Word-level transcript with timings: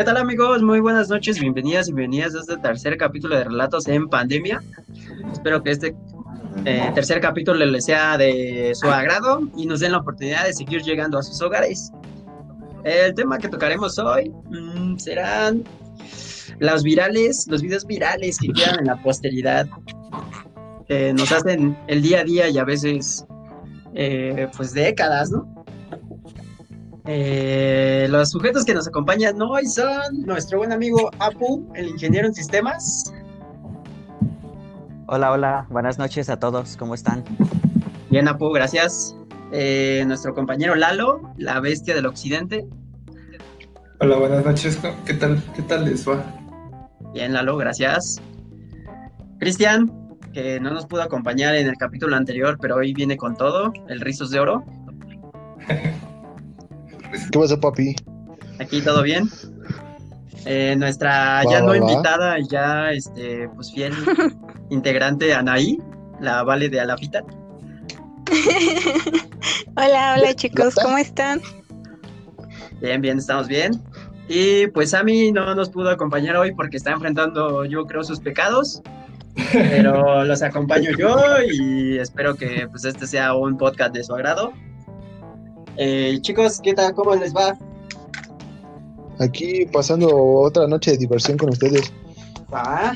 ¿Qué 0.00 0.04
tal 0.04 0.16
amigos? 0.16 0.62
Muy 0.62 0.80
buenas 0.80 1.10
noches, 1.10 1.38
bienvenidas 1.38 1.90
y 1.90 1.92
bienvenidas 1.92 2.34
a 2.34 2.40
este 2.40 2.56
tercer 2.56 2.96
capítulo 2.96 3.36
de 3.36 3.44
Relatos 3.44 3.86
en 3.86 4.08
Pandemia. 4.08 4.62
Espero 5.30 5.62
que 5.62 5.72
este 5.72 5.94
eh, 6.64 6.90
tercer 6.94 7.20
capítulo 7.20 7.66
les 7.66 7.84
sea 7.84 8.16
de 8.16 8.72
su 8.74 8.88
agrado 8.88 9.42
y 9.58 9.66
nos 9.66 9.80
den 9.80 9.92
la 9.92 9.98
oportunidad 9.98 10.46
de 10.46 10.54
seguir 10.54 10.80
llegando 10.80 11.18
a 11.18 11.22
sus 11.22 11.42
hogares. 11.42 11.92
El 12.82 13.12
tema 13.12 13.36
que 13.36 13.50
tocaremos 13.50 13.98
hoy 13.98 14.32
mm, 14.48 14.96
serán 14.96 15.64
los 16.60 16.82
virales, 16.82 17.46
los 17.50 17.60
videos 17.60 17.84
virales 17.84 18.38
que 18.38 18.54
quedan 18.54 18.78
en 18.78 18.86
la 18.86 18.96
posteridad, 19.02 19.68
que 20.88 21.12
nos 21.12 21.30
hacen 21.30 21.76
el 21.88 22.00
día 22.00 22.20
a 22.20 22.24
día 22.24 22.48
y 22.48 22.56
a 22.56 22.64
veces 22.64 23.26
eh, 23.94 24.48
pues 24.56 24.72
décadas, 24.72 25.30
¿no? 25.30 25.59
Eh, 27.06 28.06
los 28.10 28.30
sujetos 28.30 28.64
que 28.64 28.74
nos 28.74 28.86
acompañan 28.86 29.40
hoy 29.40 29.66
son 29.66 30.22
nuestro 30.26 30.58
buen 30.58 30.72
amigo 30.72 31.10
Apu, 31.18 31.66
el 31.74 31.88
ingeniero 31.88 32.26
en 32.26 32.34
sistemas. 32.34 33.12
Hola, 35.06 35.32
hola, 35.32 35.66
buenas 35.70 35.98
noches 35.98 36.28
a 36.28 36.38
todos, 36.38 36.76
¿cómo 36.76 36.94
están? 36.94 37.24
Bien, 38.10 38.28
Apu, 38.28 38.50
gracias. 38.50 39.16
Eh, 39.52 40.04
nuestro 40.06 40.34
compañero 40.34 40.74
Lalo, 40.74 41.20
la 41.36 41.58
bestia 41.60 41.94
del 41.94 42.06
occidente. 42.06 42.66
Hola, 44.00 44.16
buenas 44.16 44.44
noches, 44.44 44.78
¿qué 45.04 45.14
tal, 45.14 45.42
qué 45.54 45.62
tal 45.62 45.84
les 45.86 46.08
va? 46.08 46.24
Bien, 47.12 47.32
Lalo, 47.32 47.56
gracias. 47.56 48.20
Cristian, 49.38 49.90
que 50.32 50.60
no 50.60 50.70
nos 50.70 50.86
pudo 50.86 51.02
acompañar 51.02 51.56
en 51.56 51.66
el 51.66 51.76
capítulo 51.76 52.14
anterior, 52.14 52.58
pero 52.60 52.76
hoy 52.76 52.92
viene 52.92 53.16
con 53.16 53.36
todo, 53.36 53.72
el 53.88 54.00
Rizos 54.00 54.30
de 54.30 54.38
Oro. 54.38 54.64
¿Qué 57.10 57.38
pasa, 57.38 57.58
papi? 57.58 57.96
Aquí 58.58 58.80
todo 58.80 59.02
bien. 59.02 59.28
Eh, 60.46 60.74
nuestra 60.76 61.42
ya 61.50 61.60
no 61.60 61.74
invitada 61.74 62.38
y 62.38 62.48
ya 62.48 62.92
este, 62.92 63.48
pues 63.50 63.72
fiel 63.72 63.92
integrante 64.70 65.34
Anaí, 65.34 65.78
la 66.20 66.42
Vale 66.42 66.68
de 66.68 66.80
Alafita. 66.80 67.22
hola, 69.76 70.16
hola 70.16 70.34
chicos, 70.34 70.74
¿cómo 70.82 70.96
están? 70.98 71.42
Bien, 72.80 73.00
bien, 73.00 73.18
estamos 73.18 73.48
bien. 73.48 73.82
Y 74.28 74.68
pues 74.68 74.94
a 74.94 75.02
mí 75.02 75.32
no 75.32 75.54
nos 75.54 75.68
pudo 75.70 75.90
acompañar 75.90 76.36
hoy 76.36 76.54
porque 76.54 76.76
está 76.76 76.92
enfrentando, 76.92 77.64
yo 77.64 77.84
creo, 77.86 78.04
sus 78.04 78.20
pecados. 78.20 78.80
Pero 79.52 80.24
los 80.24 80.42
acompaño 80.42 80.90
yo 80.96 81.18
y 81.52 81.98
espero 81.98 82.36
que 82.36 82.66
pues 82.70 82.84
este 82.84 83.06
sea 83.06 83.34
un 83.34 83.56
podcast 83.58 83.92
de 83.92 84.04
su 84.04 84.14
agrado. 84.14 84.52
Eh, 85.82 86.18
chicos, 86.20 86.60
¿qué 86.62 86.74
tal? 86.74 86.94
¿Cómo 86.94 87.14
les 87.16 87.34
va? 87.34 87.56
Aquí 89.18 89.64
pasando 89.72 90.14
otra 90.14 90.66
noche 90.66 90.90
de 90.90 90.98
diversión 90.98 91.38
con 91.38 91.48
ustedes. 91.48 91.90
Ah, 92.52 92.92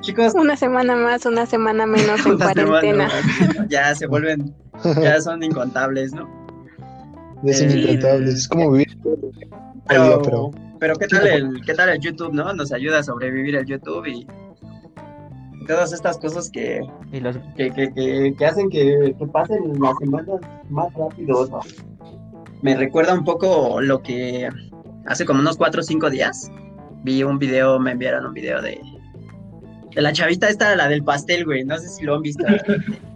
chicos. 0.00 0.32
Una 0.36 0.56
semana 0.56 0.94
más, 0.94 1.26
una 1.26 1.46
semana 1.46 1.86
menos 1.86 2.24
en 2.24 2.38
cuarentena. 2.38 3.10
Ya 3.68 3.92
se 3.96 4.06
vuelven, 4.06 4.54
ya 5.02 5.20
son 5.20 5.42
incontables, 5.42 6.12
¿no? 6.12 6.28
Ya 7.42 7.54
son 7.54 7.70
eh, 7.70 7.80
incontables, 7.80 8.34
es 8.36 8.46
como 8.46 8.70
vivir. 8.70 8.96
Pero, 9.88 10.52
pero, 10.78 10.94
¿qué 10.94 11.08
tal 11.08 11.26
el, 11.26 11.60
qué 11.66 11.74
tal 11.74 11.88
el 11.88 11.98
YouTube, 11.98 12.32
no? 12.32 12.52
Nos 12.52 12.70
ayuda 12.70 13.00
a 13.00 13.02
sobrevivir 13.02 13.56
el 13.56 13.66
YouTube 13.66 14.06
y 14.06 14.28
todas 15.70 15.92
estas 15.92 16.18
cosas 16.18 16.50
que, 16.50 16.80
que, 17.56 17.70
que, 17.70 18.34
que, 18.36 18.46
hacen 18.46 18.68
que, 18.70 19.14
pasen 19.32 19.80
las 19.80 19.96
semanas 19.98 20.40
más 20.68 20.92
rápido. 20.94 21.48
Me 22.62 22.76
recuerda 22.76 23.14
un 23.14 23.24
poco 23.24 23.80
lo 23.80 24.02
que 24.02 24.48
hace 25.06 25.24
como 25.24 25.40
unos 25.40 25.56
4 25.56 25.80
o 25.80 25.84
5 25.84 26.10
días 26.10 26.50
vi 27.02 27.22
un 27.22 27.38
video, 27.38 27.78
me 27.78 27.92
enviaron 27.92 28.26
un 28.26 28.34
video 28.34 28.60
de, 28.60 28.80
de 29.94 30.02
la 30.02 30.12
chavita 30.12 30.48
esta, 30.48 30.74
la 30.76 30.88
del 30.88 31.02
pastel, 31.02 31.44
güey. 31.44 31.64
No 31.64 31.78
sé 31.78 31.88
si 31.88 32.04
lo 32.04 32.16
han 32.16 32.22
visto. 32.22 32.44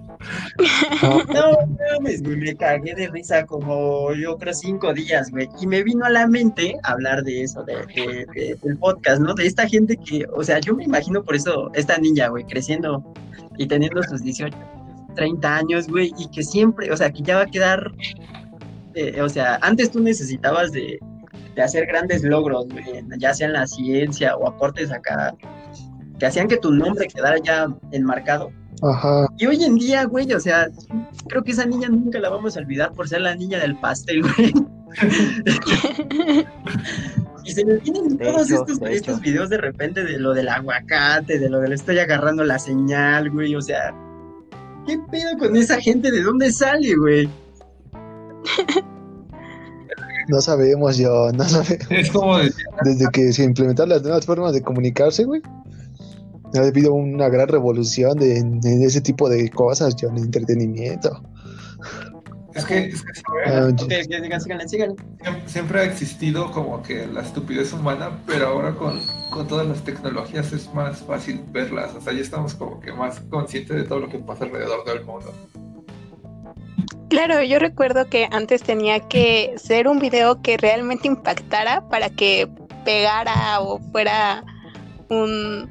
No, 1.03 1.23
no, 1.27 2.01
me 2.01 2.57
cagué 2.57 2.95
de 2.95 3.09
risa 3.09 3.45
como 3.47 4.12
yo 4.15 4.37
creo 4.39 4.55
cinco 4.55 4.93
días, 4.93 5.31
güey. 5.31 5.49
Y 5.61 5.67
me 5.67 5.83
vino 5.83 6.05
a 6.05 6.11
la 6.11 6.27
mente 6.27 6.77
hablar 6.83 7.23
de 7.23 7.43
eso, 7.43 7.65
de, 7.65 8.27
del 8.62 8.79
podcast, 8.79 9.21
¿no? 9.21 9.35
De 9.35 9.47
esta 9.47 9.69
gente 9.69 9.97
que, 9.97 10.25
o 10.33 10.43
sea, 10.43 10.61
yo 10.61 10.75
me 10.75 10.85
imagino 10.85 11.23
por 11.23 11.35
eso, 11.35 11.71
esta 11.75 11.99
niña, 11.99 12.29
güey, 12.29 12.45
creciendo 12.45 13.05
y 13.59 13.67
teniendo 13.67 14.03
sus 14.03 14.23
18, 14.23 14.57
30 15.17 15.57
años, 15.57 15.89
güey, 15.89 16.12
y 16.19 16.29
que 16.31 16.43
siempre, 16.43 16.91
o 16.91 16.97
sea, 16.97 17.11
que 17.11 17.23
ya 17.23 17.37
va 17.37 17.43
a 17.43 17.47
quedar, 17.47 17.93
eh, 18.95 19.21
o 19.21 19.29
sea, 19.29 19.59
antes 19.62 19.91
tú 19.91 20.01
necesitabas 20.01 20.73
de, 20.73 20.99
de 21.55 21.62
hacer 21.62 21.87
grandes 21.87 22.23
logros, 22.23 22.67
güey, 22.69 22.85
ya 23.19 23.35
sea 23.35 23.47
en 23.47 23.53
la 23.55 23.67
ciencia 23.67 24.37
o 24.37 24.49
aportes 24.49 24.91
acá, 24.91 25.35
que 26.19 26.27
hacían 26.27 26.49
que 26.49 26.56
tu 26.56 26.73
nombre 26.73 27.06
quedara 27.09 27.39
ya 27.39 27.67
enmarcado 27.93 28.53
Ajá. 28.84 29.27
Y 29.39 29.47
hoy 29.47 29.65
en 29.65 29.77
día, 29.77 30.05
güey, 30.05 30.31
o 30.34 30.41
sea, 30.41 30.69
creo 31.28 31.43
que 31.43 31.53
esa 31.53 31.65
niña 31.65 31.89
nunca 31.89 32.19
la 32.21 32.28
vamos 32.28 32.56
a 32.56 32.61
olvidar 32.61 32.93
por 32.93 33.09
ser 33.09 33.22
la 33.22 33.34
niña 33.34 33.59
del 33.59 33.78
pastel, 33.81 34.22
güey. 34.22 34.53
y 37.44 37.53
se 37.53 37.65
me 37.65 37.77
vienen 37.78 38.19
todos 38.19 38.50
estos, 38.50 38.78
estos 38.83 39.21
videos 39.23 39.49
de 39.49 39.56
repente 39.56 40.05
de 40.05 40.19
lo 40.19 40.34
del 40.34 40.49
aguacate, 40.49 41.39
de 41.39 41.49
lo 41.49 41.61
del 41.61 41.73
estoy 41.73 41.99
agarrando 41.99 42.44
la 42.44 42.59
señal, 42.59 43.31
güey. 43.31 43.56
O 43.56 43.62
sea, 43.62 43.94
¿qué 44.87 44.99
pedo 45.11 45.39
con 45.39 45.56
esa 45.56 45.81
gente? 45.81 46.11
¿De 46.11 46.23
dónde 46.23 46.53
sale, 46.53 46.94
güey? 46.94 47.31
No 50.28 50.41
sabemos, 50.41 50.97
yo, 50.99 51.31
no 51.33 51.44
sabemos. 51.44 51.87
Es 51.91 52.11
como 52.11 52.39
Desde 52.39 53.06
que 53.12 53.33
se 53.33 53.44
implementaron 53.44 53.91
las 53.91 54.03
nuevas 54.03 54.27
formas 54.27 54.53
de 54.53 54.62
comunicarse, 54.62 55.25
güey 55.25 55.43
ha 56.54 56.62
habido 56.62 56.94
una 56.94 57.28
gran 57.28 57.48
revolución 57.48 58.19
de, 58.19 58.87
ese 58.87 59.00
tipo 59.00 59.28
de 59.28 59.50
cosas, 59.50 59.97
yo, 59.97 60.09
en 60.09 60.19
entretenimiento. 60.19 61.22
Es 62.54 62.65
que, 62.65 62.87
es 62.87 63.03
que 63.03 64.94
Siempre, 65.47 65.81
ha 65.81 65.84
existido 65.84 66.53
como 66.53 66.82
que 66.82 67.06
la 67.06 67.22
estupidez 67.22 67.72
humana, 67.72 68.22
pero 68.26 68.47
ahora 68.47 68.72
con, 68.75 69.00
con, 69.31 69.48
todas 69.48 69.66
las 69.66 69.82
tecnologías 69.82 70.53
es 70.53 70.72
más 70.72 71.00
fácil 71.00 71.43
verlas. 71.50 71.94
O 71.97 72.00
sea, 72.00 72.12
ya 72.12 72.20
estamos 72.20 72.54
como 72.54 72.78
que 72.78 72.93
más 72.93 73.19
conscientes 73.28 73.76
de 73.76 73.82
todo 73.82 73.98
lo 73.98 74.09
que 74.09 74.20
pasa 74.20 74.44
alrededor 74.44 74.84
del 74.84 75.04
mundo. 75.04 75.34
Claro, 77.09 77.43
yo 77.43 77.59
recuerdo 77.59 78.09
que 78.09 78.28
antes 78.31 78.62
tenía 78.62 79.00
que 79.00 79.54
ser 79.56 79.88
un 79.88 79.98
video 79.98 80.41
que 80.41 80.56
realmente 80.56 81.09
impactara 81.09 81.88
para 81.88 82.09
que 82.10 82.48
pegara 82.84 83.60
o 83.60 83.81
fuera 83.91 84.44
un, 85.10 85.69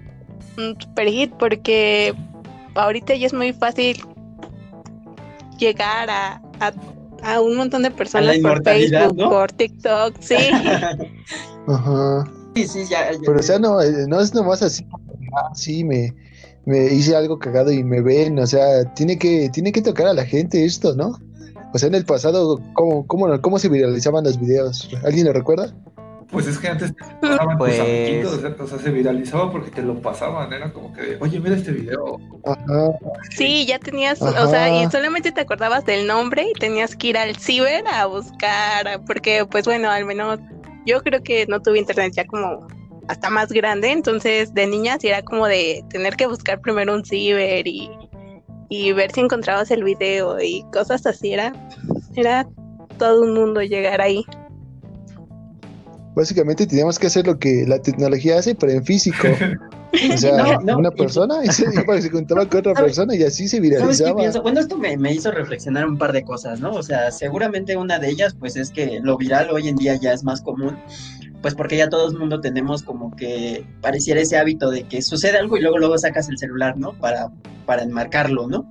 un 0.58 0.80
super 0.80 1.08
hit 1.08 1.32
porque 1.38 2.14
ahorita 2.76 3.16
ya 3.16 3.28
es 3.28 3.34
muy 3.34 3.54
fácil 3.54 4.04
llegar 5.58 6.10
a, 6.10 6.42
a, 7.22 7.42
un 7.42 7.56
montón 7.56 7.84
de 7.84 7.92
personas 7.92 8.38
por 8.40 8.64
Facebook, 8.64 9.18
por 9.18 9.52
TikTok, 9.52 10.16
sí. 10.20 10.36
Ajá. 11.68 12.24
Sí, 12.56 12.68
sí, 12.68 12.86
ya, 12.90 13.10
Pero 13.26 13.40
o 13.40 13.44
sea, 13.44 13.58
no, 13.58 13.82
eh, 13.82 14.06
no 14.08 14.20
es 14.20 14.34
nomás 14.34 14.62
así, 14.62 14.86
ah, 15.36 15.52
sí, 15.56 15.84
me, 15.84 16.14
me 16.66 16.86
hice 16.86 17.16
algo 17.16 17.40
cagado 17.40 17.72
y 17.72 17.84
me 17.84 18.02
ven, 18.02 18.38
o 18.38 18.46
sea, 18.46 18.84
tiene 18.94 19.18
que, 19.18 19.50
tiene 19.50 19.72
que 19.72 19.82
tocar 19.82 20.08
a 20.08 20.14
la 20.14 20.26
gente 20.26 20.64
esto, 20.64 20.96
¿no? 20.96 21.20
O 21.74 21.80
sea, 21.80 21.88
en 21.88 21.96
el 21.96 22.06
pasado, 22.06 22.62
¿cómo, 22.74 23.08
cómo, 23.08 23.42
cómo 23.42 23.58
se 23.58 23.70
viralizaban 23.70 24.24
los 24.24 24.40
videos? 24.40 24.90
¿Alguien 25.04 25.26
lo 25.26 25.34
recuerda? 25.34 25.74
Pues 26.34 26.48
es 26.48 26.58
que 26.58 26.68
antes 26.68 26.96
te 26.96 27.04
pasaban 27.22 27.58
pues... 27.60 27.80
o 27.80 28.68
sea, 28.68 28.80
se 28.80 28.90
viralizaba 28.90 29.52
porque 29.52 29.70
te 29.70 29.84
lo 29.84 30.02
pasaban, 30.02 30.52
era 30.52 30.74
como 30.74 30.92
que, 30.92 31.18
oye, 31.22 31.40
mira 31.40 31.56
este 31.56 31.72
video. 31.72 32.20
Sí, 33.30 33.68
ya 33.68 33.78
tenías, 33.78 34.20
o 34.20 34.48
sea, 34.50 34.84
y 34.84 34.90
solamente 34.90 35.32
te 35.32 35.42
acordabas 35.42 35.86
del 35.86 36.08
nombre 36.08 36.48
y 36.50 36.60
tenías 36.60 36.96
que 36.96 37.10
ir 37.10 37.18
al 37.20 37.36
ciber 37.36 37.86
a 37.88 38.08
buscar, 38.08 39.02
porque 39.06 39.46
pues 39.50 39.66
bueno, 39.66 39.92
al 39.92 40.06
menos 40.06 40.40
yo 40.88 41.02
creo 41.04 41.22
que 41.22 41.46
no 41.48 41.62
tuve 41.62 41.78
internet 41.78 42.14
ya 42.16 42.26
como 42.26 42.68
hasta 43.08 43.30
más 43.30 43.50
grande, 43.52 43.92
entonces 43.92 44.54
de 44.56 44.66
niña 44.66 44.98
sí 45.00 45.10
era 45.10 45.22
como 45.22 45.46
de 45.46 45.86
tener 45.90 46.16
que 46.16 46.26
buscar 46.26 46.60
primero 46.62 46.96
un 46.96 47.06
ciber 47.06 47.68
y, 47.68 47.92
y 48.70 48.92
ver 48.94 49.12
si 49.12 49.22
encontrabas 49.22 49.70
el 49.70 49.84
video 49.84 50.42
y 50.42 50.66
cosas 50.74 51.06
así, 51.06 51.32
era, 51.32 51.54
era 52.16 52.48
todo 52.98 53.22
un 53.22 53.36
mundo 53.36 53.62
llegar 53.62 54.02
ahí 54.02 54.26
básicamente 56.16 56.68
teníamos 56.68 57.00
que 57.00 57.08
hacer 57.08 57.26
lo 57.28 57.38
que 57.38 57.66
la 57.68 57.80
tecnología 57.80 58.38
hace, 58.38 58.56
pero 58.56 58.72
en 58.72 58.84
físico. 58.84 59.28
O 60.12 60.18
sea, 60.18 60.58
una 60.76 60.90
persona 60.90 61.46
y 61.46 61.50
se, 61.50 61.72
se 61.72 62.10
juntaba 62.10 62.50
con 62.50 62.62
otra 62.62 62.74
persona 62.74 63.16
y 63.16 63.22
así 63.22 63.48
se 63.48 63.60
viralizaba. 63.60 64.24
Bueno, 64.42 64.60
esto 64.60 64.76
me, 64.76 64.98
me, 64.98 65.14
hizo 65.14 65.30
reflexionar 65.30 65.88
un 65.88 66.00
par 66.00 66.14
de 66.14 66.24
cosas, 66.24 66.60
¿no? 66.60 66.72
O 66.72 66.82
sea, 66.82 67.12
seguramente 67.12 67.78
una 67.78 68.00
de 68.00 68.10
ellas, 68.10 68.34
pues 68.34 68.56
es 68.56 68.72
que 68.72 69.00
lo 69.04 69.18
viral 69.18 69.52
hoy 69.52 69.68
en 69.68 69.76
día 69.76 69.94
ya 69.94 70.12
es 70.12 70.24
más 70.24 70.42
común, 70.42 70.80
pues 71.44 71.54
porque 71.54 71.78
ya 71.78 71.90
todo 71.90 72.10
el 72.10 72.18
mundo 72.18 72.42
tenemos 72.42 72.82
como 72.82 73.16
que 73.16 73.68
pareciera 73.82 74.20
ese 74.20 74.36
hábito 74.38 74.72
de 74.72 74.82
que 74.88 75.04
sucede 75.04 75.38
algo 75.38 75.58
y 75.58 75.62
luego 75.62 75.78
luego 75.78 75.96
sacas 76.00 76.28
el 76.28 76.40
celular, 76.40 76.76
¿no? 76.76 76.94
Para, 76.94 77.30
para 77.68 77.84
enmarcarlo, 77.84 78.48
¿no? 78.48 78.68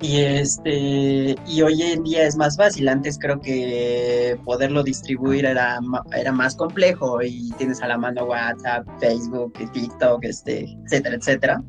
Y 0.00 0.20
este, 0.20 1.36
y 1.46 1.62
hoy 1.62 1.82
en 1.82 2.02
día 2.02 2.26
es 2.26 2.36
más 2.36 2.56
fácil. 2.56 2.88
Antes 2.88 3.18
creo 3.18 3.40
que 3.40 4.38
poderlo 4.44 4.82
distribuir 4.82 5.46
era, 5.46 5.78
era 6.14 6.32
más 6.32 6.54
complejo 6.54 7.22
y 7.22 7.50
tienes 7.52 7.80
a 7.80 7.88
la 7.88 7.96
mano 7.96 8.24
WhatsApp, 8.24 8.86
Facebook, 9.00 9.54
TikTok, 9.72 10.24
este, 10.24 10.76
etcétera, 10.84 11.16
etcétera. 11.16 11.62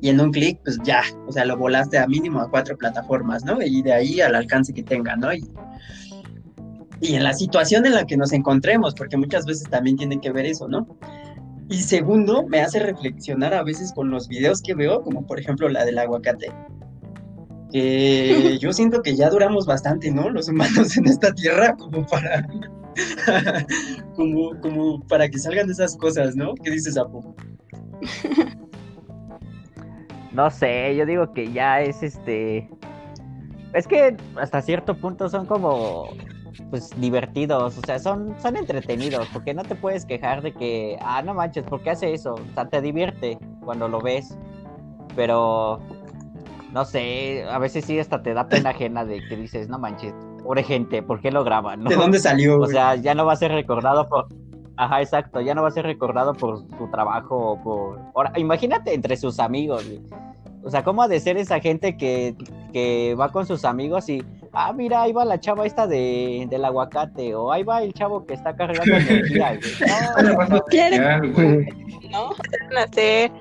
Y 0.00 0.08
en 0.08 0.20
un 0.20 0.32
clic, 0.32 0.60
pues 0.64 0.78
ya, 0.82 1.02
o 1.26 1.32
sea, 1.32 1.44
lo 1.44 1.56
volaste 1.56 1.98
a 1.98 2.06
mínimo 2.06 2.40
a 2.40 2.50
cuatro 2.50 2.76
plataformas, 2.76 3.44
¿no? 3.44 3.62
Y 3.62 3.82
de 3.82 3.92
ahí 3.92 4.20
al 4.20 4.34
alcance 4.34 4.72
que 4.72 4.82
tenga, 4.82 5.16
¿no? 5.16 5.32
Y, 5.32 5.44
y 7.00 7.14
en 7.14 7.22
la 7.22 7.32
situación 7.32 7.86
en 7.86 7.94
la 7.94 8.06
que 8.06 8.16
nos 8.16 8.32
encontremos, 8.32 8.94
porque 8.94 9.16
muchas 9.16 9.44
veces 9.44 9.68
también 9.70 9.96
tiene 9.96 10.20
que 10.20 10.32
ver 10.32 10.46
eso, 10.46 10.68
¿no? 10.68 10.86
Y 11.68 11.82
segundo, 11.82 12.46
me 12.48 12.60
hace 12.60 12.80
reflexionar 12.80 13.54
a 13.54 13.62
veces 13.62 13.92
con 13.92 14.10
los 14.10 14.26
videos 14.26 14.62
que 14.62 14.74
veo, 14.74 15.02
como 15.02 15.26
por 15.26 15.38
ejemplo 15.38 15.68
la 15.68 15.84
del 15.84 15.98
aguacate 15.98 16.50
que 17.70 18.58
yo 18.58 18.72
siento 18.72 19.02
que 19.02 19.16
ya 19.16 19.30
duramos 19.30 19.66
bastante, 19.66 20.10
¿no? 20.10 20.30
Los 20.30 20.48
humanos 20.48 20.96
en 20.96 21.06
esta 21.06 21.32
tierra 21.32 21.76
como 21.76 22.06
para 22.06 22.46
como, 24.16 24.58
como 24.60 25.00
para 25.06 25.28
que 25.28 25.38
salgan 25.38 25.70
esas 25.70 25.96
cosas, 25.96 26.36
¿no? 26.36 26.54
¿Qué 26.54 26.70
dices, 26.70 26.96
Apo? 26.96 27.34
No 30.32 30.50
sé, 30.50 30.94
yo 30.96 31.06
digo 31.06 31.32
que 31.32 31.52
ya 31.52 31.80
es 31.80 32.02
este 32.02 32.68
es 33.72 33.86
que 33.86 34.16
hasta 34.36 34.62
cierto 34.62 34.96
punto 34.96 35.28
son 35.28 35.46
como 35.46 36.08
pues 36.70 36.90
divertidos, 37.00 37.78
o 37.78 37.80
sea, 37.82 37.98
son, 37.98 38.34
son 38.40 38.56
entretenidos, 38.56 39.28
porque 39.32 39.54
no 39.54 39.62
te 39.62 39.74
puedes 39.74 40.04
quejar 40.04 40.42
de 40.42 40.52
que, 40.52 40.98
ah, 41.00 41.22
no 41.22 41.34
manches, 41.34 41.64
¿por 41.64 41.82
qué 41.82 41.90
hace 41.90 42.12
eso? 42.12 42.34
O 42.34 42.54
sea, 42.54 42.68
te 42.68 42.80
divierte 42.80 43.38
cuando 43.64 43.88
lo 43.88 44.00
ves, 44.00 44.36
pero 45.14 45.80
no 46.72 46.84
sé, 46.84 47.44
a 47.44 47.58
veces 47.58 47.84
sí 47.84 47.98
hasta 47.98 48.22
te 48.22 48.34
da 48.34 48.48
pena 48.48 48.70
ajena 48.70 49.04
de 49.04 49.26
que 49.26 49.36
dices, 49.36 49.68
no 49.68 49.78
manches, 49.78 50.14
pobre 50.42 50.62
gente, 50.62 51.02
¿por 51.02 51.20
qué 51.20 51.30
lo 51.30 51.44
graban? 51.44 51.84
¿De 51.84 51.96
dónde 51.96 52.18
salió? 52.18 52.60
O 52.60 52.66
sea, 52.66 52.94
ya 52.96 53.14
no 53.14 53.24
va 53.24 53.32
a 53.32 53.36
ser 53.36 53.52
recordado 53.52 54.08
por... 54.08 54.26
Ajá, 54.76 55.00
exacto, 55.00 55.40
ya 55.40 55.54
no 55.54 55.62
va 55.62 55.68
a 55.68 55.72
ser 55.72 55.84
recordado 55.84 56.34
por 56.34 56.58
su 56.58 56.88
trabajo 56.90 57.36
o 57.36 57.62
por... 57.62 58.00
Ahora, 58.14 58.32
imagínate 58.36 58.94
entre 58.94 59.16
sus 59.16 59.40
amigos, 59.40 59.84
O 60.62 60.70
sea, 60.70 60.84
¿cómo 60.84 61.02
ha 61.02 61.08
de 61.08 61.18
ser 61.20 61.36
esa 61.36 61.58
gente 61.58 61.96
que, 61.96 62.36
que 62.72 63.16
va 63.18 63.32
con 63.32 63.44
sus 63.46 63.64
amigos 63.64 64.08
y, 64.08 64.22
ah, 64.52 64.72
mira, 64.72 65.02
ahí 65.02 65.12
va 65.12 65.24
la 65.24 65.40
chava 65.40 65.66
esta 65.66 65.86
de, 65.86 66.46
del 66.48 66.64
aguacate, 66.64 67.34
o 67.34 67.50
ahí 67.50 67.64
va 67.64 67.82
el 67.82 67.92
chavo 67.92 68.24
que 68.24 68.34
está 68.34 68.54
cargando 68.54 68.94
energía, 68.96 69.58
No, 70.14 70.22
no, 70.22 70.32
no, 70.32 70.62
no, 72.10 72.30
no 72.30 72.92
sé 72.92 73.32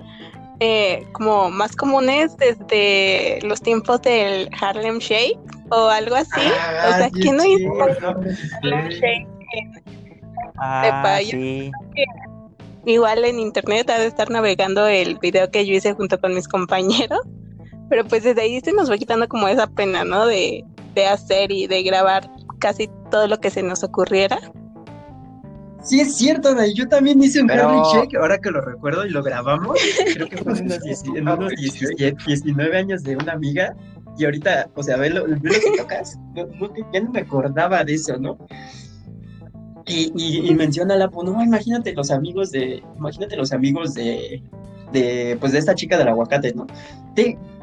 eh, 0.59 1.06
como 1.12 1.50
más 1.50 1.75
comunes 1.75 2.36
desde 2.38 3.39
los 3.44 3.62
tiempos 3.62 4.01
del 4.01 4.50
Harlem 4.59 5.00
Shake 5.00 5.38
o 5.69 5.88
algo 5.88 6.15
así. 6.15 6.42
o 6.89 6.98
sea, 6.98 7.09
¿quién 7.12 7.38
no 7.38 7.45
hizo 7.45 7.71
Harlem 7.81 8.89
Shake? 8.89 9.27
Ah, 10.57 11.19
sí. 11.24 11.71
Igual 12.86 13.25
en 13.25 13.39
internet 13.39 13.89
ha 13.89 14.00
de 14.00 14.07
estar 14.07 14.30
navegando 14.30 14.88
el 14.88 15.18
video 15.19 15.51
que 15.51 15.65
yo 15.65 15.74
hice 15.74 15.94
junto 15.94 16.19
con 16.19 16.33
mis 16.33 16.48
compañeros, 16.48 17.19
pero 17.89 18.06
pues 18.06 18.24
desde 18.24 18.42
ahí 18.42 18.62
se 18.62 18.71
nos 18.71 18.89
va 18.89 18.98
quitando 18.98 19.27
como 19.27 19.48
esa 19.48 19.68
pena, 19.68 20.06
¿no? 20.06 20.25
De, 20.25 20.63
de 20.95 21.06
hacer 21.06 21.51
y 21.51 21.68
de 21.68 21.83
grabar 21.83 22.30
casi 22.59 22.89
todo 23.12 23.27
lo 23.27 23.39
que 23.39 23.50
se 23.50 23.62
nos 23.62 23.83
ocurriera. 23.83 24.39
Sí, 25.83 26.00
es 26.01 26.15
cierto. 26.15 26.56
Yo 26.74 26.88
también 26.88 27.21
hice 27.21 27.41
un 27.41 27.47
Pero... 27.47 27.83
Check, 27.91 28.15
ahora 28.15 28.38
que 28.38 28.51
lo 28.51 28.62
recuerdo 28.62 29.06
y 29.06 29.09
lo 29.09 29.24
grabamos. 29.24 29.79
Creo 30.13 30.27
que 30.27 30.38
fue 30.38 30.53
en 30.53 31.27
unos, 31.27 31.51
17, 31.56 32.15
19 32.25 32.77
años 32.77 33.03
de 33.03 33.15
una 33.15 33.33
amiga. 33.33 33.75
Y 34.18 34.25
ahorita, 34.25 34.69
o 34.74 34.83
sea, 34.83 34.97
ve 34.97 35.12
lo, 35.12 35.27
lo 35.27 35.39
que 35.39 35.59
tocas. 35.77 36.18
ya 36.94 37.00
no 37.01 37.12
me 37.12 37.19
acordaba 37.19 37.83
de 37.83 37.94
eso, 37.94 38.18
¿no? 38.18 38.38
Y, 39.85 40.12
y, 40.15 40.50
y 40.50 40.56
menciona 40.56 40.97
la, 40.97 41.07
no, 41.07 41.41
imagínate 41.41 41.94
los 41.94 42.12
amigos 42.12 42.51
de, 42.51 42.83
imagínate 42.97 43.38
los 43.38 43.53
amigos 43.53 43.94
de, 43.94 44.44
de, 44.91 45.38
pues 45.39 45.53
de 45.53 45.59
esta 45.59 45.75
chica 45.75 45.97
del 45.97 46.09
aguacate, 46.09 46.53
¿no? 46.53 46.68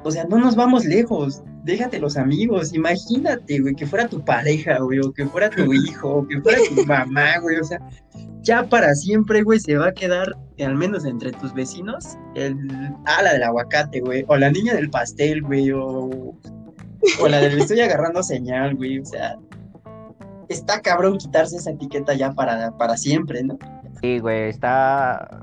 o 0.03 0.11
sea, 0.11 0.25
no 0.25 0.39
nos 0.39 0.57
vamos 0.57 0.85
lejos, 0.85 1.43
déjate 1.65 1.99
los 1.99 2.17
amigos, 2.17 2.75
imagínate, 2.75 3.59
güey, 3.61 3.75
que 3.75 3.87
fuera 3.87 4.07
tu 4.07 4.23
pareja, 4.25 4.79
güey, 4.79 5.01
o 5.01 5.13
que 5.13 5.27
fuera 5.27 5.49
tu 5.51 5.73
hijo, 5.73 6.17
o 6.17 6.27
que 6.27 6.41
fuera 6.41 6.59
tu 6.69 6.85
mamá, 6.87 7.39
güey, 7.41 7.57
o 7.57 7.65
sea, 7.65 7.81
ya 8.43 8.65
para 8.65 8.95
siempre, 8.95 9.43
güey, 9.43 9.59
se 9.59 9.77
va 9.77 9.89
a 9.89 9.93
quedar, 9.93 10.37
al 10.59 10.75
menos 10.75 11.05
entre 11.07 11.33
tus 11.33 11.55
vecinos, 11.55 12.19
el, 12.35 12.57
ah, 13.07 13.23
la 13.23 13.33
del 13.33 13.43
aguacate, 13.43 14.01
güey, 14.01 14.25
o 14.29 14.37
la 14.37 14.51
niña 14.51 14.75
del 14.75 14.91
pastel, 14.91 15.43
güey, 15.43 15.71
o, 15.73 16.37
o 17.21 17.29
la 17.29 17.39
del 17.39 17.59
estoy 17.59 17.81
agarrando 17.81 18.23
señal, 18.23 18.75
güey, 18.75 18.99
o 18.99 19.05
sea, 19.05 19.37
está 20.49 20.81
cabrón 20.83 21.17
quitarse 21.17 21.57
esa 21.57 21.71
etiqueta 21.71 22.13
ya 22.13 22.33
para, 22.33 22.77
para 22.77 22.99
siempre, 22.99 23.43
¿no? 23.43 23.59
Sí, 24.03 24.19
güey, 24.19 24.51
está 24.51 25.43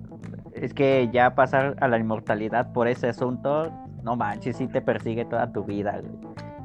es 0.53 0.73
que 0.73 1.09
ya 1.11 1.33
pasar 1.33 1.75
a 1.79 1.87
la 1.87 1.97
inmortalidad 1.97 2.71
por 2.71 2.87
ese 2.87 3.07
asunto, 3.07 3.71
no 4.03 4.15
manches, 4.15 4.57
sí 4.57 4.67
te 4.67 4.81
persigue 4.81 5.25
toda 5.25 5.51
tu 5.51 5.63
vida. 5.63 6.01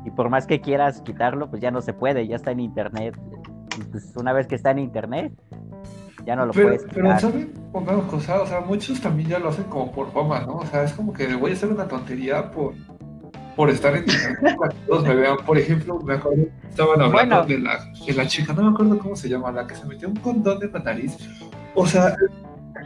Y 0.04 0.10
por 0.10 0.28
más 0.30 0.46
que 0.46 0.60
quieras 0.60 1.00
quitarlo, 1.02 1.50
pues 1.50 1.60
ya 1.60 1.70
no 1.70 1.80
se 1.80 1.92
puede, 1.92 2.26
ya 2.26 2.36
está 2.36 2.52
en 2.52 2.60
internet. 2.60 3.18
Y 3.78 3.84
pues 3.84 4.14
una 4.16 4.32
vez 4.32 4.46
que 4.46 4.54
está 4.54 4.70
en 4.70 4.78
internet, 4.78 5.32
ya 6.24 6.36
no 6.36 6.46
lo 6.46 6.52
puedes 6.52 6.84
quitar. 6.84 6.94
Pero, 6.94 7.20
¿saben? 7.20 7.52
Pongamos 7.72 8.04
cosas, 8.06 8.42
o 8.42 8.46
sea, 8.46 8.60
muchos 8.60 9.00
también 9.00 9.28
ya 9.30 9.38
lo 9.38 9.48
hacen 9.48 9.64
como 9.64 9.90
por 9.92 10.10
fama, 10.12 10.40
¿no? 10.40 10.56
O 10.56 10.66
sea, 10.66 10.84
es 10.84 10.92
como 10.92 11.12
que 11.12 11.34
voy 11.34 11.50
a 11.50 11.54
hacer 11.54 11.70
una 11.70 11.86
tontería 11.86 12.50
por, 12.50 12.74
por 13.54 13.70
estar 13.70 13.94
en 13.96 14.04
internet 14.04 14.56
para 14.58 14.70
que 14.72 14.78
todos 14.86 15.02
me 15.02 15.14
vean. 15.14 15.36
Por 15.44 15.58
ejemplo, 15.58 15.98
me 16.00 16.14
acuerdo, 16.14 16.44
estaban 16.68 17.00
hablando 17.00 17.44
de, 17.44 17.58
la, 17.58 17.78
de 18.06 18.12
la 18.12 18.26
chica, 18.26 18.52
no 18.52 18.62
me 18.62 18.70
acuerdo 18.70 18.98
cómo 18.98 19.16
se 19.16 19.28
llama, 19.28 19.50
la 19.50 19.66
que 19.66 19.74
se 19.74 19.84
metió 19.86 20.08
un 20.08 20.16
condón 20.16 20.62
en 20.62 20.72
la 20.72 20.78
nariz. 20.78 21.16
O 21.74 21.86
sea, 21.86 22.14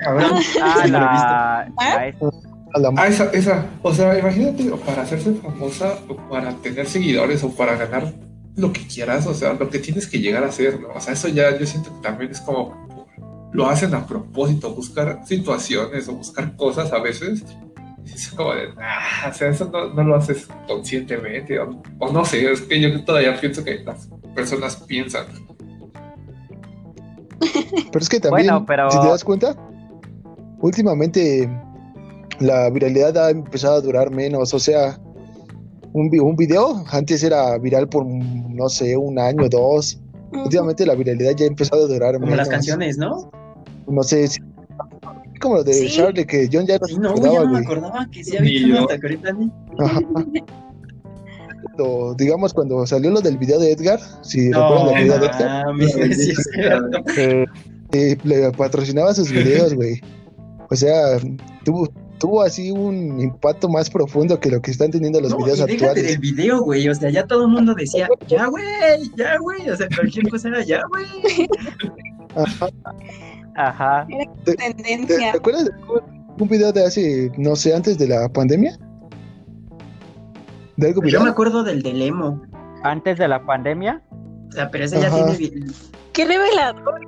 Ah, 0.06 1.66
la... 1.78 2.12
Ah, 2.96 3.08
esa, 3.08 3.24
esa. 3.32 3.66
O 3.82 3.92
sea, 3.92 4.18
imagínate, 4.18 4.64
para 4.86 5.02
hacerse 5.02 5.34
famosa, 5.34 5.98
o 6.08 6.16
para 6.28 6.54
tener 6.56 6.86
seguidores, 6.86 7.42
o 7.42 7.50
para 7.50 7.76
ganar 7.76 8.12
lo 8.56 8.72
que 8.72 8.86
quieras, 8.86 9.26
o 9.26 9.34
sea, 9.34 9.54
lo 9.54 9.68
que 9.70 9.78
tienes 9.78 10.06
que 10.06 10.18
llegar 10.18 10.44
a 10.44 10.48
hacer, 10.48 10.80
¿no? 10.80 10.88
O 10.94 11.00
sea, 11.00 11.14
eso 11.14 11.28
ya 11.28 11.56
yo 11.58 11.66
siento 11.66 11.94
que 11.94 12.02
también 12.02 12.30
es 12.30 12.40
como 12.40 12.88
lo 13.52 13.68
hacen 13.68 13.94
a 13.94 14.06
propósito, 14.06 14.72
buscar 14.74 15.20
situaciones 15.26 16.08
o 16.08 16.14
buscar 16.14 16.54
cosas 16.56 16.92
a 16.92 17.00
veces. 17.00 17.44
es 18.04 18.28
como 18.28 18.54
de, 18.54 18.68
ah, 18.78 19.28
o 19.30 19.34
sea, 19.34 19.48
eso 19.48 19.70
no, 19.72 20.02
lo 20.04 20.14
haces 20.14 20.46
conscientemente, 20.68 21.58
o, 21.58 21.82
o, 21.98 22.12
no 22.12 22.24
sé, 22.24 22.50
es 22.50 22.60
que 22.62 22.80
yo 22.80 23.04
todavía 23.04 23.38
pienso 23.40 23.64
que 23.64 23.80
las 23.80 24.08
personas 24.34 24.76
piensan. 24.76 25.26
Pero 27.40 27.98
es 27.98 28.08
que 28.08 28.20
también, 28.20 28.50
si 28.90 29.00
te 29.00 29.08
das 29.08 29.24
cuenta, 29.24 29.56
últimamente 30.60 31.48
la 32.40 32.70
viralidad 32.70 33.16
ha 33.16 33.30
empezado 33.30 33.76
a 33.76 33.80
durar 33.80 34.10
menos, 34.10 34.52
o 34.52 34.58
sea, 34.58 34.98
un, 35.92 36.10
un 36.20 36.36
video 36.36 36.84
antes 36.90 37.22
era 37.22 37.56
viral 37.58 37.88
por, 37.88 38.04
no 38.06 38.68
sé, 38.68 38.96
un 38.96 39.18
año, 39.18 39.48
dos. 39.48 40.00
Últimamente 40.32 40.86
la 40.86 40.94
viralidad 40.94 41.32
ya 41.36 41.44
ha 41.44 41.48
empezado 41.48 41.84
a 41.84 41.88
durar 41.88 42.18
Como 42.18 42.34
las 42.36 42.48
canciones, 42.48 42.96
¿no? 42.98 43.30
No 43.88 44.02
sé, 44.02 44.28
como 45.40 45.56
lo 45.56 45.64
de 45.64 45.88
Charlie, 45.88 46.26
que 46.26 46.48
John 46.52 46.66
ya 46.66 46.78
no, 46.78 46.86
sí, 46.86 46.96
no, 46.98 47.10
acordaba, 47.10 47.34
ya 47.34 47.40
no 47.40 47.50
me 47.50 47.58
acordaba 47.58 48.06
que 48.10 48.22
sí 48.22 48.36
había 48.36 48.80
hasta 48.80 48.98
que 48.98 49.06
ahorita 49.06 49.34
digamos 52.18 52.52
cuando 52.52 52.86
salió 52.86 53.10
lo 53.10 53.20
del 53.22 53.38
video 53.38 53.58
de 53.58 53.72
Edgar, 53.72 53.98
si 54.22 54.52
recuerdan 54.52 54.96
el 54.96 55.04
video 55.04 55.18
de 55.18 55.26
Edgar, 55.26 55.64
eh, 57.16 57.46
eh, 57.92 58.16
le 58.22 58.52
patrocinaba 58.52 59.14
sus 59.14 59.30
videos, 59.32 59.74
güey. 59.74 60.00
O 60.70 60.76
sea, 60.76 61.18
tuvo, 61.64 61.88
tuvo 62.20 62.42
así 62.42 62.70
un 62.70 63.20
impacto 63.20 63.68
más 63.68 63.90
profundo 63.90 64.38
que 64.38 64.50
lo 64.50 64.60
que 64.60 64.70
están 64.70 64.92
teniendo 64.92 65.20
los 65.20 65.36
videos 65.36 65.58
y 65.58 65.62
actuales. 65.62 66.06
del 66.06 66.18
video, 66.18 66.60
güey. 66.60 66.88
O 66.88 66.94
sea, 66.94 67.10
ya 67.10 67.26
todo 67.26 67.46
el 67.46 67.48
mundo 67.48 67.74
decía, 67.74 68.08
ya, 68.28 68.46
güey, 68.46 68.64
ya, 69.16 69.38
güey. 69.38 69.68
O 69.68 69.76
sea, 69.76 69.88
cualquier 69.96 70.28
cosa 70.28 70.48
era 70.48 70.62
ya, 70.62 70.82
güey. 70.88 71.48
Ajá. 72.36 72.68
Ajá. 73.56 74.06
¿Te, 74.44 74.54
tendencia. 74.54 75.32
¿te, 75.32 75.38
acuerdas 75.38 75.64
de 75.64 75.72
un 76.38 76.48
video 76.48 76.72
de 76.72 76.84
hace, 76.84 77.32
no 77.36 77.56
sé, 77.56 77.74
antes 77.74 77.98
de 77.98 78.06
la 78.06 78.28
pandemia? 78.28 78.78
¿De 80.76 80.88
algo 80.88 81.02
Yo 81.04 81.22
me 81.22 81.30
acuerdo 81.30 81.64
del 81.64 81.82
del 81.82 82.00
emo. 82.02 82.40
¿Antes 82.84 83.18
de 83.18 83.28
la 83.28 83.44
pandemia? 83.44 84.02
O 84.48 84.52
sea, 84.52 84.70
pero 84.70 84.84
ese 84.84 85.00
ya 85.00 85.10
tiene. 85.10 85.66
¡Qué 86.12 86.24
revelador! 86.24 87.00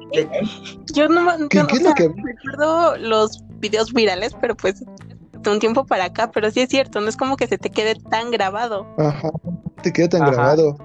Yo 0.93 1.09
no, 1.09 1.49
¿Qué, 1.49 1.59
no, 1.59 1.67
¿qué 1.67 1.77
o 1.77 1.81
sea, 1.81 1.95
que... 1.95 2.09
recuerdo 2.09 2.97
los 2.99 3.43
videos 3.61 3.93
virales, 3.93 4.37
pero 4.41 4.57
pues 4.57 4.85
de 5.43 5.51
un 5.51 5.59
tiempo 5.59 5.85
para 5.85 6.05
acá, 6.05 6.31
pero 6.31 6.51
sí 6.51 6.61
es 6.61 6.69
cierto, 6.69 7.01
no 7.01 7.09
es 7.09 7.17
como 7.17 7.37
que 7.37 7.47
se 7.47 7.59
te 7.59 7.71
quede 7.71 7.97
tan 7.97 8.31
grabado. 8.31 8.87
Ajá, 8.99 9.31
te 9.83 9.93
queda 9.93 10.09
tan 10.09 10.21
grabado. 10.27 10.77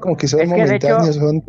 Como 0.00 0.16
que 0.16 0.28
son 0.28 0.40
es 0.40 0.48
momentáneos, 0.48 1.16
son... 1.16 1.42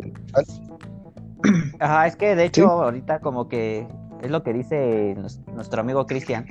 Ajá, 1.80 2.06
es 2.06 2.16
que 2.16 2.34
de 2.34 2.44
hecho 2.44 2.68
ahorita 2.68 3.20
como 3.20 3.48
que 3.48 3.86
es 4.22 4.30
lo 4.30 4.42
que 4.42 4.52
dice 4.52 5.16
nuestro 5.52 5.80
amigo 5.80 6.06
Cristian. 6.06 6.46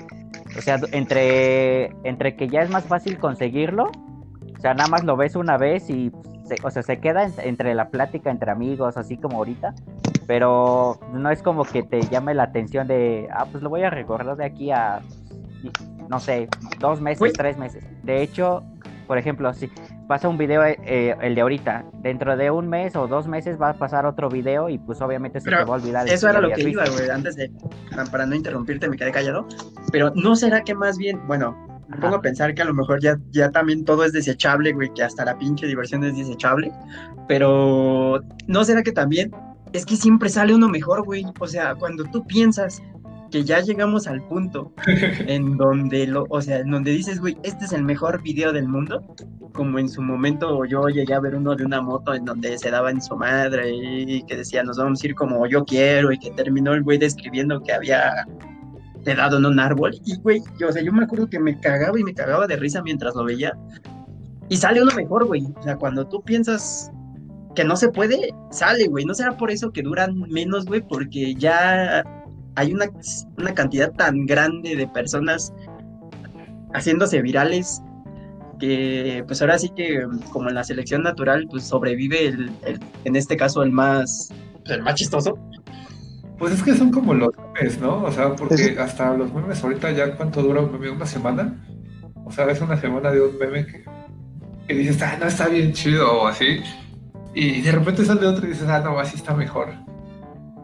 O 0.58 0.62
sea, 0.62 0.80
entre, 0.92 1.88
entre 2.04 2.36
que 2.36 2.48
ya 2.48 2.62
es 2.62 2.70
más 2.70 2.86
fácil 2.86 3.20
conseguirlo, 3.20 3.92
O 4.58 4.62
sea, 4.62 4.74
nada 4.74 4.90
más 4.90 5.04
lo 5.04 5.18
ves 5.18 5.36
una 5.36 5.58
vez 5.58 5.90
y, 5.90 6.12
o 6.64 6.72
sea, 6.72 6.84
se 6.84 7.00
queda 7.00 7.30
entre 7.38 7.74
la 7.76 7.90
plática 7.90 8.30
entre 8.30 8.52
amigos, 8.52 8.98
así 8.98 9.18
como 9.18 9.38
ahorita. 9.38 9.74
Pero 10.28 11.00
no 11.14 11.30
es 11.30 11.42
como 11.42 11.64
que 11.64 11.84
te 11.84 12.02
llame 12.02 12.34
la 12.34 12.44
atención 12.44 12.88
de, 12.88 13.28
ah, 13.32 13.46
pues 13.52 13.64
lo 13.64 13.70
voy 13.70 13.84
a 13.84 13.90
recordar 13.90 14.36
de 14.36 14.46
aquí 14.46 14.72
a, 14.72 15.02
no 16.10 16.20
sé, 16.20 16.50
dos 16.80 17.00
meses, 17.02 17.32
tres 17.34 17.58
meses. 17.58 17.84
De 18.04 18.22
hecho, 18.22 18.64
por 19.08 19.18
ejemplo, 19.18 19.54
si 19.54 19.72
pasa 20.08 20.28
un 20.28 20.38
video, 20.38 20.64
eh, 20.66 21.16
el 21.22 21.36
de 21.36 21.42
ahorita, 21.42 21.86
dentro 22.02 22.36
de 22.36 22.52
un 22.52 22.68
mes 22.68 22.96
o 22.96 23.08
dos 23.08 23.28
meses 23.28 23.60
va 23.60 23.70
a 23.70 23.74
pasar 23.74 24.06
otro 24.06 24.30
video 24.30 24.70
y 24.70 24.78
pues 24.78 25.02
obviamente 25.02 25.40
se 25.40 25.50
te 25.50 25.56
va 25.56 25.62
a 25.62 25.78
olvidar. 25.78 26.08
Eso 26.08 26.30
era 26.30 26.42
lo 26.42 26.52
que 26.52 26.62
iba, 26.62 26.84
güey, 26.90 27.10
antes 27.10 27.36
de, 27.36 27.52
para 28.12 28.26
no 28.26 28.36
interrumpirte 28.36 28.90
me 28.90 28.98
quedé 28.98 29.12
callado, 29.12 29.48
pero 29.92 30.12
¿no 30.16 30.36
será 30.36 30.64
que 30.64 30.76
más 30.76 30.98
bien, 30.98 31.26
bueno, 31.26 31.77
me 31.90 31.98
pongo 31.98 32.16
a 32.16 32.22
pensar 32.22 32.54
que 32.54 32.62
a 32.62 32.66
lo 32.66 32.74
mejor 32.74 33.02
ya, 33.02 33.18
ya 33.32 33.52
también 33.52 33.86
todo 33.86 34.04
es 34.04 34.14
desechable, 34.14 34.74
güey, 34.74 34.94
que 34.94 35.04
hasta 35.04 35.26
la 35.26 35.38
pinche 35.38 35.68
diversión 35.68 36.04
es 36.04 36.18
desechable, 36.18 36.72
pero 37.28 38.22
¿no 38.48 38.64
será 38.64 38.84
que 38.84 38.92
también 38.92 39.32
es 39.74 39.86
que 39.86 39.96
siempre 39.96 40.30
sale 40.30 40.56
uno 40.56 40.68
mejor, 40.70 41.04
güey? 41.04 41.26
O 41.40 41.48
sea, 41.48 41.76
cuando 41.76 42.04
tú 42.06 42.26
piensas 42.26 42.82
que 43.32 43.44
ya 43.44 43.60
llegamos 43.60 44.08
al 44.08 44.26
punto 44.28 44.74
en 45.28 45.58
donde 45.58 46.08
lo, 46.08 46.26
o 46.30 46.42
sea, 46.42 46.60
en 46.60 46.72
donde 46.72 46.92
dices, 46.92 47.20
güey, 47.20 47.38
este 47.44 47.66
es 47.66 47.74
el 47.74 47.84
mejor 47.84 48.22
video 48.22 48.54
del 48.54 48.68
mundo, 48.68 49.04
como 49.54 49.80
en 49.80 49.90
su 49.90 50.02
momento 50.02 50.66
yo 50.66 50.88
llegué 50.88 51.14
a 51.14 51.20
ver 51.20 51.36
uno 51.36 51.56
de 51.56 51.66
una 51.66 51.82
moto 51.82 52.14
en 52.14 52.26
donde 52.26 52.58
se 52.58 52.70
daba 52.70 52.92
en 52.92 53.02
su 53.02 53.16
madre 53.16 53.72
y 53.74 54.24
que 54.24 54.38
decía, 54.38 54.64
nos 54.64 54.78
vamos 54.78 55.04
a 55.04 55.08
ir 55.08 55.16
como 55.16 55.46
yo 55.48 55.66
quiero 55.66 56.12
y 56.12 56.20
que 56.20 56.32
terminó 56.32 56.74
el 56.74 56.84
güey 56.84 56.98
describiendo 56.98 57.62
que 57.62 57.74
había 57.74 58.26
dado 59.04 59.38
en 59.38 59.46
un 59.46 59.60
árbol. 59.60 60.00
Y, 60.06 60.18
güey, 60.20 60.42
yo, 60.60 60.70
o 60.70 60.72
sea, 60.72 60.82
yo 60.82 60.92
me 60.92 61.04
acuerdo 61.04 61.30
que 61.30 61.40
me 61.40 61.60
cagaba 61.60 62.00
y 62.00 62.04
me 62.04 62.14
cagaba 62.14 62.48
de 62.48 62.56
risa 62.56 62.82
mientras 62.82 63.16
lo 63.16 63.24
veía. 63.24 63.54
Y 64.50 64.58
sale 64.58 64.82
uno 64.82 64.94
mejor, 64.96 65.26
güey, 65.26 65.46
o 65.58 65.64
sea, 65.64 65.76
cuando 65.76 66.08
tú 66.08 66.22
piensas 66.24 66.92
que 67.56 67.64
no 67.64 67.76
se 67.76 67.90
puede, 67.90 68.34
sale, 68.52 68.88
güey, 68.88 69.04
no 69.04 69.14
será 69.14 69.36
por 69.36 69.52
eso 69.52 69.72
que 69.72 69.82
duran 69.82 70.20
menos, 70.30 70.66
güey, 70.66 70.82
porque 70.82 71.36
ya 71.36 72.04
hay 72.56 72.74
una, 72.74 72.86
una 73.38 73.54
cantidad 73.54 73.92
tan 73.94 74.26
grande 74.26 74.76
de 74.76 74.88
personas 74.88 75.54
haciéndose 76.74 77.22
virales 77.22 77.82
que 78.60 79.24
pues 79.28 79.42
ahora 79.42 79.60
sí 79.60 79.70
que 79.76 80.06
como 80.32 80.50
en 80.50 80.56
la 80.56 80.64
selección 80.64 81.04
natural 81.04 81.48
pues 81.50 81.64
sobrevive 81.64 82.28
el, 82.28 82.52
en 83.04 83.16
este 83.16 83.38
caso 83.38 83.62
el 83.62 83.72
más 83.72 84.30
el 84.66 84.82
más 84.82 84.96
chistoso 84.96 85.38
pues 86.38 86.54
es 86.54 86.64
que 86.64 86.76
son 86.76 86.92
como 86.92 87.14
los 87.14 87.30
memes 87.54 87.80
no 87.80 88.04
o 88.04 88.12
sea 88.12 88.36
porque 88.36 88.78
hasta 88.80 89.14
los 89.14 89.34
memes 89.34 89.64
ahorita 89.64 89.92
ya 89.92 90.16
cuánto 90.16 90.42
dura 90.42 90.62
un 90.62 90.72
meme 90.72 90.90
una 90.92 91.06
semana. 91.06 91.64
O 92.26 92.32
sea 92.32 92.50
es 92.52 92.60
una 92.62 92.78
semana 92.78 93.12
de 93.12 93.22
un 93.22 93.38
meme 93.38 93.66
que, 93.66 93.86
que 94.68 94.74
dices 94.74 95.02
ah 95.02 95.18
no 95.20 95.28
está 95.28 95.48
bien 95.48 95.74
chido 95.74 96.22
o 96.22 96.28
así. 96.28 96.62
Y 97.34 97.62
de 97.62 97.72
repente 97.72 98.04
sale 98.04 98.26
otro 98.26 98.46
y 98.46 98.50
dices 98.50 98.68
ah 98.68 98.80
no 98.80 99.00
así 99.00 99.16
está 99.16 99.34
mejor 99.34 99.70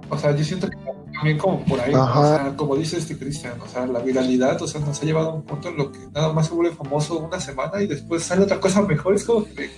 o 0.10 0.18
sea 0.18 0.36
yo 0.36 0.44
siento 0.44 0.70
que 0.70 0.78
también 1.14 1.38
como 1.38 1.64
por 1.64 1.80
ahí, 1.80 1.94
o 1.94 2.26
sea, 2.26 2.54
como 2.56 2.76
dice 2.76 2.98
este 2.98 3.18
Cristian, 3.18 3.54
o 3.62 3.68
sea, 3.68 3.86
la 3.86 4.00
viralidad, 4.00 4.62
o 4.62 4.68
sea, 4.68 4.82
nos 4.82 5.02
ha 5.02 5.06
llevado 5.06 5.30
a 5.30 5.34
un 5.36 5.44
punto 5.44 5.70
en 5.70 5.78
lo 5.78 5.92
que 5.92 6.00
nada 6.14 6.34
más 6.34 6.48
se 6.48 6.54
vuelve 6.54 6.76
famoso 6.76 7.20
una 7.20 7.40
semana 7.40 7.82
y 7.82 7.88
después 7.88 8.24
sale 8.24 8.44
otra 8.44 8.60
cosa 8.60 8.82
mejor, 8.82 9.16
es 9.16 9.24
como 9.24 9.46
que, 9.46 9.70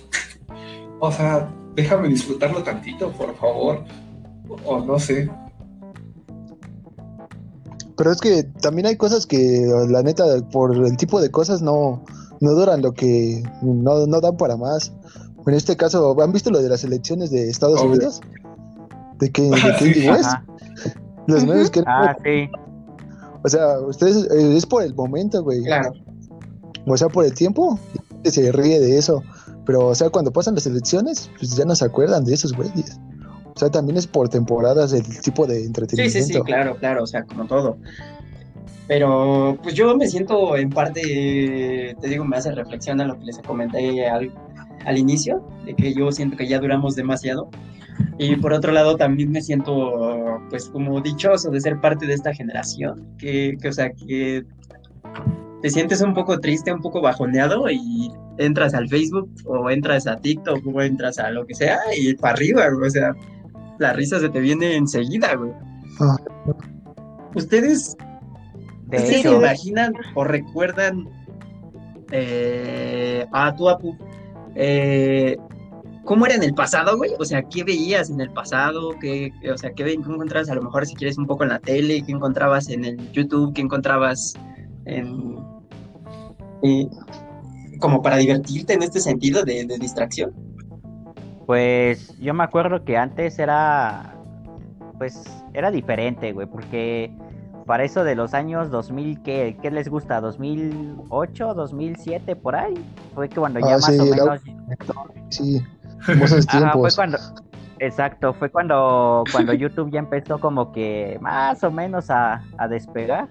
o 0.98 1.12
sea, 1.12 1.52
déjame 1.74 2.08
disfrutarlo 2.08 2.62
tantito, 2.62 3.12
por 3.12 3.36
favor, 3.36 3.84
o, 4.64 4.80
no 4.80 4.98
sé. 4.98 5.30
Pero 7.96 8.12
es 8.12 8.20
que 8.20 8.42
también 8.60 8.86
hay 8.86 8.96
cosas 8.96 9.26
que, 9.26 9.66
la 9.88 10.02
neta, 10.02 10.24
por 10.52 10.76
el 10.76 10.96
tipo 10.96 11.20
de 11.20 11.30
cosas 11.30 11.62
no, 11.62 12.04
no 12.40 12.50
duran 12.52 12.82
lo 12.82 12.92
que, 12.92 13.42
no, 13.62 14.06
no 14.06 14.20
dan 14.20 14.36
para 14.36 14.56
más. 14.56 14.92
En 15.46 15.54
este 15.54 15.76
caso, 15.76 16.20
¿han 16.20 16.32
visto 16.32 16.50
lo 16.50 16.60
de 16.60 16.68
las 16.68 16.84
elecciones 16.84 17.30
de 17.30 17.48
Estados 17.48 17.80
Unidos? 17.80 18.20
De 19.18 19.30
que, 19.30 19.42
de 19.42 20.10
West. 20.10 20.30
Los 21.26 21.44
memes 21.44 21.70
que... 21.70 21.82
Ah, 21.86 22.16
sí. 22.22 22.48
O 23.42 23.48
sea, 23.48 23.80
ustedes 23.80 24.28
eh, 24.30 24.56
es 24.56 24.66
por 24.66 24.82
el 24.82 24.94
momento, 24.94 25.42
güey. 25.42 25.62
Claro. 25.62 25.92
O 26.86 26.96
sea, 26.96 27.08
por 27.08 27.24
el 27.24 27.34
tiempo, 27.34 27.78
se 28.24 28.52
ríe 28.52 28.80
de 28.80 28.98
eso. 28.98 29.22
Pero, 29.64 29.86
o 29.86 29.94
sea, 29.94 30.10
cuando 30.10 30.32
pasan 30.32 30.54
las 30.54 30.66
elecciones, 30.66 31.30
pues 31.38 31.56
ya 31.56 31.64
no 31.64 31.74
se 31.74 31.84
acuerdan 31.84 32.24
de 32.24 32.34
esos 32.34 32.52
güeyes. 32.52 32.98
O 33.56 33.58
sea, 33.58 33.70
también 33.70 33.96
es 33.96 34.06
por 34.06 34.28
temporadas 34.28 34.92
el 34.92 35.02
tipo 35.20 35.46
de 35.46 35.64
entretenimiento. 35.64 36.18
Sí, 36.18 36.24
sí, 36.24 36.34
sí, 36.34 36.40
claro, 36.42 36.76
claro, 36.76 37.02
o 37.02 37.06
sea, 37.06 37.24
como 37.24 37.46
todo. 37.46 37.78
Pero, 38.86 39.58
pues 39.62 39.74
yo 39.74 39.96
me 39.96 40.06
siento 40.06 40.56
en 40.56 40.70
parte, 40.70 41.96
te 42.00 42.08
digo, 42.08 42.24
me 42.24 42.36
hace 42.36 42.52
reflexión 42.52 43.00
a 43.00 43.04
lo 43.04 43.18
que 43.18 43.24
les 43.24 43.38
comenté 43.38 44.06
al, 44.06 44.30
al 44.84 44.98
inicio, 44.98 45.42
de 45.64 45.74
que 45.74 45.92
yo 45.92 46.12
siento 46.12 46.36
que 46.36 46.46
ya 46.46 46.60
duramos 46.60 46.94
demasiado 46.94 47.50
y 48.18 48.36
por 48.36 48.52
otro 48.52 48.72
lado, 48.72 48.96
también 48.96 49.30
me 49.30 49.42
siento, 49.42 50.40
pues, 50.50 50.68
como 50.68 51.00
dichoso 51.00 51.50
de 51.50 51.60
ser 51.60 51.80
parte 51.80 52.06
de 52.06 52.14
esta 52.14 52.32
generación, 52.32 53.06
que, 53.18 53.56
que, 53.60 53.68
o 53.68 53.72
sea, 53.72 53.90
que 53.90 54.44
te 55.62 55.70
sientes 55.70 56.00
un 56.00 56.14
poco 56.14 56.38
triste, 56.38 56.72
un 56.72 56.80
poco 56.80 57.00
bajoneado 57.00 57.70
y 57.70 58.10
entras 58.38 58.74
al 58.74 58.88
Facebook 58.88 59.30
o 59.44 59.70
entras 59.70 60.06
a 60.06 60.16
TikTok 60.16 60.66
o 60.66 60.82
entras 60.82 61.18
a 61.18 61.30
lo 61.30 61.46
que 61.46 61.54
sea 61.54 61.78
y 61.96 62.14
para 62.14 62.34
arriba, 62.34 62.66
o 62.84 62.90
sea, 62.90 63.14
la 63.78 63.92
risa 63.92 64.18
se 64.20 64.28
te 64.28 64.40
viene 64.40 64.76
enseguida, 64.76 65.34
güey. 65.34 65.52
Ah. 66.00 66.16
¿Ustedes, 67.34 67.96
se 68.90 69.20
imaginan 69.20 69.92
o 70.14 70.24
recuerdan 70.24 71.08
eh, 72.10 73.26
a 73.32 73.54
tu 73.54 73.68
Apu? 73.68 73.96
Eh, 74.54 75.36
cómo 76.04 76.24
era 76.24 76.36
en 76.36 76.42
el 76.42 76.54
pasado, 76.54 76.96
güey. 76.96 77.10
O 77.18 77.24
sea, 77.24 77.42
¿qué 77.42 77.62
veías 77.62 78.08
en 78.08 78.20
el 78.22 78.30
pasado? 78.30 78.92
¿Qué, 78.98 79.32
o 79.52 79.58
sea, 79.58 79.72
¿qué, 79.72 79.92
encontrabas 79.92 80.48
a 80.48 80.54
lo 80.54 80.62
mejor 80.62 80.86
si 80.86 80.94
quieres 80.94 81.18
un 81.18 81.26
poco 81.26 81.42
en 81.42 81.50
la 81.50 81.58
tele? 81.58 82.02
¿Qué 82.02 82.12
encontrabas 82.12 82.70
en 82.70 82.84
el 82.86 83.12
YouTube? 83.12 83.52
¿Qué 83.52 83.60
encontrabas 83.60 84.34
en... 84.86 85.36
como 87.80 88.00
para 88.00 88.16
divertirte 88.16 88.72
en 88.72 88.82
este 88.82 89.00
sentido 89.00 89.44
de, 89.44 89.66
distracción? 89.78 90.32
Pues 91.46 92.18
yo 92.18 92.34
me 92.34 92.44
acuerdo 92.44 92.84
que 92.84 92.96
antes 92.96 93.38
era... 93.38 94.14
Pues 94.98 95.24
era 95.52 95.70
diferente, 95.70 96.32
güey, 96.32 96.46
porque 96.46 97.12
para 97.66 97.84
eso 97.84 98.04
de 98.04 98.14
los 98.14 98.34
años 98.34 98.70
2000, 98.70 99.22
¿qué, 99.22 99.56
qué 99.60 99.70
les 99.70 99.88
gusta? 99.88 100.20
¿2008, 100.20 101.54
2007, 101.54 102.36
por 102.36 102.56
ahí? 102.56 102.74
Fue 103.14 103.28
que 103.28 103.36
cuando 103.36 103.60
ya 103.60 103.74
ah, 103.74 103.78
más 103.78 103.98
o 103.98 104.04
menos... 104.04 104.40
Sí, 105.30 105.62
fue 106.00 106.90
cuando, 106.94 107.18
exacto, 107.78 108.34
fue 108.34 108.50
cuando, 108.50 109.24
cuando 109.32 109.52
YouTube 109.54 109.90
ya 109.90 109.98
empezó 109.98 110.38
como 110.38 110.72
que 110.72 111.18
más 111.20 111.62
o 111.64 111.70
menos 111.70 112.10
a, 112.10 112.42
despegar. 112.68 113.28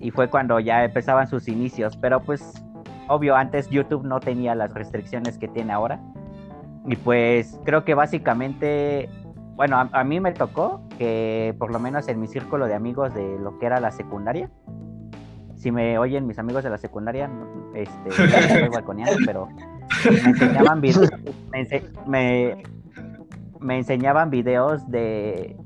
Y 0.00 0.10
fue 0.10 0.28
cuando 0.28 0.60
ya 0.60 0.84
empezaban 0.84 1.28
sus 1.28 1.48
inicios. 1.48 1.96
Pero 1.96 2.20
pues, 2.22 2.62
obvio, 3.08 3.36
antes 3.36 3.68
YouTube 3.70 4.04
no 4.04 4.20
tenía 4.20 4.54
las 4.54 4.72
restricciones 4.72 5.38
que 5.38 5.48
tiene 5.48 5.72
ahora. 5.72 6.00
Y 6.86 6.96
pues 6.96 7.58
creo 7.64 7.84
que 7.84 7.94
básicamente, 7.94 9.08
bueno, 9.56 9.88
a, 9.90 10.04
mí 10.04 10.20
me 10.20 10.32
tocó 10.32 10.82
que 10.98 11.54
por 11.58 11.72
lo 11.72 11.78
menos 11.78 12.08
en 12.08 12.20
mi 12.20 12.26
círculo 12.26 12.66
de 12.66 12.74
amigos 12.74 13.14
de 13.14 13.38
lo 13.38 13.58
que 13.58 13.66
era 13.66 13.80
la 13.80 13.90
secundaria, 13.90 14.50
si 15.56 15.72
me 15.72 15.98
oyen 15.98 16.26
mis 16.26 16.38
amigos 16.38 16.62
de 16.62 16.70
la 16.70 16.78
secundaria, 16.78 17.30
este, 17.74 18.08
estoy 18.38 18.68
balconeando, 18.68 19.16
pero 19.24 19.48
me 20.10 20.30
enseñaban 20.30 20.80
videos, 20.82 21.10
me, 22.06 22.62
enseñaban 23.78 24.28
videos 24.28 24.86
de, 24.90 25.56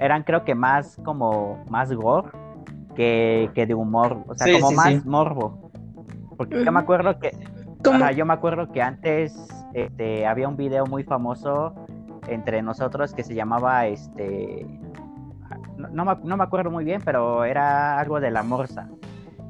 eran 0.00 0.24
creo 0.24 0.44
que 0.44 0.56
más 0.56 0.96
como, 1.04 1.64
más 1.68 1.92
gore 1.92 2.30
que, 2.96 3.48
de 3.54 3.74
humor, 3.74 4.24
o 4.26 4.34
sea, 4.34 4.52
como 4.58 4.72
más 4.72 5.06
morbo. 5.06 5.70
Porque 6.36 6.64
yo 6.64 6.72
me 6.72 6.80
acuerdo 6.80 7.20
que, 7.20 7.30
yo 8.16 8.26
me 8.26 8.32
acuerdo 8.32 8.72
que 8.72 8.82
antes 8.82 9.32
este, 9.74 10.26
había 10.26 10.48
un 10.48 10.56
video 10.56 10.86
muy 10.86 11.02
famoso 11.02 11.74
entre 12.28 12.62
nosotros 12.62 13.12
que 13.12 13.22
se 13.22 13.34
llamaba, 13.34 13.86
este, 13.86 14.66
no, 15.92 16.04
me, 16.04 16.44
acuerdo 16.44 16.70
muy 16.70 16.84
bien, 16.84 17.02
pero 17.04 17.44
era 17.44 17.98
algo 17.98 18.20
de 18.20 18.30
la 18.30 18.42
morsa. 18.42 18.88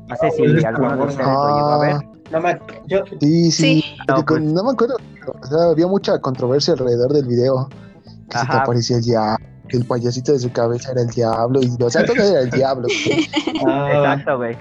No 0.09 0.17
sé 0.17 0.31
si 0.33 0.65
alguno 0.65 0.97
de 0.97 1.03
ustedes 1.05 1.27
lo 1.27 1.57
llegó 1.57 1.69
a 1.69 1.79
ver. 1.79 1.97
No 2.31 2.41
me, 2.41 2.59
yo... 2.87 3.05
Sí, 3.21 3.51
sí. 3.51 3.85
Pues. 4.07 4.43
No, 4.43 4.65
me 4.65 4.71
acuerdo. 4.73 4.97
O 5.41 5.47
sea, 5.47 5.71
había 5.71 5.87
mucha 5.87 6.19
controversia 6.21 6.75
alrededor 6.75 7.13
del 7.13 7.27
video. 7.27 7.69
Que 8.31 8.39
se 8.39 8.47
te 8.47 8.53
aparecía 8.53 8.97
el 8.97 9.03
diablo, 9.03 9.47
que 9.69 9.77
el 9.77 9.85
payasito 9.85 10.33
de 10.33 10.39
su 10.39 10.51
cabeza 10.51 10.93
era 10.93 11.03
el 11.03 11.09
diablo. 11.09 11.61
Y, 11.63 11.83
o 11.83 11.91
sea, 11.91 12.05
todo 12.05 12.17
era 12.17 12.41
el 12.41 12.51
diablo. 12.51 12.89
Ah. 13.67 13.89
Exacto, 13.93 14.37
güey. 14.39 14.57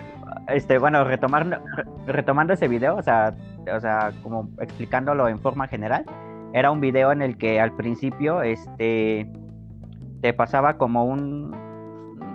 Este, 0.48 0.77
bueno, 0.77 1.03
retomando, 1.03 1.58
retomando 2.05 2.53
ese 2.53 2.67
video, 2.67 2.96
o 2.96 3.01
sea, 3.01 3.34
o 3.72 3.79
sea, 3.79 4.12
como 4.24 4.50
explicándolo 4.60 5.27
en 5.27 5.39
forma 5.39 5.67
general, 5.67 6.05
era 6.53 6.72
un 6.72 6.82
video 6.82 7.12
en 7.12 7.22
el 7.22 7.38
que 7.38 7.60
al 7.60 7.72
principio, 7.75 8.41
este, 8.41 9.32
te 10.22 10.34
pasaba 10.34 10.77
como 10.77 11.05
un, 11.05 11.51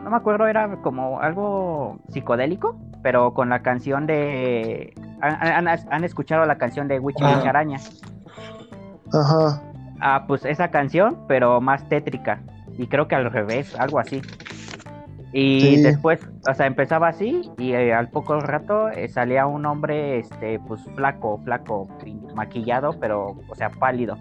no 0.04 0.10
me 0.10 0.16
acuerdo, 0.16 0.46
era 0.46 0.80
como 0.82 1.20
algo 1.20 1.98
psicodélico, 2.08 2.78
pero 3.02 3.32
con 3.34 3.48
la 3.48 3.62
canción 3.62 4.06
de 4.06 4.92
han, 5.20 6.04
escuchado 6.04 6.44
la 6.46 6.58
canción 6.58 6.88
de 6.88 6.98
Wichi 6.98 7.24
ah. 7.24 7.42
Araña. 7.46 7.78
Ajá. 9.12 9.62
Ah, 10.00 10.24
pues 10.26 10.44
esa 10.44 10.68
canción, 10.68 11.18
pero 11.26 11.60
más 11.60 11.88
tétrica. 11.88 12.40
Y 12.76 12.86
creo 12.86 13.08
que 13.08 13.16
al 13.16 13.30
revés, 13.30 13.74
algo 13.78 13.98
así. 13.98 14.22
Y 15.32 15.82
después, 15.82 16.20
o 16.48 16.54
sea, 16.54 16.66
empezaba 16.66 17.08
así 17.08 17.42
y 17.58 17.72
eh, 17.72 17.92
al 17.92 18.08
poco 18.08 18.40
rato 18.40 18.88
eh, 18.88 19.08
salía 19.08 19.46
un 19.46 19.66
hombre, 19.66 20.20
este, 20.20 20.58
pues 20.60 20.82
flaco, 20.94 21.40
flaco, 21.44 21.88
maquillado, 22.34 22.98
pero, 22.98 23.36
o 23.48 23.54
sea, 23.54 23.70
pálido. 23.70 24.16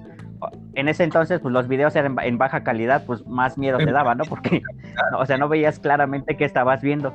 En 0.74 0.88
ese 0.88 1.04
entonces, 1.04 1.40
pues 1.40 1.54
los 1.54 1.68
videos 1.68 1.96
eran 1.96 2.18
en 2.22 2.38
baja 2.38 2.64
calidad, 2.64 3.06
pues 3.06 3.26
más 3.26 3.58
miedo 3.58 3.78
te 3.78 3.92
daba, 3.92 4.16
¿no? 4.16 4.26
Porque, 4.26 4.62
o 5.18 5.26
sea, 5.26 5.38
no 5.38 5.48
veías 5.48 5.80
claramente 5.80 6.36
qué 6.36 6.46
estabas 6.46 6.82
viendo. 6.82 7.14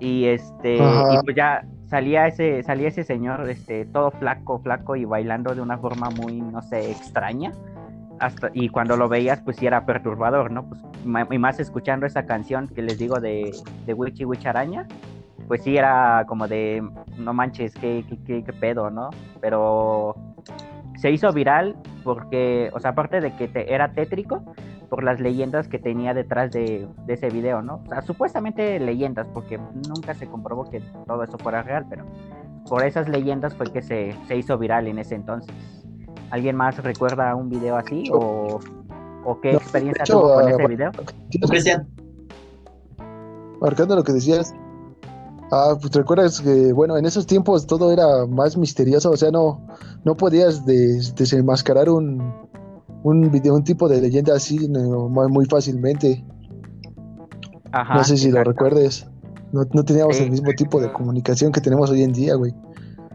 Y 0.00 0.26
este, 0.26 0.74
y 0.76 1.24
pues 1.24 1.36
ya 1.36 1.64
salía 1.86 2.26
ese, 2.26 2.62
salía 2.64 2.88
ese 2.88 3.04
señor, 3.04 3.48
este, 3.48 3.86
todo 3.86 4.10
flaco, 4.10 4.58
flaco 4.58 4.96
y 4.96 5.04
bailando 5.04 5.54
de 5.54 5.60
una 5.60 5.78
forma 5.78 6.10
muy, 6.10 6.40
no 6.40 6.60
sé, 6.60 6.90
extraña. 6.90 7.52
Hasta, 8.24 8.50
y 8.54 8.70
cuando 8.70 8.96
lo 8.96 9.08
veías, 9.08 9.42
pues 9.42 9.58
sí 9.58 9.66
era 9.66 9.84
perturbador, 9.84 10.50
¿no? 10.50 10.66
Pues, 10.66 10.80
y 11.30 11.38
más 11.38 11.60
escuchando 11.60 12.06
esa 12.06 12.24
canción 12.24 12.68
que 12.68 12.80
les 12.80 12.98
digo 12.98 13.20
de, 13.20 13.52
de 13.84 13.92
Wichi 13.92 14.24
Araña, 14.46 14.86
pues 15.46 15.62
sí 15.62 15.76
era 15.76 16.24
como 16.26 16.48
de, 16.48 16.82
no 17.18 17.34
manches, 17.34 17.74
qué, 17.74 18.02
qué, 18.26 18.42
qué, 18.42 18.52
pedo, 18.54 18.90
¿no? 18.90 19.10
Pero 19.42 20.16
se 20.96 21.10
hizo 21.10 21.30
viral 21.32 21.76
porque, 22.02 22.70
o 22.72 22.80
sea, 22.80 22.92
aparte 22.92 23.20
de 23.20 23.36
que 23.36 23.50
era 23.68 23.92
tétrico, 23.92 24.42
por 24.88 25.04
las 25.04 25.20
leyendas 25.20 25.68
que 25.68 25.78
tenía 25.78 26.14
detrás 26.14 26.50
de, 26.50 26.88
ese 27.08 27.28
video, 27.28 27.60
¿no? 27.60 27.82
O 27.84 27.88
sea, 27.88 28.00
supuestamente 28.00 28.80
leyendas, 28.80 29.26
porque 29.34 29.58
nunca 29.58 30.14
se 30.14 30.28
comprobó 30.28 30.70
que 30.70 30.80
todo 31.06 31.24
eso 31.24 31.36
fuera 31.36 31.62
real, 31.62 31.84
pero 31.90 32.06
por 32.70 32.84
esas 32.84 33.06
leyendas 33.06 33.54
fue 33.54 33.70
que 33.70 33.82
se, 33.82 34.14
se 34.26 34.36
hizo 34.36 34.56
viral 34.56 34.86
en 34.86 34.98
ese 34.98 35.14
entonces. 35.14 35.83
¿Alguien 36.34 36.56
más 36.56 36.76
recuerda 36.82 37.36
un 37.36 37.48
video 37.48 37.76
así 37.76 38.10
o, 38.12 38.58
o 39.24 39.40
qué 39.40 39.52
experiencia 39.52 40.04
tuvo 40.04 40.34
con 40.34 40.48
ese 40.48 40.66
video? 40.66 40.90
Cristian. 41.48 41.86
Marcando 43.60 43.94
lo 43.94 44.02
que 44.02 44.12
decías, 44.12 44.52
Ah, 45.52 45.76
pues 45.80 45.92
te 45.92 46.00
recuerdas 46.00 46.40
que, 46.40 46.72
bueno, 46.72 46.96
en 46.96 47.06
esos 47.06 47.24
tiempos 47.24 47.68
todo 47.68 47.92
era 47.92 48.26
más 48.26 48.56
misterioso, 48.56 49.12
o 49.12 49.16
sea, 49.16 49.30
no, 49.30 49.64
no 50.04 50.16
podías 50.16 50.66
desenmascarar 50.66 51.88
un, 51.88 52.34
un 53.04 53.30
video, 53.30 53.54
un 53.54 53.62
tipo 53.62 53.88
de 53.88 54.00
leyenda 54.00 54.34
así 54.34 54.68
muy 54.68 55.46
fácilmente. 55.46 56.24
no 57.72 58.02
sé 58.02 58.16
si 58.16 58.32
lo 58.32 58.42
recuerdes. 58.42 59.06
No, 59.52 59.84
teníamos 59.84 60.18
el 60.18 60.32
mismo 60.32 60.50
tipo 60.56 60.80
de 60.80 60.92
comunicación 60.92 61.52
que 61.52 61.60
tenemos 61.60 61.88
hoy 61.90 62.02
en 62.02 62.12
día, 62.12 62.34
güey. 62.34 62.52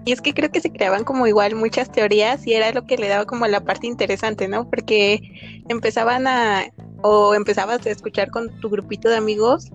Y 0.06 0.12
es 0.12 0.22
que 0.22 0.34
creo 0.34 0.51
que 0.51 0.62
se 0.62 0.72
creaban 0.72 1.03
como 1.03 1.27
igual 1.27 1.56
muchas 1.56 1.91
teorías 1.91 2.46
y 2.48 2.53
era 2.53 2.72
lo 2.72 2.86
que 2.86 2.98
le 2.98 3.08
daba 3.08 3.25
como 3.25 3.46
la 3.48 3.62
parte 3.62 3.88
interesante, 3.88 4.48
¿no? 4.48 4.70
Porque 4.70 5.63
empezaban 5.68 6.25
a, 6.27 6.65
o 7.01 7.34
empezabas 7.36 7.86
a 7.86 7.89
escuchar 7.89 8.32
con 8.32 8.50
tu 8.60 8.70
grupito 8.70 9.10
de 9.10 9.18
amigos 9.18 9.72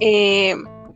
eh, 0.00 0.54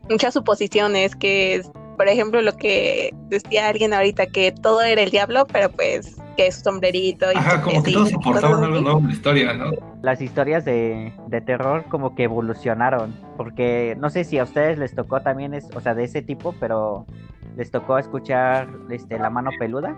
muchas 0.09 0.33
suposiciones, 0.33 1.15
que 1.15 1.55
es, 1.55 1.71
por 1.97 2.07
ejemplo, 2.07 2.41
lo 2.41 2.55
que 2.55 3.13
decía 3.29 3.67
alguien 3.67 3.93
ahorita, 3.93 4.27
que 4.27 4.51
todo 4.51 4.81
era 4.81 5.01
el 5.01 5.11
diablo, 5.11 5.45
pero 5.51 5.69
pues 5.69 6.15
que 6.35 6.47
es 6.47 6.55
sombrerito. 6.55 7.31
Y 7.31 7.37
Ajá, 7.37 7.61
como 7.61 7.83
que 7.83 7.91
todos 7.91 8.13
aportaban 8.13 8.63
algo 8.63 8.81
nuevo 8.81 8.99
en 8.99 9.07
la 9.07 9.13
historia, 9.13 9.53
¿no? 9.53 9.71
Las 10.01 10.21
historias 10.21 10.65
de, 10.65 11.13
de, 11.27 11.41
terror 11.41 11.85
como 11.89 12.15
que 12.15 12.23
evolucionaron, 12.23 13.15
porque 13.37 13.95
no 13.99 14.09
sé 14.09 14.23
si 14.23 14.39
a 14.39 14.43
ustedes 14.43 14.77
les 14.77 14.95
tocó 14.95 15.21
también, 15.21 15.53
es, 15.53 15.67
o 15.75 15.81
sea, 15.81 15.93
de 15.93 16.03
ese 16.03 16.21
tipo, 16.21 16.55
pero 16.59 17.05
les 17.55 17.71
tocó 17.71 17.97
escuchar 17.97 18.67
este, 18.89 19.17
La 19.17 19.29
Mano 19.29 19.51
Peluda, 19.59 19.95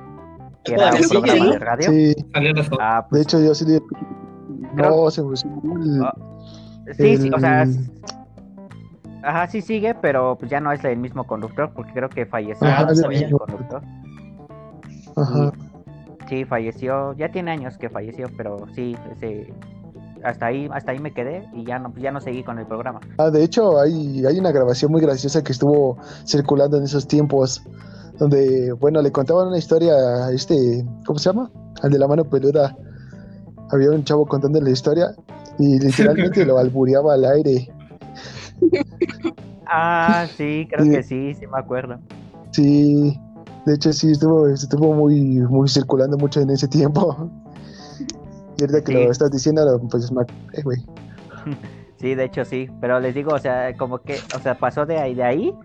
que 0.63 0.73
era 0.73 0.91
un 0.91 1.09
programa 1.09 1.51
de 1.51 1.59
radio. 1.59 1.89
Sí. 1.91 2.15
Ah, 2.79 3.05
pues, 3.09 3.19
de 3.19 3.23
hecho, 3.23 3.39
yo 3.39 3.55
sí... 3.55 3.65
No, 4.73 5.09
se 5.09 5.23
me... 5.23 5.33
Ah, 6.03 6.13
sí, 6.97 7.17
sí, 7.17 7.31
o 7.33 7.39
sea, 7.39 7.65
Ajá, 9.25 9.47
sí 9.47 9.61
sigue, 9.61 9.95
pero 9.95 10.37
pues 10.37 10.51
ya 10.51 10.59
no 10.59 10.71
es 10.71 10.83
el 10.85 10.97
mismo 10.97 11.23
conductor, 11.23 11.71
porque 11.73 11.93
creo 11.93 12.09
que 12.09 12.27
falleció 12.27 12.67
el 12.67 13.31
conductor. 13.31 13.81
Ajá. 15.15 15.51
Sí, 16.29 16.45
falleció, 16.45 17.13
ya 17.13 17.29
tiene 17.29 17.51
años 17.51 17.77
que 17.77 17.89
falleció, 17.89 18.27
pero 18.37 18.67
sí, 18.75 18.95
ese, 19.11 19.51
hasta 20.25 20.47
ahí, 20.47 20.67
hasta 20.73 20.91
ahí 20.91 20.99
me 20.99 21.13
quedé 21.13 21.47
y 21.53 21.65
ya 21.65 21.79
no, 21.79 21.93
ya 21.95 22.11
no 22.11 22.19
seguí 22.19 22.43
con 22.43 22.57
el 22.57 22.65
programa. 22.65 22.99
Ah, 23.17 23.29
de 23.29 23.43
hecho, 23.43 23.79
hay, 23.79 24.25
hay 24.25 24.39
una 24.39 24.51
grabación 24.51 24.91
muy 24.91 25.01
graciosa 25.01 25.43
que 25.43 25.51
estuvo 25.51 25.97
circulando 26.25 26.77
en 26.77 26.83
esos 26.83 27.07
tiempos, 27.07 27.63
donde, 28.17 28.71
bueno, 28.73 29.01
le 29.01 29.11
contaban 29.11 29.47
una 29.47 29.57
historia 29.57 29.93
a 29.93 30.31
este, 30.31 30.85
¿cómo 31.05 31.19
se 31.19 31.29
llama? 31.29 31.51
Al 31.83 31.91
de 31.91 31.99
la 31.99 32.07
mano 32.07 32.25
peluda. 32.25 32.75
Había 33.71 33.91
un 33.91 34.03
chavo 34.03 34.25
contando 34.25 34.59
la 34.61 34.69
historia 34.69 35.15
y 35.59 35.79
literalmente 35.79 36.45
lo 36.45 36.57
albureaba 36.57 37.13
al 37.13 37.25
aire. 37.25 37.71
Ah, 39.67 40.25
sí, 40.35 40.67
creo 40.71 40.85
que 40.89 41.03
sí, 41.03 41.33
sí 41.33 41.47
me 41.47 41.59
acuerdo. 41.59 41.99
Sí, 42.51 43.19
de 43.65 43.73
hecho 43.73 43.91
sí, 43.93 44.11
estuvo, 44.11 44.47
estuvo 44.47 44.93
muy, 44.93 45.39
muy 45.41 45.67
circulando 45.67 46.17
mucho 46.17 46.41
en 46.41 46.49
ese 46.49 46.67
tiempo. 46.67 47.29
Y 48.57 48.61
ahorita 48.63 48.83
que 48.83 48.93
lo 48.93 49.11
estás 49.11 49.31
diciendo, 49.31 49.81
pues 49.89 50.11
me 50.11 50.21
eh, 50.21 50.61
güey. 50.63 50.77
Sí, 51.97 52.13
de 52.13 52.25
hecho 52.25 52.43
sí, 52.43 52.69
pero 52.81 52.99
les 52.99 53.15
digo, 53.15 53.33
o 53.33 53.39
sea, 53.39 53.75
como 53.77 53.99
que, 53.99 54.17
o 54.35 54.39
sea, 54.39 54.57
pasó 54.57 54.85
de 54.85 54.97
ahí, 54.97 55.15
de 55.15 55.23
ahí 55.23 55.55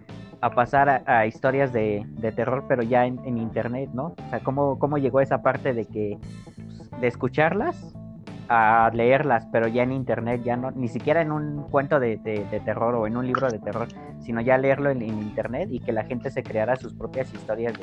a 0.41 0.51
pasar 0.51 1.03
a, 1.07 1.27
historias 1.27 1.73
de, 1.73 2.07
de, 2.07 2.33
terror, 2.33 2.65
pero 2.69 2.83
ya 2.83 3.05
en, 3.05 3.19
en, 3.27 3.37
internet, 3.37 3.91
¿no? 3.93 4.15
O 4.17 4.31
sea, 4.31 4.41
¿cómo, 4.41 4.79
cómo 4.79 4.97
llegó 4.97 5.21
esa 5.21 5.43
parte 5.43 5.75
de 5.75 5.87
que, 5.87 6.19
de 7.01 7.07
escucharlas 7.07 7.77
a 8.53 8.91
leerlas, 8.93 9.47
pero 9.53 9.69
ya 9.69 9.85
en 9.85 9.93
internet, 9.93 10.43
ya 10.45 10.57
no, 10.57 10.73
ni 10.73 10.89
siquiera 10.89 11.23
en 11.23 11.31
un 11.31 11.63
cuento 11.71 12.01
de, 12.01 12.17
terror 12.65 12.97
o 12.97 13.07
en 13.07 13.17
un 13.17 13.25
libro 13.25 13.49
de 13.49 13.61
terror, 13.61 13.87
sino 14.19 14.41
ya 14.41 14.59
leerlo 14.59 14.91
en, 14.91 15.03
internet 15.03 15.69
y 15.71 15.79
que 15.79 15.93
la 15.93 16.03
gente 16.03 16.33
se 16.33 16.43
creara 16.43 16.75
sus 16.75 16.93
propias 16.93 17.33
historias 17.33 17.75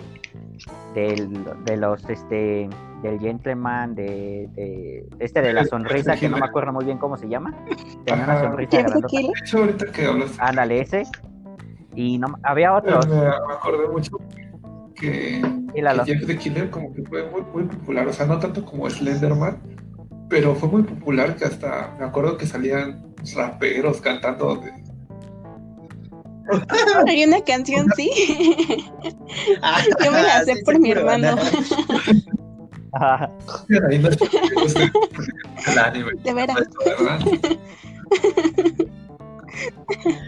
de, 0.93 1.29
de 1.63 1.77
los, 1.77 2.09
este, 2.09 2.67
del 3.01 3.17
gentleman, 3.17 3.95
de, 3.95 5.07
este 5.19 5.41
de 5.41 5.53
la 5.53 5.63
sonrisa, 5.63 6.17
que 6.17 6.27
no 6.27 6.37
me 6.37 6.45
acuerdo 6.45 6.73
muy 6.73 6.83
bien 6.83 6.97
cómo 6.97 7.15
se 7.15 7.29
llama. 7.29 7.55
Tenía 8.03 8.25
una 8.25 8.41
sonrisa 8.41 8.85
ahorita 9.53 9.85
que 9.85 10.25
Ándale, 10.39 10.81
ese. 10.81 11.03
Y 11.95 12.17
no, 12.17 12.37
había 12.43 12.73
otros. 12.73 13.07
Me, 13.07 13.25
acordé 13.25 13.87
mucho 13.87 14.17
que, 14.95 15.41
Jeff 16.03 16.27
the 16.27 16.37
Killer 16.37 16.69
como 16.69 16.93
que 16.93 17.03
fue 17.03 17.23
muy, 17.29 17.41
muy 17.53 17.63
popular, 17.63 18.05
o 18.05 18.11
sea, 18.11 18.25
no 18.25 18.37
tanto 18.37 18.65
como 18.65 18.89
Slenderman, 18.89 19.61
pero 20.29 20.55
fue 20.55 20.69
muy 20.69 20.83
popular 20.83 21.35
que 21.35 21.45
hasta 21.45 21.95
me 21.99 22.05
acuerdo 22.05 22.37
que 22.37 22.45
salían 22.45 23.13
raperos 23.35 24.01
cantando 24.01 24.55
de... 24.57 24.71
Hay 27.07 27.25
una 27.25 27.41
canción, 27.41 27.87
sí. 27.95 28.09
Yo 30.03 30.11
me 30.11 30.23
la 30.23 30.43
sé 30.45 30.55
por 30.63 30.79
mi 30.79 30.91
hermano. 30.91 31.35
de 36.23 36.33
veras. 36.33 36.57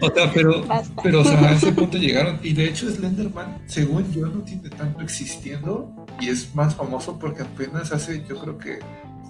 O 0.02 0.10
sea, 0.10 0.30
pero, 0.32 0.64
pero 1.02 1.20
o 1.20 1.24
sea, 1.24 1.40
a 1.40 1.52
ese 1.52 1.72
punto 1.72 1.96
llegaron. 1.98 2.38
Y 2.42 2.52
de 2.52 2.66
hecho, 2.66 2.90
Slenderman, 2.90 3.62
según 3.66 4.10
yo, 4.12 4.26
no 4.26 4.42
tiene 4.42 4.68
tanto 4.70 5.02
existiendo. 5.02 5.94
Y 6.20 6.28
es 6.28 6.54
más 6.54 6.74
famoso 6.74 7.18
porque 7.18 7.42
apenas 7.42 7.92
hace, 7.92 8.24
yo 8.28 8.38
creo 8.40 8.58
que 8.58 8.80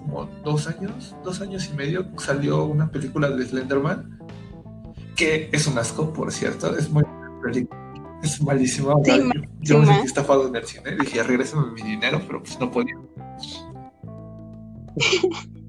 como 0.01 0.25
dos 0.43 0.67
años, 0.67 1.15
dos 1.23 1.41
años 1.41 1.69
y 1.71 1.75
medio, 1.75 2.05
salió 2.17 2.65
una 2.65 2.89
película 2.89 3.29
de 3.29 3.45
Slenderman, 3.45 4.19
que 5.15 5.49
es 5.51 5.67
un 5.67 5.77
asco, 5.77 6.11
por 6.11 6.31
cierto, 6.31 6.75
es 6.75 6.89
muy 6.89 7.03
es 8.23 8.41
malísima. 8.41 8.93
yo, 9.61 9.79
me 9.79 9.85
sentí 9.85 10.05
estafado 10.05 10.47
en 10.47 10.55
el 10.55 10.65
cine, 10.65 10.95
dije, 10.99 11.23
regrésame 11.23 11.71
mi 11.71 11.81
dinero, 11.81 12.21
pero 12.27 12.41
pues 12.41 12.59
no 12.59 12.71
podía. 12.71 12.95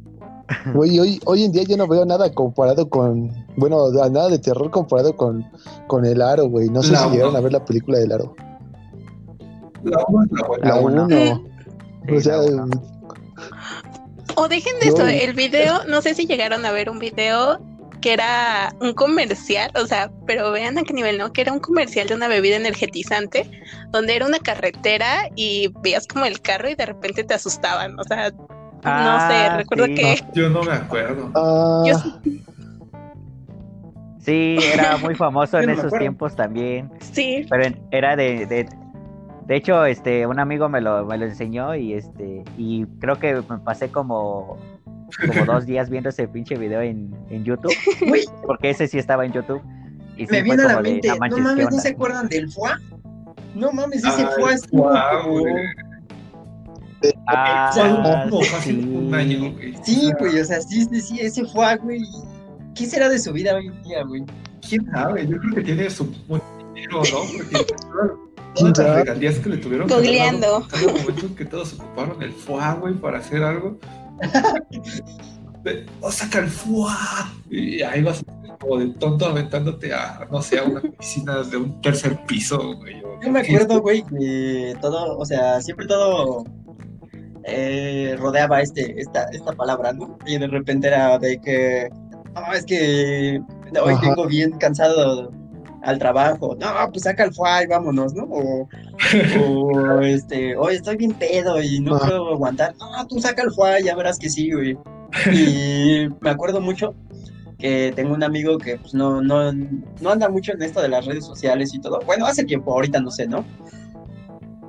Güey, 0.74 0.98
hoy, 0.98 1.20
hoy 1.24 1.44
en 1.44 1.52
día 1.52 1.62
yo 1.62 1.78
no 1.78 1.88
veo 1.88 2.04
nada 2.04 2.30
comparado 2.34 2.90
con, 2.90 3.30
bueno, 3.56 3.90
nada 3.90 4.28
de 4.28 4.38
terror 4.38 4.70
comparado 4.70 5.16
con, 5.16 5.46
con 5.86 6.04
El 6.04 6.20
Aro, 6.20 6.46
güey. 6.48 6.68
No 6.68 6.82
sé 6.82 6.94
si 6.94 7.10
llegaron 7.10 7.36
a 7.36 7.40
ver 7.40 7.52
la 7.52 7.64
película 7.64 7.98
del 7.98 8.12
Aro. 8.12 8.34
La 9.82 10.04
1 10.06 10.28
la 10.62 10.80
uno. 10.80 11.08
O 12.14 12.20
sea, 12.20 12.38
o 14.36 14.48
dejen 14.48 14.78
de 14.80 14.88
eso, 14.88 15.06
el 15.06 15.32
video, 15.34 15.84
no 15.86 16.02
sé 16.02 16.14
si 16.14 16.26
llegaron 16.26 16.64
a 16.66 16.72
ver 16.72 16.90
un 16.90 16.98
video 16.98 17.60
que 18.00 18.12
era 18.12 18.74
un 18.80 18.92
comercial, 18.92 19.70
o 19.76 19.86
sea, 19.86 20.10
pero 20.26 20.50
vean 20.50 20.76
a 20.76 20.82
qué 20.82 20.92
nivel, 20.92 21.18
¿no? 21.18 21.32
Que 21.32 21.42
era 21.42 21.52
un 21.52 21.60
comercial 21.60 22.08
de 22.08 22.14
una 22.14 22.28
bebida 22.28 22.56
energetizante, 22.56 23.48
donde 23.90 24.16
era 24.16 24.26
una 24.26 24.40
carretera 24.40 25.28
y 25.36 25.72
veías 25.82 26.06
como 26.06 26.24
el 26.24 26.40
carro 26.40 26.68
y 26.68 26.74
de 26.74 26.84
repente 26.84 27.22
te 27.24 27.34
asustaban, 27.34 27.98
o 27.98 28.04
sea, 28.04 28.30
no 28.30 28.40
sé, 28.80 28.84
ah, 28.84 29.54
recuerdo 29.58 29.86
que... 29.86 30.20
yo 30.34 30.50
no 30.50 30.62
me 30.62 30.72
acuerdo. 30.72 31.30
Ah. 31.34 31.84
Sí, 34.18 34.56
era 34.72 34.96
muy 34.98 35.14
famoso 35.14 35.58
en 35.58 35.70
esos 35.70 35.92
tiempos 35.92 36.36
también. 36.36 36.90
Sí. 37.12 37.46
Pero 37.48 37.76
era 37.90 38.16
de, 38.16 38.46
De 38.46 38.68
hecho, 39.48 39.84
este, 39.86 40.26
un 40.26 40.38
amigo 40.38 40.68
me 40.68 40.80
lo, 40.80 41.04
me 41.06 41.18
lo 41.18 41.26
enseñó 41.26 41.74
y 41.74 41.94
este, 41.94 42.44
y 42.56 42.84
creo 43.00 43.18
que 43.18 43.42
me 43.48 43.58
pasé 43.58 43.88
como, 43.90 44.56
como 45.26 45.44
dos 45.44 45.66
días 45.66 45.90
viendo 45.90 46.08
ese 46.10 46.28
pinche 46.28 46.56
video 46.56 46.80
en, 46.80 47.14
en 47.30 47.44
YouTube. 47.44 47.74
Porque 48.46 48.70
ese 48.70 48.86
sí 48.88 48.98
estaba 48.98 49.24
en 49.26 49.32
YouTube. 49.32 49.62
Y 50.16 50.26
sí 50.26 50.32
me 50.32 50.42
viene 50.42 50.62
a 50.62 50.66
la 50.66 50.76
de, 50.82 50.92
mente, 50.92 51.08
"No 51.08 51.14
no 51.14 51.20
manches, 51.20 51.36
¿qué 51.36 51.42
mames, 51.42 51.64
¿no 51.64 51.68
onda?". 51.70 51.82
se 51.82 51.88
acuerdan 51.88 52.28
del 52.28 52.50
FUA? 52.52 52.80
No 53.54 53.72
mames, 53.72 54.04
ese 54.04 54.26
FUA 54.26 54.54
como- 54.70 55.40
güey. 55.40 55.54
Ah, 57.26 57.70
fácil 58.52 58.80
sí. 58.82 58.88
un 58.88 59.14
año, 59.14 59.52
güey. 59.52 59.74
Sí, 59.82 59.96
O 59.96 60.06
sea, 60.08 60.16
güey, 60.20 60.40
o 60.40 60.44
sea, 60.44 60.60
sí, 60.60 60.84
sí, 60.84 61.00
sí, 61.00 61.20
ese 61.20 61.44
FUA, 61.46 61.76
güey. 61.76 62.02
¿Qué 62.74 62.86
será 62.86 63.08
de 63.08 63.18
su 63.18 63.32
vida 63.32 63.56
hoy 63.56 63.66
en 63.66 63.82
día, 63.82 64.04
güey? 64.04 64.24
¿Quién 64.66 64.86
sabe? 64.92 65.26
Yo 65.26 65.36
creo 65.38 65.54
que 65.56 65.60
tiene 65.62 65.90
su 65.90 66.04
buen 66.28 66.40
dinero, 66.74 66.98
¿no? 66.98 67.18
Porque 67.36 67.64
¿Quién 67.64 67.66
todas 68.54 68.78
las 68.78 68.96
regalías 68.96 69.38
que 69.38 69.48
le 69.48 69.56
tuvieron 69.58 69.88
que 69.88 69.94
Googleando. 69.94 70.60
momento 70.60 71.26
en 71.26 71.34
que 71.34 71.44
todos 71.44 71.74
ocuparon 71.74 72.22
el 72.22 72.32
FUA, 72.32 72.74
güey, 72.74 72.94
para 72.94 73.18
hacer 73.18 73.42
algo. 73.42 73.78
Ve, 75.62 75.86
¡Oh, 76.00 76.10
saca 76.10 76.40
el 76.40 76.48
FUA! 76.48 77.32
Y 77.50 77.82
ahí 77.82 78.02
vas 78.02 78.24
como 78.58 78.78
de 78.78 78.88
tonto 78.94 79.26
aventándote 79.26 79.92
a, 79.92 80.26
no 80.30 80.42
sé, 80.42 80.58
a 80.58 80.64
una 80.64 80.80
piscina 80.80 81.42
de 81.42 81.56
un 81.56 81.80
tercer 81.80 82.18
piso, 82.26 82.76
güey. 82.76 83.00
Yo 83.22 83.30
me 83.30 83.40
acuerdo, 83.40 83.80
güey, 83.80 84.02
que 84.04 84.74
todo, 84.80 85.18
o 85.18 85.24
sea, 85.24 85.60
siempre 85.60 85.86
todo 85.86 86.44
eh, 87.44 88.16
rodeaba 88.18 88.60
este, 88.60 89.00
esta, 89.00 89.24
esta 89.32 89.52
palabra, 89.52 89.92
¿no? 89.92 90.18
Y 90.26 90.38
de 90.38 90.46
repente 90.46 90.88
era 90.88 91.18
de 91.18 91.40
que, 91.40 91.88
no, 92.34 92.52
es 92.52 92.64
que 92.64 93.40
hoy 93.82 93.94
Ajá. 93.94 94.08
vengo 94.08 94.26
bien 94.26 94.52
cansado 94.52 95.30
al 95.82 95.98
trabajo. 95.98 96.56
No, 96.58 96.68
pues 96.90 97.02
saca 97.02 97.24
el 97.24 97.34
FUA 97.34 97.64
y 97.64 97.66
vámonos, 97.66 98.14
¿no? 98.14 98.24
O, 98.24 98.68
o, 99.40 100.00
este, 100.00 100.56
hoy 100.56 100.76
estoy 100.76 100.96
bien 100.96 101.12
pedo 101.12 101.60
y 101.60 101.80
no 101.80 101.96
Ajá. 101.96 102.06
puedo 102.06 102.32
aguantar. 102.32 102.74
No, 102.78 103.06
tú 103.06 103.20
saca 103.20 103.42
el 103.42 103.52
FUA, 103.52 103.80
ya 103.80 103.94
verás 103.96 104.18
que 104.18 104.30
sí, 104.30 104.50
güey. 104.52 104.78
Y 105.32 106.08
me 106.20 106.30
acuerdo 106.30 106.60
mucho 106.60 106.94
que 107.58 107.92
tengo 107.94 108.14
un 108.14 108.22
amigo 108.24 108.58
que 108.58 108.76
pues 108.76 108.94
no, 108.94 109.20
no, 109.20 109.52
no 109.52 110.10
anda 110.10 110.28
mucho 110.28 110.52
en 110.52 110.62
esto 110.62 110.80
de 110.80 110.88
las 110.88 111.06
redes 111.06 111.24
sociales 111.24 111.74
y 111.74 111.80
todo. 111.80 112.00
Bueno, 112.06 112.26
hace 112.26 112.44
tiempo, 112.44 112.72
ahorita 112.72 113.00
no 113.00 113.10
sé, 113.10 113.26
¿no? 113.26 113.44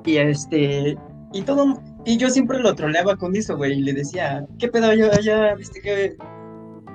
Y 0.05 0.17
este, 0.17 0.97
y 1.31 1.41
todo, 1.43 1.81
y 2.05 2.17
yo 2.17 2.29
siempre 2.29 2.59
lo 2.59 2.75
troleaba 2.75 3.15
con 3.15 3.35
eso, 3.35 3.55
güey, 3.55 3.79
y 3.79 3.81
le 3.81 3.93
decía, 3.93 4.45
¿qué 4.59 4.67
pedo? 4.67 4.93
¿Ya, 4.93 5.19
ya 5.21 5.55
viste 5.55 5.81
que, 5.81 6.15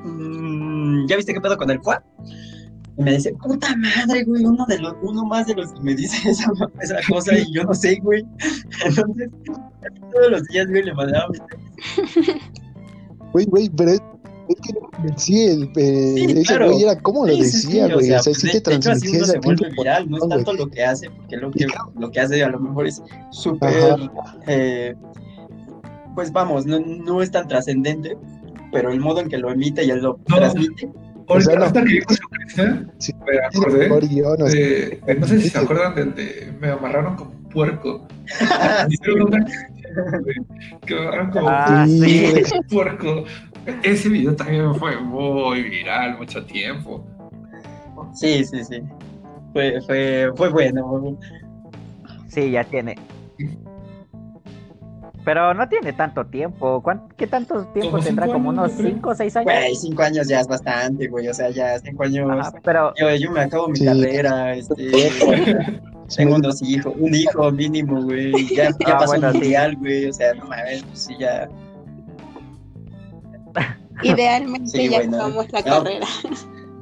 mm, 0.05 1.07
ya 1.07 1.17
viste 1.17 1.33
qué 1.33 1.41
pedo 1.41 1.57
con 1.57 1.71
el 1.71 1.81
FUA? 1.81 2.05
Y 2.99 3.03
me 3.03 3.13
dice, 3.13 3.33
puta 3.35 3.69
madre, 3.77 4.25
güey, 4.25 4.45
uno 4.45 4.67
de 4.67 4.79
los, 4.81 4.95
uno 5.03 5.25
más 5.25 5.47
de 5.47 5.55
los 5.55 5.73
que 5.73 5.81
me 5.81 5.95
dice 5.95 6.17
esa, 6.31 6.51
esa 6.83 6.97
cosa 7.09 7.39
y 7.39 7.53
yo 7.53 7.65
no 7.65 7.73
sé, 7.75 7.99
güey. 8.03 8.25
Entonces, 8.85 9.29
todos 10.13 10.31
los 10.33 10.43
días, 10.49 10.67
güey, 10.69 10.83
le 10.83 10.95
mandaba 10.95 11.29
mensajes. 11.29 12.37
Güey, 13.33 13.45
güey, 13.45 13.69
pero 13.69 13.91
es, 13.91 14.01
que 14.63 14.73
sí, 15.17 15.45
el, 15.45 15.65
eh, 15.77 16.15
Sí, 16.17 16.25
ese 16.33 16.43
claro. 16.45 16.71
güey 16.71 16.83
era 16.83 16.99
como 16.99 17.27
lo 17.27 17.33
Sí, 17.35 17.45
sí, 17.45 17.51
sí, 17.51 17.67
decía, 17.67 17.85
güey. 17.95 17.97
O 17.97 18.01
sea, 18.01 18.21
pues, 18.25 18.39
sí 18.39 18.47
te 18.63 18.71
de 18.71 18.77
hecho, 18.77 18.91
así 18.93 19.01
transmitía 19.13 19.25
se 19.27 19.39
vuelve 19.41 19.71
viral, 19.77 20.11
no 20.11 20.17
es 20.17 20.23
güey. 20.25 20.31
tanto 20.37 20.53
lo 20.55 20.71
que 20.71 20.83
hace, 20.85 21.11
porque 21.11 21.37
lo 21.37 21.51
que, 21.51 21.67
lo 21.99 22.11
que 22.11 22.21
hace 22.21 22.43
a 22.43 22.49
lo 22.49 22.59
mejor 22.59 22.87
es 22.87 23.03
súper, 23.31 23.97
eh, 24.47 24.95
pues 26.15 26.33
vamos, 26.33 26.65
no, 26.65 26.81
no 26.81 27.21
es 27.23 27.31
tan 27.31 27.47
trascendente, 27.47 28.17
pero 28.73 28.91
el 28.91 28.99
modo 29.01 29.21
en 29.21 29.29
que 29.29 29.37
lo 29.37 29.51
emite 29.53 29.85
y 29.85 29.91
él 29.91 30.01
lo 30.01 30.19
No. 30.29 30.37
transmite, 30.37 30.89
O 31.29 31.41
sea, 31.41 31.57
no. 31.57 31.65
ahorita 31.67 31.85
que 31.85 32.01
Sí. 32.99 33.13
me 33.27 33.39
acordé 33.47 33.79
Mejor 33.89 34.09
guion, 34.09 34.43
o 34.43 34.47
sea, 34.49 34.61
de, 34.61 35.01
de- 35.07 35.15
no 35.17 35.27
sé 35.27 35.41
si 35.41 35.51
se 35.51 35.59
acuerdan 35.59 35.95
de 35.95 36.53
me 36.61 36.71
amarraron 36.71 37.17
como 37.17 37.31
puerco. 37.51 38.07
Una 38.41 38.49
canción, 38.59 39.31
güey, 40.23 40.37
que 40.87 40.95
me 40.95 41.01
amarraron 41.01 41.31
como 41.31 41.49
Ah, 41.51 41.87
sí. 41.87 42.31
güey. 42.31 42.45
puerco. 42.71 43.25
Ese 43.83 44.09
video 44.09 44.35
también 44.35 44.75
fue 44.77 44.99
muy 45.01 45.63
viral 45.63 46.17
mucho 46.19 46.45
tiempo. 46.47 47.07
sí, 48.15 48.45
sí, 48.45 48.65
sí, 48.65 48.81
fue, 49.53 49.81
fue, 49.83 50.33
fue 50.35 50.49
bueno, 50.49 51.19
Sí, 52.29 52.51
ya 52.51 52.65
tiene. 52.65 52.95
Pero 55.29 55.53
no 55.53 55.69
tiene 55.69 55.93
tanto 55.93 56.25
tiempo. 56.25 56.81
¿Cuán- 56.83 57.07
¿Qué 57.19 57.27
tanto 57.27 57.67
tiempo 57.75 57.91
Como 57.91 58.03
tendrá? 58.03 58.25
cinco 58.25 58.33
¿Como 58.39 58.51
años, 58.51 58.61
unos 58.63 58.73
yo 58.73 58.79
creo. 58.79 58.95
5 58.95 59.11
o 59.11 59.15
6 59.15 59.37
años? 59.37 59.53
güey, 59.53 59.75
cinco 59.75 60.03
años 60.03 60.27
ya 60.27 60.41
es 60.41 60.47
bastante, 60.49 61.07
güey, 61.09 61.29
o 61.29 61.35
sea, 61.35 61.51
ya 61.51 61.79
cinco 61.81 62.05
años, 62.05 62.31
Ajá, 62.31 62.53
pero 62.65 62.95
yo, 62.99 63.15
yo 63.15 63.31
me 63.31 63.41
acabo 63.41 63.69
mi 63.69 63.77
Sí. 63.77 63.85
carrera, 63.85 64.55
este, 64.55 64.91
tengo 66.17 66.39
dos 66.39 66.63
hijos, 66.63 66.95
un 66.99 67.15
hijo 67.15 67.51
mínimo, 67.53 68.03
güey, 68.05 68.33
ya, 68.57 68.71
ya 68.71 68.71
Ah, 68.87 68.99
pasó 69.01 69.07
bueno, 69.09 69.33
mundial, 69.35 69.77
güey, 69.77 70.07
o 70.07 70.13
sea, 70.15 70.33
no 70.33 70.47
mames, 70.47 70.83
pues 70.85 70.99
sí, 71.05 71.15
ya, 71.21 71.47
Idealmente 74.03 74.69
Sí, 74.69 74.89
ya 74.89 74.99
güey, 74.99 75.09
no. 75.09 75.17
acabamos 75.17 75.53
la 75.53 75.61
No. 75.61 75.67
carrera. 75.85 76.07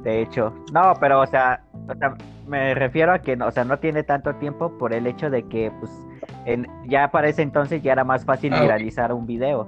de 0.03 0.21
hecho, 0.21 0.53
no, 0.71 0.93
pero 1.01 1.19
o 1.21 1.27
sea, 1.27 1.61
o 1.89 1.95
sea, 1.95 2.15
me 2.47 2.73
refiero 2.73 3.13
a 3.13 3.19
que, 3.19 3.35
no, 3.35 3.47
o 3.47 3.51
sea, 3.51 3.63
no 3.65 3.79
tiene 3.79 4.03
tanto 4.03 4.35
tiempo 4.35 4.77
por 4.77 4.93
el 4.93 5.05
hecho 5.07 5.29
de 5.29 5.43
que, 5.43 5.71
pues, 5.79 5.91
en, 6.45 6.65
ya 6.89 7.09
para 7.11 7.29
ese 7.29 7.41
entonces 7.41 7.81
ya 7.83 7.91
era 7.93 8.03
más 8.03 8.23
fácil 8.25 8.53
Ah, 8.53 8.61
viralizar 8.61 9.11
un 9.13 9.25
video. 9.25 9.67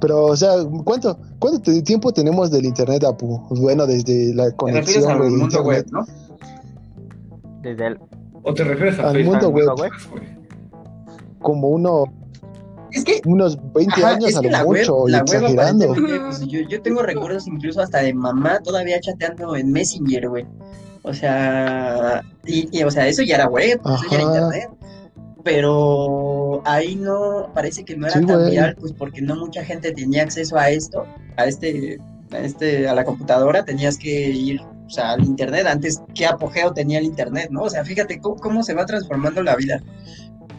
Pero, 0.00 0.26
o 0.26 0.36
sea, 0.36 0.52
¿cuánto, 0.84 1.18
cuánto 1.38 1.60
te- 1.60 1.82
tiempo 1.82 2.12
tenemos 2.12 2.50
del 2.50 2.64
internet, 2.64 3.04
Apu? 3.04 3.40
Bueno, 3.60 3.86
desde 3.86 4.32
la 4.34 4.44
te 4.50 4.50
refieres 4.50 4.56
conexión, 4.56 5.10
al 5.10 5.18
güey, 5.18 5.30
de 5.30 5.36
mundo 5.36 5.62
web. 5.62 5.86
¿no? 5.90 6.04
Desde 7.62 7.86
el, 7.88 7.98
¿O 8.42 8.54
te 8.54 8.64
refieres 8.64 8.98
a 9.00 9.08
Al 9.10 9.16
Facebook? 9.16 9.32
mundo 9.32 9.48
web. 9.50 9.68
web. 9.76 9.90
güey? 10.10 10.28
Como 11.40 11.68
uno, 11.68 12.04
Es 12.92 13.04
que 13.04 13.20
unos 13.26 13.58
20 13.74 13.92
Ajá, 14.02 14.08
años 14.14 14.30
es 14.30 14.36
a 14.36 14.42
lo 14.42 14.50
la 14.50 14.64
web, 14.64 14.80
mucho, 14.80 14.96
web 15.02 15.14
exagerando. 15.22 15.84
aparentemente, 15.84 16.20
pues, 16.26 16.40
yo, 16.46 16.60
yo 16.68 16.80
tengo 16.82 17.02
recuerdos 17.02 17.46
incluso 17.46 17.82
hasta 17.82 17.98
de 17.98 18.14
mamá 18.14 18.60
todavía 18.60 18.98
chateando 19.00 19.54
en 19.56 19.70
Messenger, 19.72 20.28
güey. 20.28 20.46
O 21.08 21.14
sea, 21.14 22.22
y, 22.44 22.68
y, 22.78 22.82
o 22.82 22.90
sea, 22.90 23.08
eso 23.08 23.22
ya 23.22 23.36
era 23.36 23.48
web, 23.48 23.80
eso 23.82 24.04
ya 24.10 24.16
era 24.18 24.24
internet. 24.24 24.70
Pero 25.42 26.60
ahí 26.66 26.96
no, 26.96 27.50
parece 27.54 27.82
que 27.84 27.96
no 27.96 28.06
era 28.06 28.18
Sí, 28.18 28.26
tan 28.26 28.36
güey. 28.40 28.50
viral, 28.50 28.76
pues 28.78 28.92
porque 28.92 29.22
no 29.22 29.36
mucha 29.36 29.64
gente 29.64 29.92
tenía 29.92 30.22
acceso 30.22 30.58
a 30.58 30.68
esto, 30.68 31.06
a 31.36 31.46
este, 31.46 31.98
a 32.32 32.38
este, 32.40 32.86
a 32.88 32.94
la 32.94 33.04
computadora, 33.04 33.64
tenías 33.64 33.96
que 33.96 34.28
ir, 34.28 34.60
o 34.60 34.90
sea, 34.90 35.12
al 35.12 35.24
internet, 35.24 35.66
antes 35.66 36.02
qué 36.14 36.26
apogeo 36.26 36.74
tenía 36.74 36.98
el 36.98 37.06
internet, 37.06 37.48
¿no? 37.50 37.62
O 37.62 37.70
sea, 37.70 37.84
fíjate 37.84 38.20
cómo, 38.20 38.36
cómo 38.36 38.62
se 38.62 38.74
va 38.74 38.84
transformando 38.84 39.42
la 39.42 39.56
vida 39.56 39.80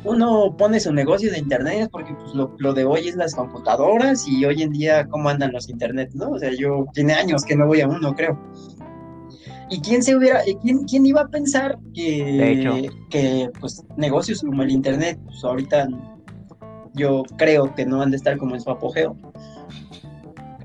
uno 0.04 0.56
pone 0.58 0.80
su 0.80 0.94
negocio 0.94 1.32
de 1.32 1.40
internet 1.40 1.90
porque 1.92 2.14
pues, 2.14 2.34
lo, 2.34 2.56
lo 2.58 2.74
de 2.74 2.86
hoy 2.86 3.10
es 3.10 3.16
las 3.16 3.36
computadoras 3.36 4.28
y 4.28 4.46
hoy 4.46 4.62
en 4.62 4.72
día 4.72 5.06
cómo 5.08 5.30
andan 5.30 5.52
los 5.52 5.70
internet, 5.70 6.12
¿no? 6.14 6.30
O 6.32 6.40
sea, 6.40 6.52
yo 6.58 6.86
tiene 6.94 7.14
años 7.14 7.44
que 7.44 7.56
no 7.56 7.68
voy 7.68 7.82
a 7.82 7.88
uno, 7.88 8.16
creo. 8.16 8.40
¿Y 9.70 9.82
quién 9.82 10.02
se 10.02 10.16
hubiera, 10.16 10.42
quién, 10.62 10.86
quién 10.86 11.06
iba 11.06 11.22
a 11.22 11.28
pensar 11.28 11.78
que, 11.94 12.24
De 12.24 12.52
hecho. 12.54 12.94
que 13.10 13.50
pues 13.60 13.84
negocios 13.98 14.42
como 14.42 14.64
el 14.64 14.72
internet, 14.72 15.20
pues 15.26 15.44
ahorita 15.44 15.88
yo 16.96 17.24
creo 17.38 17.74
que 17.76 17.86
no 17.86 18.02
han 18.02 18.12
de 18.12 18.18
estar 18.18 18.38
como 18.38 18.56
en 18.56 18.62
su 18.62 18.70
apogeo, 18.72 19.16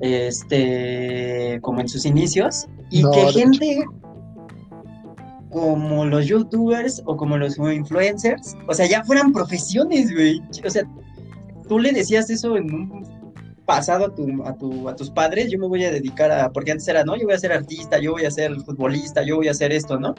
este, 0.00 1.58
como 1.60 1.80
en 1.80 1.88
sus 1.88 2.06
inicios, 2.06 2.66
y 2.90 3.02
No, 3.02 3.10
que 3.10 3.22
hecho. 3.22 3.38
gente 3.38 3.84
como 5.50 6.04
los 6.04 6.26
youtubers 6.26 7.02
o 7.06 7.16
como 7.16 7.36
los 7.36 7.56
influencers, 7.58 8.56
o 8.66 8.74
sea, 8.74 8.86
ya 8.86 9.04
fueran 9.04 9.32
profesiones, 9.32 10.12
güey. 10.12 10.42
O 10.66 10.70
sea, 10.70 10.82
tú 11.68 11.78
le 11.78 11.92
decías 11.92 12.28
eso 12.30 12.56
en 12.56 12.74
un 12.74 13.23
pasado 13.66 14.06
a, 14.06 14.14
tu, 14.14 14.44
a, 14.44 14.54
tu, 14.54 14.88
a 14.88 14.96
tus 14.96 15.10
padres, 15.10 15.50
yo 15.50 15.58
me 15.58 15.66
voy 15.66 15.84
a 15.84 15.90
dedicar 15.90 16.30
a, 16.30 16.50
porque 16.50 16.72
antes 16.72 16.86
era, 16.88 17.04
no, 17.04 17.16
yo 17.16 17.24
voy 17.24 17.34
a 17.34 17.38
ser 17.38 17.52
artista, 17.52 17.98
yo 17.98 18.12
voy 18.12 18.24
a 18.24 18.30
ser 18.30 18.54
futbolista, 18.60 19.22
yo 19.22 19.36
voy 19.36 19.48
a 19.48 19.52
hacer 19.52 19.72
esto, 19.72 19.98
¿no? 19.98 20.14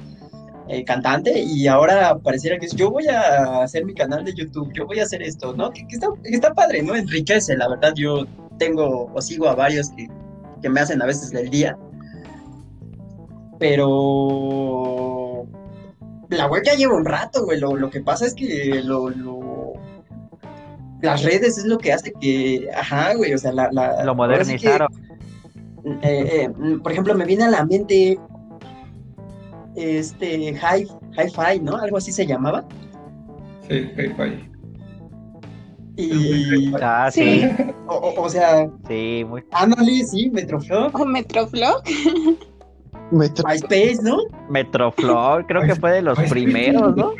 Eh, 0.67 0.83
cantante, 0.83 1.39
y 1.43 1.67
ahora 1.67 2.17
pareciera 2.17 2.57
que 2.57 2.65
es, 2.65 2.73
yo 2.75 2.89
voy 2.89 3.07
a 3.07 3.61
hacer 3.61 3.85
mi 3.85 3.93
canal 3.93 4.25
de 4.25 4.33
YouTube, 4.33 4.71
yo 4.73 4.87
voy 4.87 4.99
a 4.99 5.03
hacer 5.03 5.21
esto, 5.21 5.53
¿no? 5.53 5.69
Que, 5.69 5.85
está, 5.89 6.07
que 6.23 6.29
está 6.35 6.53
padre, 6.55 6.81
¿no? 6.81 6.95
Enriquece, 6.95 7.55
la 7.55 7.67
verdad, 7.69 7.93
yo 7.95 8.25
tengo 8.57 9.11
o 9.13 9.21
sigo 9.21 9.47
a 9.47 9.53
varios 9.53 9.89
que, 9.91 10.07
que 10.63 10.69
me 10.69 10.79
hacen 10.79 11.01
a 11.03 11.05
veces 11.05 11.29
del 11.29 11.51
día, 11.51 11.77
pero 13.59 15.45
la 16.29 16.47
web 16.47 16.63
ya 16.65 16.73
lleva 16.73 16.95
un 16.95 17.05
rato, 17.05 17.45
güey. 17.45 17.59
Lo, 17.59 17.75
lo 17.75 17.89
que 17.89 18.01
pasa 18.01 18.25
es 18.25 18.33
que 18.33 18.81
lo- 18.83 19.09
las 21.05 21.23
redes 21.23 21.57
es 21.57 21.65
lo 21.65 21.77
que 21.77 21.93
hace 21.93 22.11
que, 22.19 22.67
ajá, 22.75 23.13
güey, 23.15 23.33
o 23.33 23.37
sea, 23.37 23.51
la, 23.53 23.69
la- 23.71 24.03
Lo 24.03 24.11
ahora 24.11 24.43
sí 24.43 24.57
que, 24.57 24.67
modernizaron. 24.67 24.87
eh, 26.03 26.49
eh, 26.49 26.77
por 26.83 26.91
ejemplo, 26.91 27.15
me 27.15 27.25
viene 27.25 27.43
a 27.45 27.49
la 27.49 27.65
mente 27.65 28.19
este 29.75 30.51
hi, 30.51 30.87
hi-fi, 31.17 31.59
¿no? 31.61 31.75
Algo 31.77 31.97
así 31.97 32.11
se 32.11 32.25
llamaba. 32.25 32.65
Sí, 33.69 33.89
hi-fi. 33.97 34.49
Y, 35.97 36.73
Ah, 36.81 37.09
sí, 37.11 37.41
Sí. 37.41 37.49
o, 37.87 37.93
o- 37.95 38.21
o 38.23 38.29
sea, 38.29 38.69
sí, 38.87 39.23
muy. 39.27 39.43
ándale, 39.51 40.03
sí, 40.03 40.29
Metroflog. 40.29 40.93
O 40.99 41.05
Metroflog. 41.05 41.81
Metro- 43.11 43.45
MySpace, 43.47 43.99
¿no? 44.01 44.17
Metroflor, 44.49 45.45
creo 45.45 45.61
que 45.61 45.75
fue 45.75 45.91
de 45.91 46.01
los 46.01 46.17
primeros, 46.29 46.95
¿no? 46.95 47.13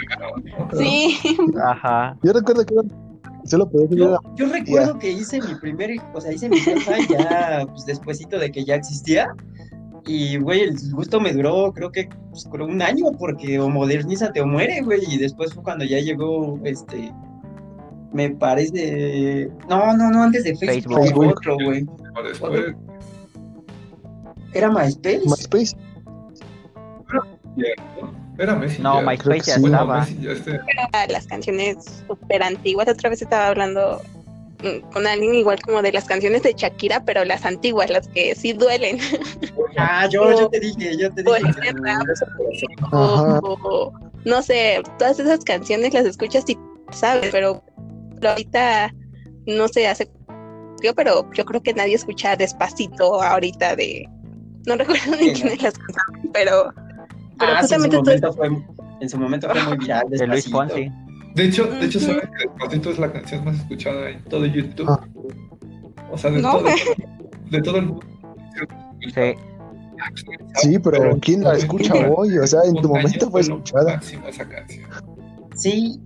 Sí, 0.78 1.16
Ajá. 1.64 2.18
Yo 2.24 2.34
recuerdo 2.34 2.66
que 2.66 2.74
era- 2.74 2.84
solo 3.46 3.70
podía 3.70 3.88
subir 3.88 4.10
Yo, 4.36 4.46
recuerdo 4.48 5.00
que 5.00 5.12
hice 5.12 5.42
mi 5.42 5.56
primer, 5.56 5.98
o 6.14 6.22
sea, 6.22 6.32
hice 6.34 6.50
mi 6.50 6.58
hi 6.58 7.08
ya 7.10 7.66
pues, 7.68 7.86
despuésito 7.86 8.40
de 8.40 8.52
que 8.52 8.64
ya 8.66 8.76
existía. 8.76 9.34
Y, 10.08 10.38
güey, 10.38 10.62
el 10.62 10.76
gusto 10.92 11.20
me 11.20 11.34
duró, 11.34 11.72
creo 11.74 11.92
que 11.92 12.08
pues, 12.30 12.48
creo 12.52 12.68
un 12.68 12.82
año, 12.82 13.06
porque 13.18 13.60
o 13.60 13.70
modernízate 13.70 14.42
o 14.42 14.46
muere, 14.46 14.82
güey. 14.82 15.02
Y 15.08 15.18
después 15.18 15.54
fue 15.54 15.64
cuando 15.64 15.84
ya 15.86 16.00
llegó, 16.00 16.60
este, 16.64 17.12
me 18.14 18.30
parece... 18.30 19.50
No, 19.68 19.96
no, 19.98 20.12
no, 20.12 20.24
antes 20.24 20.44
de 20.44 20.56
Facebook, 20.56 20.96
Facebook. 21.02 21.28
otro, 21.28 21.58
güey. 21.64 21.86
¿Era 24.54 24.70
MySpace? 24.70 25.22
MySpace. 25.26 25.76
Era. 28.38 28.56
No. 28.80 29.02
MySpace 29.02 29.40
que 29.42 29.46
ya 29.48 29.56
sí. 29.56 29.62
Bueno, 29.62 30.06
ya 30.22 30.32
este- 30.32 30.60
las 31.10 31.28
canciones 31.28 31.78
súper 32.08 32.44
antiguas. 32.44 32.88
Otra 32.88 33.10
vez 33.10 33.22
estaba 33.22 33.48
hablando 33.48 34.02
mm, 34.64 34.92
con 34.92 35.06
alguien 35.08 35.36
igual 35.36 35.62
como 35.62 35.82
de 35.82 35.92
las 35.92 36.06
canciones 36.06 36.44
de 36.44 36.54
Shakira, 36.56 37.04
pero 37.06 37.24
las 37.26 37.46
antiguas, 37.46 37.90
las 37.90 38.08
que 38.08 38.36
sí 38.36 38.54
duelen. 38.54 38.98
Ah, 39.78 40.08
yo, 40.10 40.32
yo 40.32 40.48
te 40.50 40.62
dije, 40.62 40.98
yo 40.98 41.12
te 41.12 41.22
dije. 41.22 41.38
el 41.38 41.54
que- 41.56 41.72
rap, 41.74 42.04
Ajá. 42.94 43.40
o, 43.44 43.58
o- 43.64 43.94
no 44.24 44.42
sé, 44.42 44.82
todas 44.98 45.20
esas 45.20 45.44
canciones 45.44 45.94
las 45.94 46.06
escuchas 46.06 46.46
y 46.48 46.58
sabes, 46.92 47.30
pero 47.30 47.62
ahorita 48.26 48.94
no 49.48 49.68
se 49.68 49.86
hace 49.88 50.10
pero 50.96 51.30
yo 51.34 51.46
creo 51.46 51.62
que 51.64 51.74
nadie 51.74 51.96
escucha 51.96 52.36
despacito 52.36 53.22
ahorita 53.22 53.76
de 53.76 54.08
no 54.66 54.76
recuerdo 54.78 55.12
ni 55.20 55.30
Sí, 55.30 55.34
quién 55.34 55.48
¿no? 55.48 55.54
es 55.54 55.62
las 55.64 55.74
canciones, 55.78 56.30
pero 56.32 56.74
pero 57.38 57.52
Ah, 57.54 57.64
sí, 57.64 57.74
en, 57.76 57.82
su 57.82 57.88
justamente 57.88 57.98
momento 57.98 58.34
fue, 58.34 58.48
en 59.02 59.10
su 59.10 59.18
momento 59.18 59.50
fue 59.50 59.64
muy 59.64 59.78
viral. 59.78 60.06
De 60.10 60.28
Luis. 60.28 60.50
Fonsi. 60.50 60.92
De 61.36 61.46
hecho, 61.46 61.66
de 61.66 61.86
hecho, 61.86 62.00
saben 62.00 62.22
que 62.22 62.48
Despacito 62.48 62.90
es 62.92 63.00
la 63.00 63.12
canción 63.12 63.44
más 63.46 63.56
escuchada 63.58 64.10
en 64.10 64.24
todo 64.26 64.46
YouTube. 64.46 64.88
Ah. 64.90 65.06
O 66.12 66.18
sea, 66.18 66.32
de, 66.32 66.42
No. 66.42 66.60
todo, 66.60 66.66
de 67.52 67.62
todo 67.62 67.78
el 67.78 67.86
mundo. 67.88 68.06
Sí. 69.14 69.34
Sí, 70.56 70.80
pero 70.80 71.18
¿quién 71.22 71.44
la 71.44 71.56
escucha 71.56 71.94
hoy? 72.10 72.38
O 72.38 72.48
sea, 72.48 72.62
en 72.66 72.76
tu 72.76 72.88
momento 72.90 73.30
fue 73.30 73.42
escuchada. 73.42 74.00
esa 74.28 74.48
canción. 74.48 74.90
Sí, 75.56 76.00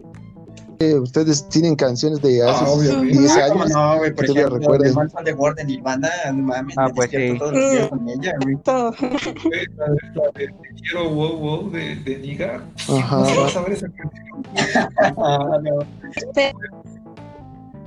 Ustedes 0.79 1.47
tienen 1.49 1.75
canciones 1.75 2.21
de 2.21 2.41
hace 2.41 2.63
Ah. 2.65 3.01
10 3.01 3.31
Ah, 3.37 3.47
¿cómo 3.49 3.63
años. 3.63 3.73
no, 3.75 3.97
güey, 3.97 4.13
por 4.15 4.23
ejemplo, 4.23 4.57
recuerden. 4.59 4.93
de 4.95 5.23
de 5.25 5.33
Word 5.33 5.55
de 5.57 5.63
Nirvana, 5.65 6.09
no 6.33 6.43
mames, 6.43 6.77
Ah, 6.77 6.87
me 6.87 6.93
pues 6.93 7.11
sí. 7.11 7.37
todos 7.37 7.51
los 7.53 7.71
días 7.71 7.87
con 7.89 8.07
ella, 8.09 8.33
güey. 8.41 8.55
todo. 8.63 8.91
La 9.01 9.87
la 9.87 10.31
Te 10.33 10.47
quiero 10.81 11.09
wow 11.09 11.37
wow 11.37 11.69
de, 11.71 11.95
de 11.97 12.17
Niga. 12.19 12.63
Ajá. 12.87 13.17
No 13.17 13.25
se 13.25 13.37
va 13.37 13.47
a 13.47 13.49
saber 13.49 13.71
esa 13.73 13.87
canción. 13.89 14.93
Ah, 15.17 15.59
no. 15.63 15.79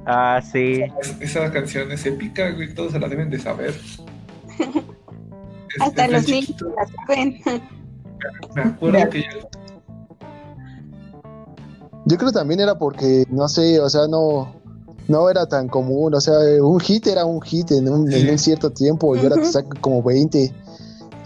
Ah, 0.05 0.43
sí. 0.43 0.83
Es- 1.01 1.17
Esa 1.21 1.51
canción 1.51 1.91
es 1.93 2.05
épica, 2.05 2.51
güey. 2.51 2.75
Todos 2.75 2.93
se 2.93 2.99
la 3.01 3.09
deben 3.09 3.31
de 3.31 3.39
saber. 3.39 3.75
Hasta 5.81 6.09
los 6.09 6.29
niños 6.29 6.55
las 6.77 6.91
saben. 7.07 7.41
Me 8.55 8.63
acuerdo 8.63 9.09
que 9.11 9.23
yo. 9.23 9.29
Yo 12.13 12.19
creo 12.19 12.31
también 12.31 12.61
era 12.61 12.75
porque, 12.75 13.25
no 13.31 13.49
sé, 13.49 13.81
o 13.81 13.89
sea, 13.89 14.03
no, 14.07 14.53
no 15.09 15.31
era 15.31 15.47
tan 15.47 15.67
común. 15.67 16.15
O 16.15 16.21
sea, 16.21 16.35
un 16.63 16.79
hit 16.79 17.07
era 17.07 17.25
un 17.25 17.41
hit 17.41 17.71
en 17.71 17.89
un, 17.89 18.13
en 18.13 18.29
un 18.29 18.37
cierto 18.39 18.69
tiempo 18.69 19.17
y 19.17 19.21
ahora 19.21 19.37
te 19.37 19.47
sacan 19.47 19.81
como 19.81 20.03
20. 20.03 20.55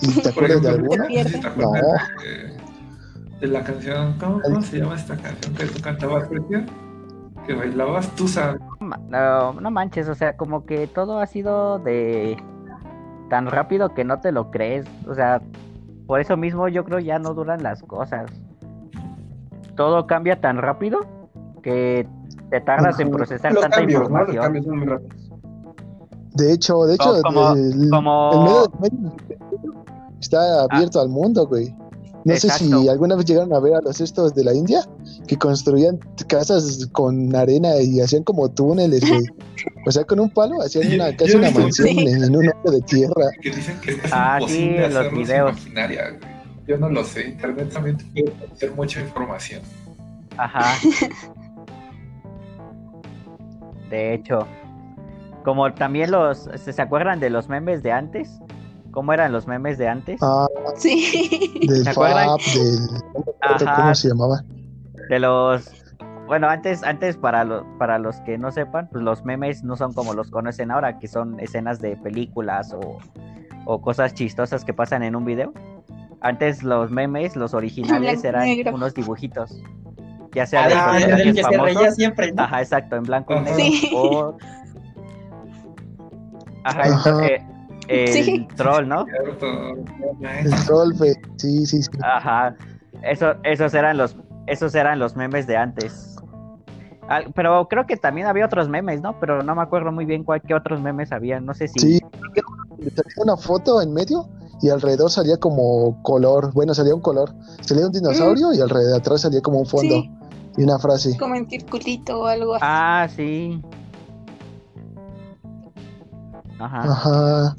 ¿Y 0.01 0.21
te 0.21 0.29
acuerdas 0.29 0.63
de 0.63 0.69
alguna? 0.69 1.05
no 1.09 1.11
sé 1.11 1.25
si 1.25 1.41
te 1.41 1.47
acuerdas 1.49 1.73
No. 1.75 2.23
de, 2.23 3.41
de 3.41 3.47
la 3.49 3.65
canción. 3.65 4.15
¿cómo, 4.21 4.41
cómo 4.41 4.63
se 4.63 4.79
llama 4.79 4.95
esta 4.95 5.17
canción 5.17 5.55
que 5.57 5.65
tú 5.67 5.83
cantabas, 5.83 6.29
Cristian? 6.29 6.67
Que 7.49 7.55
bailabas 7.55 8.09
tú, 8.15 8.29
sabes. 8.29 8.61
No, 9.09 9.55
no 9.55 9.71
manches, 9.73 10.09
o 10.09 10.15
sea, 10.15 10.37
como 10.37 10.67
que 10.67 10.87
todo 10.87 11.19
ha 11.19 11.27
sido 11.27 11.81
de 11.81 12.37
tan 13.29 13.47
rápido 13.49 13.93
que 13.93 14.05
no 14.05 14.21
te 14.21 14.31
lo 14.31 14.53
crees. 14.53 14.87
O 15.09 15.17
sea, 15.17 15.43
por 16.07 16.21
eso 16.21 16.37
mismo 16.37 16.69
yo 16.69 16.85
creo 16.85 17.01
ya 17.01 17.19
no 17.19 17.35
duran 17.35 17.65
las 17.65 17.83
cosas. 17.83 18.31
Todo 19.77 20.07
cambia 20.07 20.41
tan 20.41 20.59
rápido 20.59 21.01
que 21.63 22.07
te 22.51 22.61
tardas 22.61 22.99
en 23.01 23.11
procesar 23.11 23.53
Los 23.53 23.63
tanta 23.63 23.77
cambios, 23.79 24.09
¿no? 24.11 24.19
Los 24.19 24.29
información. 24.29 24.43
cambios 24.45 24.65
son 24.67 24.79
muy 24.79 24.87
rápidos. 24.87 25.17
De 26.35 26.53
hecho, 26.53 26.85
de 26.85 26.95
hecho, 26.95 27.23
Como- 27.23 27.53
el, 27.55 27.91
como- 27.91 28.31
el 28.33 28.41
medio 28.41 28.63
de 28.67 28.91
medio 28.91 29.13
está 30.21 30.65
abierto 30.65 31.01
al 31.01 31.09
mundo, 31.09 31.47
güey. 31.47 31.75
No 32.25 32.35
sé 32.35 32.51
si 32.51 32.89
alguna 32.89 33.15
vez 33.15 33.25
llegaron 33.25 33.55
a 33.55 33.61
ver 33.61 33.75
a 33.77 33.81
los 33.81 34.01
estos 34.01 34.35
de 34.35 34.43
la 34.43 34.53
India 34.53 34.81
que 35.29 35.37
construían 35.37 36.01
casas 36.27 36.89
con 36.91 37.35
arena 37.37 37.77
y 37.81 38.01
hacían 38.01 38.25
como 38.25 38.49
túneles, 38.51 39.09
güey. 39.09 39.23
O 39.87 39.93
sea, 39.93 40.03
con 40.05 40.19
un 40.19 40.31
palo 40.31 40.61
hacían 40.61 40.93
una, 40.93 41.11
he 41.11 41.37
una 41.37 41.51
mansión 41.53 41.87
Sí. 41.89 42.05
en, 42.09 42.35
un 42.37 42.49
hoyo 42.49 42.71
de 42.73 42.81
tierra. 42.83 43.27
Que 43.41 43.51
dicen 43.51 43.81
que 43.81 43.93
es 43.93 43.99
Ah, 44.13 44.41
sí, 44.45 44.75
los 44.91 45.13
videos. 45.13 45.53
güey. 45.73 46.36
Yo 46.67 46.77
no 46.79 46.89
lo 46.89 47.05
sé. 47.05 47.29
Internet 47.29 47.73
también 47.73 47.97
te 47.97 48.05
puede 48.05 48.53
hacer 48.53 48.73
mucha 48.75 49.01
información. 49.01 49.63
Ajá. 50.37 50.75
De 53.91 54.15
hecho, 54.15 54.47
como 55.45 55.73
también 55.73 56.11
los, 56.11 56.51
¿se 56.57 56.83
acuerdan 56.83 57.21
de 57.21 57.31
los 57.31 57.49
memes 57.49 57.83
de 57.83 57.93
antes? 57.93 58.41
¿Cómo 58.91 59.13
eran 59.13 59.31
los 59.31 59.47
memes 59.47 59.79
de 59.79 59.89
antes? 59.89 60.19
Ah, 60.23 60.47
Sí. 60.77 61.61
del 61.69 61.85
¿Se 61.85 61.91
acuerdan? 61.91 62.31
FAP, 62.41 62.41
del. 62.55 62.89
Ajá. 63.43 63.77
¿Cómo 63.77 63.95
se 63.95 64.09
llamaba? 64.09 64.43
De 65.09 65.21
los 65.21 65.71
bueno, 66.27 66.49
antes, 66.49 66.83
antes 66.83 67.17
para 67.17 67.45
los 67.45 67.63
para 67.79 67.99
los 68.01 68.17
que 68.23 68.37
no 68.39 68.51
sepan, 68.51 68.89
pues 68.91 69.05
los 69.05 69.25
memes 69.25 69.63
no 69.63 69.77
son 69.77 69.93
como 69.93 70.15
los 70.15 70.31
conocen 70.31 70.73
ahora, 70.73 70.99
que 70.99 71.07
son 71.07 71.39
escenas 71.39 71.81
de 71.81 71.97
películas 71.97 72.73
o, 72.73 72.99
o 73.67 73.81
cosas 73.81 74.15
chistosas 74.15 74.65
que 74.65 74.75
pasan 74.75 75.05
en 75.05 75.15
un 75.15 75.25
video. 75.25 75.53
Antes 76.21 76.63
los 76.63 76.91
memes, 76.91 77.37
los 77.37 77.55
originales 77.55 78.25
eran 78.25 78.45
negro. 78.45 78.75
unos 78.75 78.95
dibujitos. 78.95 79.61
Ya 80.35 80.45
sea 80.47 80.69
de 80.69 80.75
Ah, 80.75 80.93
del 80.95 81.03
personajes 81.09 81.35
que 81.35 81.43
se 81.43 81.59
reía 81.59 81.91
siempre, 81.93 82.33
¿no? 82.33 82.43
Ajá, 82.43 82.61
exacto, 82.63 82.97
en 82.97 83.03
blanco 83.05 83.35
y 83.35 83.41
negro. 83.41 83.57
Sí. 83.57 83.91
O... 83.95 84.37
Ajá, 86.65 86.83
Ajá. 86.85 87.27
eh, 87.27 87.43
el 87.89 88.09
Sí. 88.09 88.49
troll, 88.57 88.89
¿no? 88.89 89.07
El 90.45 90.55
Trollfe. 90.67 91.13
Sí, 91.37 91.65
sí, 91.67 91.83
sí. 91.83 91.89
Ajá. 92.03 92.55
Eso, 93.03 93.35
esos 93.45 93.73
eran 93.75 93.97
los, 93.97 94.17
esos 94.47 94.75
eran 94.75 94.99
los 94.99 95.17
memes 95.17 95.47
de 95.47 95.57
antes. 95.57 96.17
Al- 97.09 97.33
pero 97.35 97.69
creo 97.69 97.87
que 97.87 97.97
también 97.97 98.27
había 98.27 98.47
otros 98.47 98.69
memes, 98.69 99.01
¿no? 99.01 99.19
Pero 99.21 99.43
no 99.45 99.55
me 99.55 99.63
acuerdo 99.63 99.93
muy 99.93 100.05
bien 100.07 100.25
cuál 100.25 100.43
qué 100.43 100.55
otros 100.55 100.81
memes 100.81 101.13
había. 101.13 101.39
No 101.41 101.55
sé 101.55 101.69
si. 101.69 101.79
Sí, 101.79 102.01
una 103.19 103.37
foto 103.37 103.81
en 103.81 103.95
medio 103.95 104.27
y 104.63 104.69
alrededor 104.71 105.11
salía 105.11 105.37
como 105.39 106.03
color. 106.03 106.53
Bueno, 106.53 106.75
salía 106.75 106.95
un 106.95 107.01
color. 107.01 107.33
Salía 107.61 107.87
un 107.87 107.93
dinosaurio 107.93 108.53
y 108.55 108.61
alrededor 108.61 108.93
de 108.93 108.97
atrás 108.99 109.21
salía 109.23 109.41
como 109.41 109.59
un 109.59 109.67
fondo 109.67 109.95
Sí. 109.95 110.11
y 110.57 110.63
una 110.63 110.79
frase. 110.79 111.17
Como 111.19 111.35
en 111.35 111.49
circulito 111.49 112.21
o 112.21 112.27
algo 112.27 112.55
así. 112.55 112.65
Ah, 112.67 113.09
sí. 113.15 113.63
Ajá. 116.59 116.81
Ajá. 116.83 117.57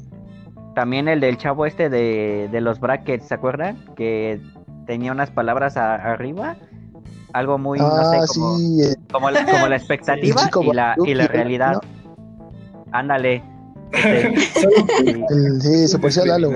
También 0.74 1.08
el 1.08 1.20
del 1.20 1.38
chavo 1.38 1.66
este 1.66 1.88
de, 1.88 2.48
de 2.50 2.60
los 2.60 2.80
brackets, 2.80 3.26
¿se 3.26 3.34
acuerdan? 3.34 3.76
Que 3.96 4.40
tenía 4.86 5.12
unas 5.12 5.30
palabras 5.30 5.76
a- 5.76 5.94
arriba. 5.94 6.56
Algo 7.32 7.58
muy, 7.58 7.78
no 7.78 7.86
Ah, 7.88 8.04
sé, 8.26 8.38
como, 8.38 8.56
sí. 8.58 8.82
eh, 8.82 8.96
como, 9.12 9.30
la, 9.30 9.44
como 9.44 9.66
la 9.68 9.76
expectativa 9.76 10.42
y, 10.62 10.72
la, 10.72 10.94
y 11.04 11.14
la 11.14 11.26
realidad. 11.28 11.74
¿no? 11.74 11.80
Ándale. 12.92 13.42
Sí. 15.60 15.88
se 15.88 15.98
parecía 15.98 16.22
a 16.24 16.26
Lalo. 16.26 16.50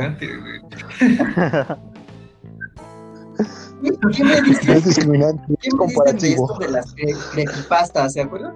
¿Qué 4.17 4.25
me 4.25 4.41
dicen? 4.43 4.71
Es 4.77 4.85
discriminante, 4.85 5.43
¿Qué 5.49 5.55
es 5.55 5.59
dicen 5.61 5.73
de 5.73 5.77
comparativo. 5.79 6.53
esto 6.53 6.59
de 6.67 6.71
las 6.73 6.95
cre- 6.95 7.33
creepypastas, 7.33 8.13
¿se 8.13 8.21
acuerdan? 8.21 8.55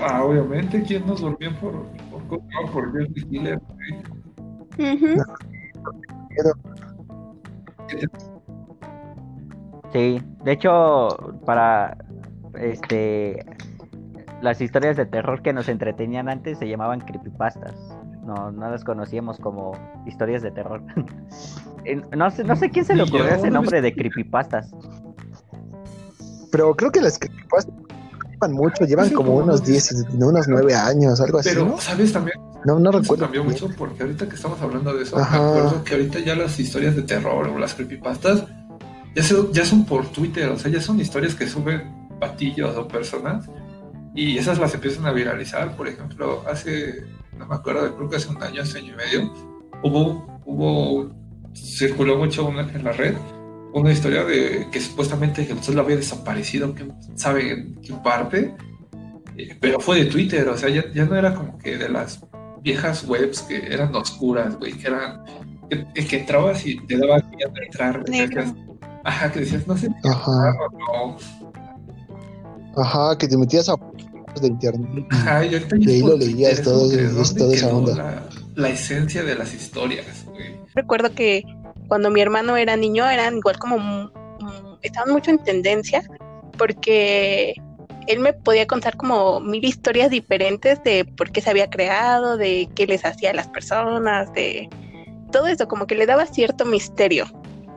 Ah, 0.00 0.24
obviamente, 0.24 0.82
¿quién 0.82 1.06
nos 1.06 1.20
volvió 1.22 1.54
por, 1.60 1.72
por, 2.10 2.22
por, 2.28 2.70
por 2.72 2.92
Jerry 2.92 3.24
Killer? 3.28 3.60
Sí, 9.92 10.20
de 10.44 10.52
hecho, 10.52 11.08
para 11.46 11.96
este 12.60 13.44
las 14.42 14.60
historias 14.60 14.96
de 14.96 15.06
terror 15.06 15.42
que 15.42 15.52
nos 15.52 15.68
entretenían 15.68 16.28
antes 16.28 16.58
se 16.58 16.68
llamaban 16.68 17.00
creepypastas. 17.00 17.74
No, 18.24 18.52
no 18.52 18.70
las 18.70 18.84
conocíamos 18.84 19.38
como 19.38 19.72
historias 20.06 20.42
de 20.42 20.50
terror. 20.50 20.82
No 22.14 22.30
sé, 22.30 22.44
no 22.44 22.54
sé 22.54 22.68
quién 22.68 22.84
se 22.84 22.94
le 22.94 23.04
ocurrió 23.04 23.28
ese 23.28 23.50
nombre 23.50 23.80
de 23.80 23.94
creepypastas. 23.94 24.74
Pero 26.50 26.74
creo 26.74 26.90
que 26.90 27.00
las 27.00 27.18
creepypastas 27.18 27.74
llevan 28.30 28.52
mucho, 28.52 28.84
llevan 28.84 29.08
Sí, 29.08 29.14
como 29.14 29.36
unos 29.36 29.60
unos 29.60 29.64
10, 29.64 30.06
unos 30.20 30.48
9 30.48 30.74
años, 30.74 31.18
algo 31.22 31.38
así, 31.38 31.48
Pero, 31.50 31.64
¿no? 31.64 31.78
¿sabes 31.78 32.12
también? 32.12 32.38
No, 32.66 32.78
no 32.78 32.90
recuerdo. 32.90 33.24
cambió 33.24 33.42
mucho 33.42 33.68
porque 33.78 34.02
ahorita 34.02 34.28
que 34.28 34.34
estamos 34.34 34.60
hablando 34.60 34.92
de 34.92 35.04
eso, 35.04 35.16
me 35.16 35.22
acuerdo 35.22 35.84
que 35.84 35.94
ahorita 35.94 36.18
ya 36.18 36.34
las 36.34 36.58
historias 36.60 36.94
de 36.94 37.02
terror 37.02 37.48
o 37.48 37.58
las 37.58 37.72
creepypastas 37.74 38.44
ya, 39.14 39.22
ya 39.52 39.64
son 39.64 39.86
por 39.86 40.06
Twitter, 40.08 40.50
o 40.50 40.58
sea, 40.58 40.70
ya 40.70 40.82
son 40.82 41.00
historias 41.00 41.34
que 41.34 41.46
suben 41.46 42.08
patillos 42.20 42.76
o 42.76 42.86
personas 42.86 43.48
y 44.18 44.36
esas 44.36 44.58
las 44.58 44.74
empiezan 44.74 45.06
a 45.06 45.12
viralizar. 45.12 45.76
Por 45.76 45.86
ejemplo, 45.86 46.42
hace, 46.50 47.04
no 47.36 47.46
me 47.46 47.54
acuerdo, 47.54 47.94
creo 47.96 48.10
que 48.10 48.16
hace 48.16 48.28
un 48.28 48.42
año, 48.42 48.62
hace 48.62 48.78
año 48.78 48.94
y 48.94 48.96
medio, 48.96 49.32
hubo, 49.84 50.40
hubo, 50.44 51.10
circuló 51.54 52.18
mucho 52.18 52.48
en 52.48 52.82
la 52.82 52.92
red 52.92 53.14
una 53.72 53.92
historia 53.92 54.24
de 54.24 54.66
que 54.72 54.80
supuestamente 54.80 55.44
Jesús 55.44 55.72
lo 55.72 55.82
había 55.82 55.96
desaparecido, 55.96 56.74
que 56.74 56.90
sabe 57.14 57.52
en 57.52 57.80
qué 57.80 57.92
parte, 58.02 58.56
eh, 59.36 59.56
pero 59.60 59.78
fue 59.78 60.02
de 60.02 60.06
Twitter, 60.06 60.48
o 60.48 60.56
sea, 60.56 60.68
ya, 60.68 60.84
ya, 60.92 61.04
no 61.04 61.14
era 61.14 61.32
como 61.32 61.56
que 61.58 61.76
de 61.76 61.88
las 61.88 62.20
viejas 62.60 63.04
webs 63.06 63.42
que 63.42 63.72
eran 63.72 63.94
oscuras, 63.94 64.58
güey, 64.58 64.72
que 64.72 64.88
eran, 64.88 65.22
que, 65.70 66.06
que 66.06 66.18
entrabas 66.18 66.66
y 66.66 66.76
te 66.86 66.96
daba 66.96 67.18
miedo 67.18 67.52
de 67.52 67.64
entrar, 67.66 68.04
ajá, 69.04 69.30
que 69.30 69.40
decías, 69.40 69.64
no 69.68 69.76
sé, 69.76 69.88
ajá. 70.02 70.54
no. 70.72 71.16
Ajá, 72.76 73.16
que 73.18 73.28
te 73.28 73.36
metías 73.36 73.68
a 73.68 73.76
de 74.40 74.48
internet. 74.48 75.06
Ajá, 75.10 75.44
y, 75.44 75.50
y 75.50 75.90
ahí 75.90 76.00
lo 76.00 76.16
leías 76.16 76.62
todo, 76.62 76.88
toda 77.36 77.54
esa 77.54 77.68
onda. 77.74 77.94
La, 77.94 78.22
la, 78.54 78.68
esencia 78.68 79.22
de 79.22 79.34
las 79.34 79.54
historias, 79.54 80.24
güey. 80.26 80.56
Recuerdo 80.74 81.14
que 81.14 81.44
cuando 81.88 82.10
mi 82.10 82.20
hermano 82.20 82.56
era 82.56 82.76
niño 82.76 83.08
eran 83.08 83.38
igual 83.38 83.58
como 83.58 84.10
estaban 84.82 85.12
mucho 85.12 85.30
en 85.30 85.38
tendencia 85.38 86.02
porque 86.56 87.54
él 88.06 88.20
me 88.20 88.32
podía 88.32 88.66
contar 88.66 88.96
como 88.96 89.40
mil 89.40 89.64
historias 89.64 90.10
diferentes 90.10 90.82
de 90.82 91.04
por 91.04 91.30
qué 91.30 91.40
se 91.40 91.50
había 91.50 91.68
creado, 91.68 92.36
de 92.36 92.68
qué 92.74 92.86
les 92.86 93.04
hacía 93.04 93.30
a 93.30 93.34
las 93.34 93.48
personas, 93.48 94.32
de 94.32 94.68
todo 95.30 95.46
eso, 95.46 95.68
como 95.68 95.86
que 95.86 95.94
le 95.94 96.06
daba 96.06 96.26
cierto 96.26 96.64
misterio. 96.64 97.26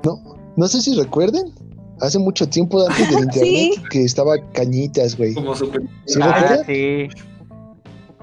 No, 0.03 0.21
no 0.55 0.67
sé 0.67 0.81
si 0.81 0.97
recuerden, 0.97 1.53
hace 2.01 2.19
mucho 2.19 2.47
tiempo 2.47 2.85
antes 2.87 3.09
del 3.09 3.19
internet 3.23 3.89
que 3.89 4.03
estaba 4.03 4.35
Cañitas, 4.53 5.17
güey. 5.17 5.33
Como 5.33 5.55
super... 5.55 5.81
¿Sí, 6.05 6.19
ah, 6.21 6.57
sí. 6.65 7.07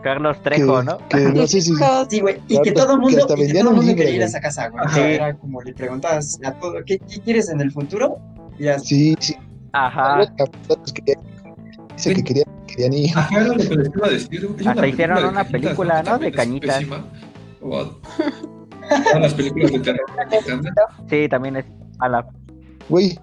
Carlos 0.03 0.41
Trejo, 0.43 0.83
¿no? 0.83 0.99
Que 1.09 1.19
no 1.19 1.47
sé 1.47 1.61
si. 1.63 1.75
Sí, 2.09 2.21
güey. 2.21 2.41
Y 2.49 2.61
que 2.63 2.73
todo 2.73 2.95
el 2.95 3.01
mundo, 3.01 3.27
que 3.27 3.45
y 3.45 3.53
que 3.53 3.61
todo 3.61 3.73
mundo 3.73 3.95
quería 3.95 4.15
ir 4.15 4.23
a 4.23 4.27
esa 4.27 4.41
casa, 4.41 4.69
güey. 4.69 5.15
Era 5.15 5.35
como 5.35 5.63
le 5.63 5.73
preguntabas 5.73 6.39
a 6.45 6.53
todo, 6.53 6.75
¿qué, 6.85 6.99
¿qué, 6.99 7.21
quieres 7.21 7.49
en 7.51 7.61
el 7.61 7.73
futuro? 7.73 8.19
Y 8.59 8.65
ya... 8.65 8.79
Sí, 8.79 9.17
sí. 9.19 9.37
Ajá. 9.73 10.27
Dice 11.97 12.15
que 12.15 12.23
querían, 12.23 12.47
querían 12.67 12.93
ir. 12.93 13.11
Ajá, 13.17 13.41
lo 13.41 13.55
que 13.55 13.77
les 13.77 13.91
iba 13.95 14.07
a 14.07 14.11
decir. 14.11 14.49
Hasta 14.67 14.87
hicieron 14.87 15.25
una 15.25 15.45
película, 15.45 16.03
¿no? 16.03 16.19
De 16.19 16.33
cañitas. 16.33 16.85
las 19.21 19.35
películas 19.35 19.73
de 19.73 19.81
terror. 19.81 20.07
sí, 21.11 21.29
también 21.29 21.57
es 21.57 21.65
mala. 21.99 22.27
Güey, 22.89 23.19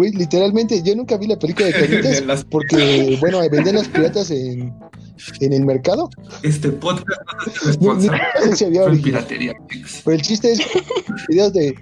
Güey, 0.00 0.12
literalmente, 0.12 0.82
yo 0.82 0.96
nunca 0.96 1.18
vi 1.18 1.26
la 1.26 1.38
película 1.38 1.66
de 1.66 1.74
Cañitas 1.74 2.42
porque, 2.50 3.18
bueno, 3.20 3.38
vendían 3.50 3.76
las 3.76 3.88
piratas 3.88 4.30
en, 4.30 4.72
en 5.40 5.52
el 5.52 5.66
mercado. 5.66 6.08
Este 6.42 6.70
podcast 6.70 7.06
no, 7.82 7.92
no, 7.96 8.00
sé 8.00 8.56
si 8.56 8.64
había 8.64 8.90
piratería. 8.92 9.52
Pero 10.02 10.16
el 10.16 10.22
chiste 10.22 10.52
es 10.52 10.60
videos 11.28 11.52
de, 11.52 11.74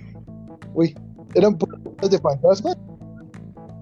güey, 0.74 0.96
eran 1.36 1.56
videos 1.56 2.10
de 2.10 2.18
fantasmas. 2.18 2.76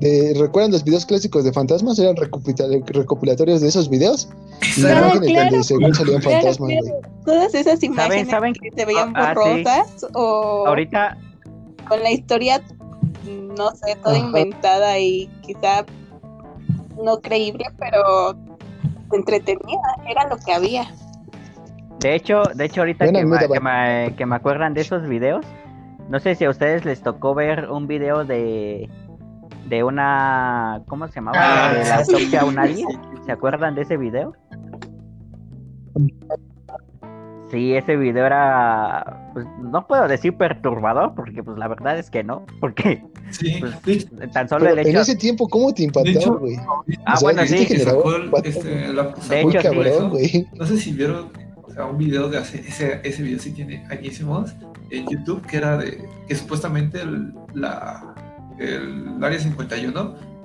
De, 0.01 0.35
¿Recuerdan 0.38 0.72
los 0.72 0.85
videos 0.85 1.07
clásicos 1.07 1.42
de 1.42 1.55
fantasmas? 1.55 1.99
Eran 1.99 2.16
recopilatorios 2.16 3.62
de 3.62 3.68
esos 3.68 3.88
videos. 3.88 4.29
Y 4.77 4.85
ah, 4.85 4.99
imágenes 4.99 5.31
claro, 5.31 5.51
donde 5.51 5.64
según 5.64 5.94
salían 5.94 6.20
fantasmas, 6.20 6.59
güey. 6.59 6.79
Todas 7.25 7.55
esas 7.55 7.83
imágenes 7.83 8.29
¿Saben, 8.29 8.53
saben? 8.53 8.53
que 8.53 8.70
se 8.70 8.85
veían 8.85 9.14
ah, 9.16 9.33
borrosas 9.33 9.87
sí. 9.96 10.07
o... 10.12 10.66
Ahorita... 10.66 11.16
Con 11.88 12.03
la 12.03 12.11
historia 12.11 12.61
no 13.26 13.70
sé, 13.70 13.96
toda 14.02 14.18
inventada 14.18 14.98
y 14.98 15.26
quizá 15.42 15.84
no 17.02 17.20
creíble, 17.20 17.64
pero 17.78 18.36
entretenida, 19.12 19.96
era 20.08 20.28
lo 20.28 20.36
que 20.38 20.52
había. 20.52 20.84
De 22.00 22.14
hecho, 22.14 22.42
de 22.54 22.64
hecho 22.64 22.82
ahorita 22.82 23.06
que, 23.06 23.12
me, 23.24 23.38
que, 23.38 23.60
me, 23.60 24.14
que, 24.16 24.26
me, 24.26 24.36
acuerdan 24.36 24.74
de 24.74 24.82
esos 24.82 25.08
videos, 25.08 25.44
no 26.08 26.20
sé 26.20 26.34
si 26.34 26.44
a 26.44 26.50
ustedes 26.50 26.84
les 26.84 27.02
tocó 27.02 27.34
ver 27.34 27.70
un 27.70 27.86
video 27.86 28.24
de 28.24 28.88
de 29.68 29.82
una 29.82 30.82
¿cómo 30.86 31.08
se 31.08 31.16
llamaba? 31.16 31.38
Ah, 31.40 31.74
de 31.74 31.84
la 31.84 31.96
autopsia 31.96 32.40
a 32.42 32.44
un 32.44 32.58
alien. 32.58 32.88
¿Se 33.24 33.32
acuerdan 33.32 33.74
de 33.74 33.82
ese 33.82 33.96
video? 33.96 34.32
Sí, 37.50 37.74
ese 37.74 37.96
video 37.96 38.26
era, 38.26 39.30
pues 39.32 39.46
no 39.62 39.87
puedo 39.87 40.09
decir 40.09 40.37
perturbador, 40.37 41.14
porque 41.14 41.44
pues 41.44 41.56
la 41.56 41.68
verdad 41.68 41.96
es 41.96 42.11
que 42.11 42.24
no, 42.24 42.44
porque 42.61 43.04
sí, 43.30 43.61
pues, 43.61 44.32
tan 44.32 44.48
solo 44.48 44.68
el 44.68 44.80
hecho... 44.80 44.88
En 44.88 44.96
ese 44.96 45.14
tiempo, 45.14 45.48
¿cómo 45.48 45.72
te 45.72 45.85
impactó, 45.85 46.38
güey? 46.38 46.56
Ah, 47.04 47.14
o 47.14 47.16
sea, 47.16 47.20
bueno, 47.22 47.46
sí. 47.46 47.66
Que 47.66 47.78
sacó 47.78 48.16
el, 48.16 48.30
este, 48.42 48.92
la, 48.92 49.14
de 49.28 49.40
hecho, 49.42 49.59
cabrón, 49.62 50.11
güey. 50.11 50.48
No 50.56 50.66
sé 50.66 50.76
si 50.76 50.92
vieron, 50.92 51.30
o 51.62 51.70
sea, 51.70 51.87
un 51.87 51.98
video 51.98 52.28
de 52.28 52.38
hace, 52.38 52.59
ese, 52.59 53.00
ese 53.04 53.22
video 53.22 53.38
sí 53.38 53.52
tiene 53.52 53.87
añísimos 53.90 54.52
en 54.90 55.06
YouTube, 55.06 55.46
que 55.46 55.59
era 55.59 55.76
de, 55.76 56.04
que 56.26 56.35
supuestamente 56.35 57.00
el, 57.00 57.32
la, 57.54 58.12
el 58.59 59.22
Área 59.22 59.38
51 59.38 60.36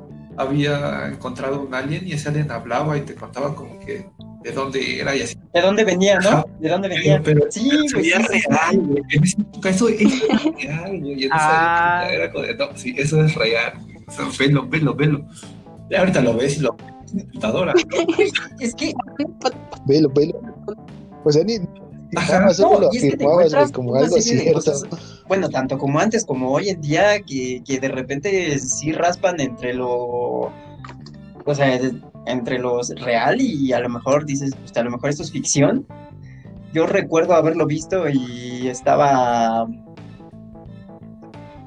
había 0.41 1.08
encontrado 1.08 1.62
un 1.62 1.73
alien 1.73 2.08
y 2.08 2.13
ese 2.13 2.30
alien 2.30 2.51
hablaba 2.51 2.97
y 2.97 3.01
te 3.01 3.15
contaba 3.15 3.56
como 3.56 3.80
que 3.80 4.06
de 4.43 4.51
dónde 4.51 4.99
era 4.99 5.15
y 5.15 5.21
así. 5.21 5.36
¿De 5.54 5.62
dónde 5.62 5.84
venía, 5.84 6.19
no? 6.19 6.45
¿De 6.60 6.69
dónde 6.69 6.89
venía? 6.89 7.21
Pero, 7.23 7.45
sí, 7.49 7.69
pues, 7.91 8.06
sí, 8.06 8.12
real, 8.49 8.77
güey. 8.80 9.04
En 9.10 9.23
esa 9.23 9.41
época 9.41 9.69
eso 9.69 9.89
es 9.89 9.99
real, 10.58 10.99
güey. 10.99 11.23
En 11.23 11.34
esa 11.34 11.38
ah. 11.39 12.04
época 12.04 12.13
era 12.15 12.32
como 12.32 12.45
de, 12.45 12.56
no, 12.56 12.65
sí, 12.75 12.95
eso 12.97 13.23
es 13.23 13.36
real. 13.36 13.73
O 14.08 14.12
sea, 14.12 14.25
velo, 14.39 14.67
velo, 14.67 14.95
velo. 14.95 15.25
Y 15.89 15.95
ahorita 15.95 16.21
lo 16.21 16.36
ves 16.36 16.58
y 16.58 16.62
lo 16.62 16.73
ves 16.73 16.86
en 17.12 17.17
la 17.17 17.23
computadora. 17.23 17.73
es 18.60 18.75
que... 18.75 18.93
Velo, 19.86 20.10
velo. 20.10 20.41
O 21.23 21.32
sea, 21.32 21.43
ni... 21.43 21.58
Ajá, 22.15 22.50
no, 22.60 22.80
lo 22.80 22.89
afirmabas, 22.89 23.54
güey, 23.54 23.71
como 23.71 23.95
algo 23.95 24.17
cierto. 24.19 24.71
bueno, 25.28 25.50
tanto 25.50 25.78
como 25.78 26.00
antes 26.00 26.26
como 26.26 26.52
hoy 26.52 26.69
en 26.69 26.82
día, 26.82 27.21
que, 27.21 27.63
que 27.65 27.80
de 27.80 27.88
repente 27.88 28.60
sí 28.60 28.91
raspan 28.91 29.39
entre 29.39 29.74
lo... 29.74 30.52
O 31.43 31.56
sea, 31.56 31.80
entre 32.28 32.60
los 32.60 32.89
real 33.02 33.41
y 33.41 33.74
a 33.74 33.80
lo 33.80 33.89
mejor 33.89 34.26
dices, 34.26 34.56
pues 34.56 34.76
a 34.78 34.84
lo 34.84 34.91
mejor 34.91 35.10
esto 35.10 35.24
es 35.24 35.32
ficción. 35.32 35.88
Yo 36.74 36.86
recuerdo 36.86 37.34
haberlo 37.34 37.65
visto 37.65 38.08
y 38.08 38.67
estaba 38.67 39.67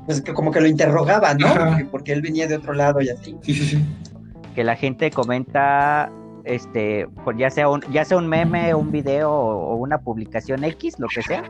pues 0.07 0.21
que 0.21 0.35
como 0.35 0.51
que 0.51 0.61
lo 0.61 0.69
interrogaba, 0.69 1.35
¿no? 1.35 1.49
Porque, 1.91 2.13
él 2.13 2.23
venía 2.23 2.47
de 2.47 2.57
otro 2.57 2.75
lado 2.75 3.01
y 3.01 3.09
así. 3.09 3.37
Sí, 3.43 3.55
sí, 3.55 3.67
sí. 3.67 3.85
Que 4.55 4.65
la 4.65 4.77
gente 4.77 5.11
comenta 5.11 6.13
este, 6.45 7.07
pues 7.25 7.37
ya 7.37 7.51
sea 7.51 7.69
un 7.69 7.81
ya 7.91 8.05
sea 8.05 8.19
un 8.19 8.29
meme, 8.29 8.75
un 8.75 8.91
video 8.91 9.31
o 9.31 9.77
una 9.77 9.99
publicación 9.99 10.65
X, 10.65 10.99
lo 10.99 11.09
que 11.09 11.23
sea. 11.23 11.45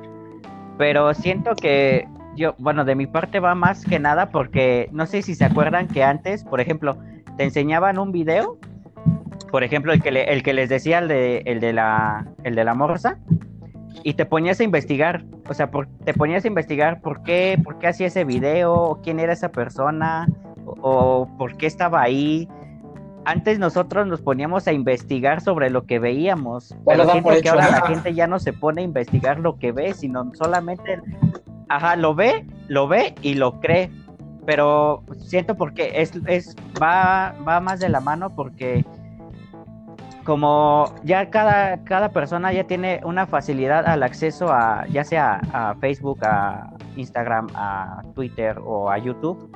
Pero 0.78 1.14
siento 1.14 1.54
que 1.54 2.08
yo, 2.36 2.54
bueno, 2.58 2.84
de 2.84 2.94
mi 2.94 3.06
parte 3.06 3.40
va 3.40 3.54
más 3.54 3.84
que 3.84 3.98
nada 3.98 4.30
porque 4.30 4.88
no 4.92 5.06
sé 5.06 5.22
si 5.22 5.34
se 5.34 5.44
acuerdan 5.44 5.86
que 5.86 6.02
antes, 6.02 6.44
por 6.44 6.60
ejemplo, 6.60 6.96
te 7.36 7.44
enseñaban 7.44 7.98
un 7.98 8.12
video 8.12 8.58
por 9.54 9.62
ejemplo, 9.62 9.92
el 9.92 10.02
que, 10.02 10.08
el 10.08 10.42
que 10.42 10.52
les 10.52 10.68
decía, 10.68 10.98
el 10.98 11.06
de, 11.06 11.42
el, 11.46 11.60
de 11.60 11.72
la, 11.72 12.26
el 12.42 12.56
de 12.56 12.64
la 12.64 12.74
morsa, 12.74 13.18
y 14.02 14.14
te 14.14 14.26
ponías 14.26 14.58
a 14.58 14.64
investigar, 14.64 15.24
o 15.48 15.54
sea, 15.54 15.70
te 16.04 16.12
ponías 16.12 16.44
a 16.44 16.48
investigar 16.48 17.00
por 17.00 17.22
qué, 17.22 17.56
por 17.62 17.78
qué 17.78 17.86
hacía 17.86 18.08
ese 18.08 18.24
video, 18.24 18.98
quién 19.04 19.20
era 19.20 19.32
esa 19.32 19.50
persona, 19.50 20.28
o, 20.66 21.28
por 21.38 21.56
qué 21.56 21.66
estaba 21.66 22.02
ahí. 22.02 22.48
Antes 23.26 23.58
nosotros 23.58 24.06
nos 24.06 24.20
poníamos 24.20 24.66
a 24.66 24.72
investigar 24.72 25.40
sobre 25.40 25.70
lo 25.70 25.86
que 25.86 25.98
veíamos, 25.98 26.74
pero 26.86 27.10
siento 27.10 27.30
que 27.42 27.48
ahora 27.48 27.70
la 27.70 27.86
gente 27.86 28.14
ya 28.14 28.26
no 28.26 28.38
se 28.38 28.52
pone 28.52 28.82
a 28.82 28.84
investigar 28.84 29.40
lo 29.40 29.56
que 29.58 29.72
ve, 29.72 29.94
sino 29.94 30.30
solamente, 30.34 31.00
ajá, 31.68 31.96
lo 31.96 32.14
ve, 32.14 32.46
lo 32.68 32.86
ve 32.86 33.14
y 33.22 33.34
lo 33.34 33.60
cree. 33.60 33.90
Pero 34.44 35.02
siento 35.16 35.56
porque 35.56 35.92
es, 36.02 36.12
es 36.26 36.54
va, 36.80 37.34
va 37.48 37.60
más 37.60 37.80
de 37.80 37.88
la 37.88 38.00
mano 38.00 38.28
porque 38.28 38.84
como 40.24 40.92
ya 41.04 41.30
cada, 41.30 41.82
cada 41.84 42.10
persona 42.10 42.52
ya 42.52 42.64
tiene 42.64 43.00
una 43.04 43.26
facilidad 43.26 43.86
al 43.86 44.02
acceso 44.02 44.52
a 44.52 44.86
ya 44.88 45.04
sea 45.04 45.40
a 45.52 45.74
Facebook, 45.76 46.18
a 46.24 46.70
Instagram, 46.96 47.48
a 47.54 48.02
Twitter 48.14 48.58
o 48.64 48.90
a 48.90 48.98
YouTube, 48.98 49.50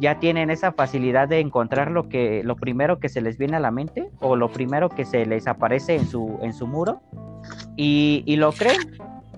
ya 0.00 0.18
tienen 0.18 0.50
esa 0.50 0.72
facilidad 0.72 1.28
de 1.28 1.40
encontrar 1.40 1.90
lo 1.90 2.08
que 2.08 2.42
lo 2.44 2.56
primero 2.56 2.98
que 2.98 3.08
se 3.08 3.20
les 3.20 3.38
viene 3.38 3.56
a 3.56 3.60
la 3.60 3.70
mente 3.70 4.10
o 4.20 4.36
lo 4.36 4.50
primero 4.50 4.88
que 4.88 5.04
se 5.04 5.24
les 5.26 5.46
aparece 5.46 5.96
en 5.96 6.06
su 6.06 6.38
en 6.42 6.52
su 6.52 6.66
muro 6.66 7.00
y, 7.76 8.22
y 8.26 8.36
lo 8.36 8.52
creen. 8.52 8.78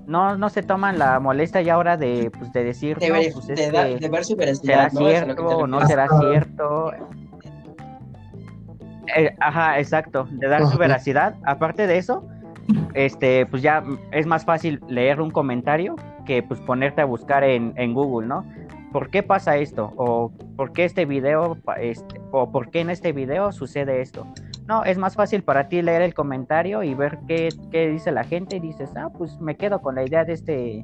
No, 0.06 0.36
no 0.36 0.50
se 0.50 0.62
toman 0.62 1.00
la 1.00 1.18
molestia 1.18 1.62
ya 1.62 1.74
ahora 1.74 1.96
de, 1.96 2.30
pues, 2.30 2.52
de 2.52 2.62
decir, 2.62 2.96
de, 2.98 3.10
ver, 3.10 3.32
pues, 3.32 3.48
de, 3.48 4.08
ver 4.08 4.24
su 4.24 4.36
¿Será 4.64 4.88
cierto 4.88 5.44
o 5.44 5.66
no 5.66 5.84
será 5.84 6.06
cierto? 6.20 6.92
Eh, 9.16 9.34
ajá, 9.40 9.80
exacto, 9.80 10.28
de 10.30 10.46
dar 10.46 10.64
su 10.66 10.78
veracidad. 10.78 11.34
Aparte 11.44 11.88
de 11.88 11.98
eso, 11.98 12.24
este, 12.94 13.46
pues 13.46 13.62
ya 13.62 13.82
es 14.12 14.26
más 14.26 14.44
fácil 14.44 14.80
leer 14.88 15.20
un 15.20 15.32
comentario 15.32 15.96
que 16.24 16.42
pues 16.42 16.60
ponerte 16.60 17.00
a 17.00 17.04
buscar 17.04 17.42
en, 17.42 17.72
en 17.76 17.92
Google, 17.92 18.28
¿no? 18.28 18.44
¿Por 18.96 19.10
qué 19.10 19.22
pasa 19.22 19.58
esto? 19.58 19.92
O 19.98 20.32
¿por 20.56 20.72
qué 20.72 20.86
este 20.86 21.04
video, 21.04 21.58
este, 21.78 22.18
o 22.30 22.50
por 22.50 22.70
qué 22.70 22.80
en 22.80 22.88
este 22.88 23.12
video 23.12 23.52
sucede 23.52 24.00
esto? 24.00 24.26
No, 24.66 24.84
es 24.84 24.96
más 24.96 25.16
fácil 25.16 25.42
para 25.42 25.68
ti 25.68 25.82
leer 25.82 26.00
el 26.00 26.14
comentario 26.14 26.82
y 26.82 26.94
ver 26.94 27.18
qué, 27.28 27.50
qué 27.70 27.90
dice 27.90 28.10
la 28.10 28.24
gente 28.24 28.56
y 28.56 28.60
dices, 28.60 28.88
ah, 28.96 29.10
pues 29.10 29.38
me 29.38 29.54
quedo 29.54 29.82
con 29.82 29.96
la 29.96 30.06
idea 30.06 30.24
de 30.24 30.32
este, 30.32 30.82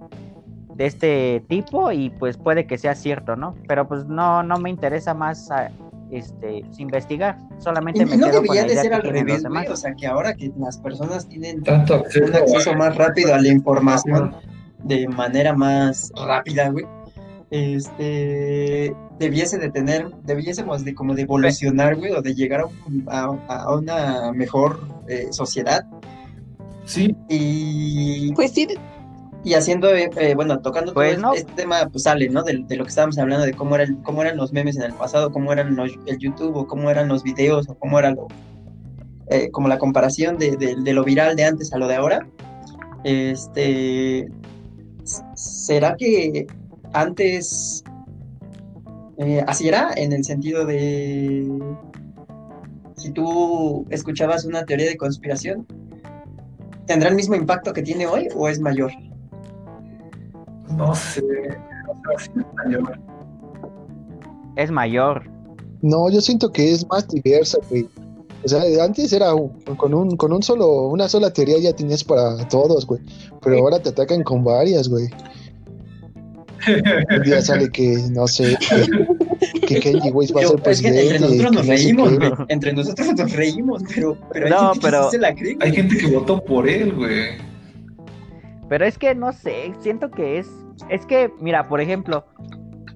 de 0.74 0.84
este 0.84 1.42
tipo 1.48 1.90
y 1.90 2.10
pues 2.10 2.36
puede 2.36 2.66
que 2.66 2.76
sea 2.76 2.94
cierto, 2.94 3.34
¿no? 3.34 3.54
Pero 3.66 3.88
pues 3.88 4.04
no, 4.04 4.42
no 4.42 4.58
me 4.58 4.68
interesa 4.68 5.14
más 5.14 5.50
ah, 5.50 5.70
este, 6.10 6.66
investigar, 6.76 7.38
solamente 7.60 8.04
me 8.04 8.18
no 8.18 8.26
quedo 8.26 8.42
debería 8.42 8.46
con 8.46 8.56
la 8.56 8.62
de 8.62 8.72
idea 8.72 8.82
ser 8.82 8.90
que 8.90 8.96
al 8.96 9.02
revés, 9.04 9.44
güey. 9.46 9.66
O 9.68 9.76
sea, 9.76 9.94
que 9.94 10.06
ahora 10.06 10.34
que 10.34 10.52
las 10.58 10.76
personas 10.76 11.26
tienen 11.30 11.62
Tanto 11.62 11.94
un 11.94 12.00
acceso, 12.00 12.36
acceso 12.36 12.74
más 12.74 12.94
rápido 12.94 13.34
a 13.34 13.40
la 13.40 13.48
información 13.48 14.34
de 14.84 15.08
manera 15.08 15.54
más 15.54 16.12
rápida, 16.14 16.68
güey. 16.68 16.84
Este 17.52 18.94
debiese 19.18 19.58
de 19.58 19.70
tener, 19.70 20.08
debiésemos 20.24 20.84
de 20.84 20.94
como 20.94 21.14
de 21.14 21.22
evolucionar, 21.22 21.96
güey, 21.96 22.10
o 22.12 22.22
de 22.22 22.34
llegar 22.34 22.62
a, 22.62 22.66
un- 22.66 23.04
a- 23.08 23.36
a 23.46 23.76
una 23.76 24.32
mejor 24.32 24.80
eh, 25.08 25.28
sociedad 25.30 25.84
Sí, 26.84 27.14
y, 27.28 28.32
Pues 28.34 28.50
sí, 28.52 28.66
y 29.44 29.54
haciendo, 29.54 29.94
eh, 29.94 30.10
eh, 30.16 30.34
bueno, 30.34 30.60
tocando 30.60 30.92
Pues 30.94 31.14
todo 31.16 31.28
no. 31.28 31.34
este, 31.34 31.52
tema, 31.52 31.86
pues 31.90 32.02
sale, 32.04 32.28
¿no? 32.28 32.42
De, 32.42 32.64
de 32.66 32.76
lo 32.76 32.84
que 32.84 32.88
estábamos 32.88 33.18
hablando, 33.18 33.44
de 33.44 33.52
cómo, 33.52 33.74
era 33.76 33.84
el- 33.84 33.98
cómo 34.02 34.22
eran 34.22 34.36
los 34.36 34.52
memes 34.52 34.76
en 34.76 34.82
el 34.84 34.92
pasado, 34.94 35.30
cómo 35.30 35.52
eran 35.52 35.76
los, 35.76 35.92
el 36.06 36.18
YouTube, 36.18 36.56
o 36.56 36.66
cómo 36.66 36.90
eran 36.90 37.06
los 37.06 37.22
videos, 37.22 37.68
o 37.68 37.74
cómo 37.78 37.98
era 38.00 38.10
lo, 38.10 38.26
eh, 39.30 39.50
como 39.52 39.68
la 39.68 39.78
comparación 39.78 40.38
de, 40.38 40.56
de- 40.56 40.74
de 40.76 40.92
lo 40.92 41.04
viral 41.04 41.36
de 41.36 41.44
antes 41.44 41.72
a 41.72 41.78
lo 41.78 41.86
de 41.86 41.94
ahora. 41.96 42.26
Este, 43.04 44.28
¿será 45.34 45.94
que 45.96 46.46
antes 46.92 47.82
eh, 49.18 49.44
así 49.46 49.68
era? 49.68 49.90
En 49.96 50.12
el 50.12 50.24
sentido 50.24 50.64
de, 50.66 51.48
si 52.96 53.10
tú 53.12 53.86
escuchabas 53.90 54.44
una 54.44 54.64
teoría 54.64 54.86
de 54.86 54.96
conspiración, 54.96 55.66
¿tendrá 56.86 57.08
el 57.08 57.14
mismo 57.14 57.34
impacto 57.34 57.72
que 57.72 57.82
tiene 57.82 58.06
hoy 58.06 58.28
o 58.34 58.48
es 58.48 58.60
mayor? 58.60 58.90
no 60.76 60.94
sé. 60.94 61.20
O 61.22 61.94
sea, 62.08 62.18
sí 62.18 62.30
está 62.36 62.64
mayor. 62.64 62.98
Es 64.56 64.70
mayor. 64.70 65.22
No, 65.82 66.08
yo 66.10 66.20
siento 66.20 66.50
que 66.50 66.72
es 66.72 66.86
más 66.88 67.06
diversa, 67.08 67.58
güey. 67.68 67.86
O 68.44 68.48
sea, 68.48 68.62
antes 68.84 69.12
era 69.12 69.34
un- 69.34 69.50
con 69.76 69.92
un, 69.94 70.16
con 70.16 70.32
un 70.32 70.42
solo, 70.42 70.88
una 70.88 71.08
sola 71.08 71.30
teoría 71.32 71.58
ya 71.58 71.74
tenías 71.74 72.02
para 72.02 72.48
todos, 72.48 72.86
güey. 72.86 73.00
Pero 73.42 73.58
ahora 73.58 73.80
te 73.80 73.90
atacan 73.90 74.22
con 74.22 74.42
varias, 74.44 74.88
güey. 74.88 75.08
Un 77.16 77.22
día 77.22 77.40
sale 77.42 77.68
que, 77.70 77.96
no 78.12 78.26
sé, 78.26 78.56
que, 78.58 79.66
que 79.66 79.80
Kenji 79.80 80.10
Weiss 80.10 80.32
va 80.34 80.40
a 80.40 80.44
ser 80.44 80.54
es 80.56 80.80
que 80.82 80.88
presidente. 80.90 81.16
entre 81.16 81.20
nosotros 81.20 81.50
que 81.50 81.56
nos 81.56 81.66
reímos, 81.66 82.18
güey. 82.18 82.32
Entre 82.48 82.72
nosotros 82.72 83.08
nos 83.16 83.32
reímos, 83.32 83.82
pero, 83.94 84.16
pero 84.32 84.46
hay 84.46 84.52
No, 84.52 84.58
gente 84.72 84.78
que 84.80 84.86
pero- 84.86 85.04
sí 85.04 85.10
se 85.10 85.18
la 85.18 85.34
cree, 85.34 85.54
güey. 85.54 85.68
Hay 85.68 85.74
gente 85.76 85.96
que 85.98 86.06
votó 86.06 86.44
por 86.44 86.68
él, 86.68 86.92
güey. 86.94 87.38
Pero 88.68 88.84
es 88.86 88.96
que 88.98 89.14
no 89.14 89.32
sé, 89.32 89.72
siento 89.80 90.10
que 90.10 90.38
es. 90.38 90.48
Es 90.88 91.04
que, 91.06 91.30
mira, 91.40 91.68
por 91.68 91.80
ejemplo, 91.80 92.24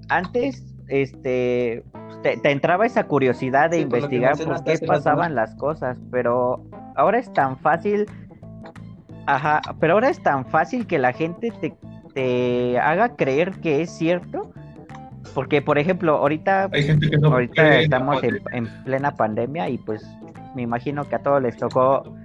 antes, 0.08 0.62
este. 0.88 1.82
Te, 2.22 2.36
te 2.38 2.50
entraba 2.50 2.86
esa 2.86 3.04
curiosidad 3.04 3.70
de 3.70 3.76
Sí, 3.76 3.80
que 3.80 3.84
investigar 3.84 4.36
por 4.38 4.64
qué 4.64 4.78
pasaban 4.86 5.34
las 5.34 5.54
cosas, 5.56 5.98
pero 6.10 6.64
ahora 6.96 7.18
es 7.18 7.30
tan 7.32 7.58
fácil. 7.58 8.06
Ajá, 9.26 9.60
pero 9.80 9.94
ahora 9.94 10.08
es 10.08 10.20
tan 10.22 10.46
fácil 10.46 10.86
que 10.86 10.98
la 10.98 11.12
gente 11.12 11.52
te, 11.60 11.74
te 12.16 12.78
haga 12.78 13.14
creer 13.14 13.60
que 13.60 13.82
es 13.82 13.90
cierto. 13.90 14.50
Porque, 15.34 15.60
por 15.60 15.76
ejemplo, 15.76 16.16
ahorita 16.16 16.70
Hay 16.72 16.84
gente 16.84 17.10
que 17.10 17.18
no 17.18 17.28
Ahorita 17.28 17.52
cree 17.52 17.66
en 17.66 17.76
la 17.76 17.82
estamos 17.82 18.24
en, 18.24 18.40
en 18.52 18.84
plena 18.84 19.14
pandemia 19.14 19.68
y 19.68 19.76
pues 19.76 20.02
me 20.54 20.62
imagino 20.62 21.06
que 21.06 21.14
a 21.14 21.18
todos 21.18 21.42
les 21.42 21.58
tocó. 21.58 22.16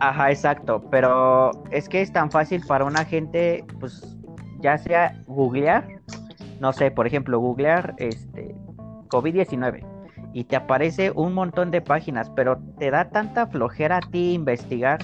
Ajá, 0.00 0.30
exacto. 0.30 0.84
Pero 0.90 1.50
es 1.70 1.88
que 1.88 2.02
es 2.02 2.12
tan 2.12 2.30
fácil 2.30 2.62
para 2.68 2.84
una 2.84 3.06
gente, 3.06 3.64
pues 3.80 4.18
ya 4.60 4.76
sea 4.76 5.18
googlear, 5.26 5.86
no 6.60 6.74
sé, 6.74 6.90
por 6.90 7.06
ejemplo, 7.06 7.40
googlear 7.40 7.94
este 7.96 8.54
COVID-19 9.08 9.82
y 10.34 10.44
te 10.44 10.56
aparece 10.56 11.10
un 11.12 11.32
montón 11.32 11.70
de 11.70 11.80
páginas, 11.80 12.28
pero 12.36 12.58
te 12.78 12.90
da 12.90 13.08
tanta 13.08 13.46
flojera 13.46 13.96
a 13.96 14.00
ti 14.00 14.34
investigar. 14.34 14.98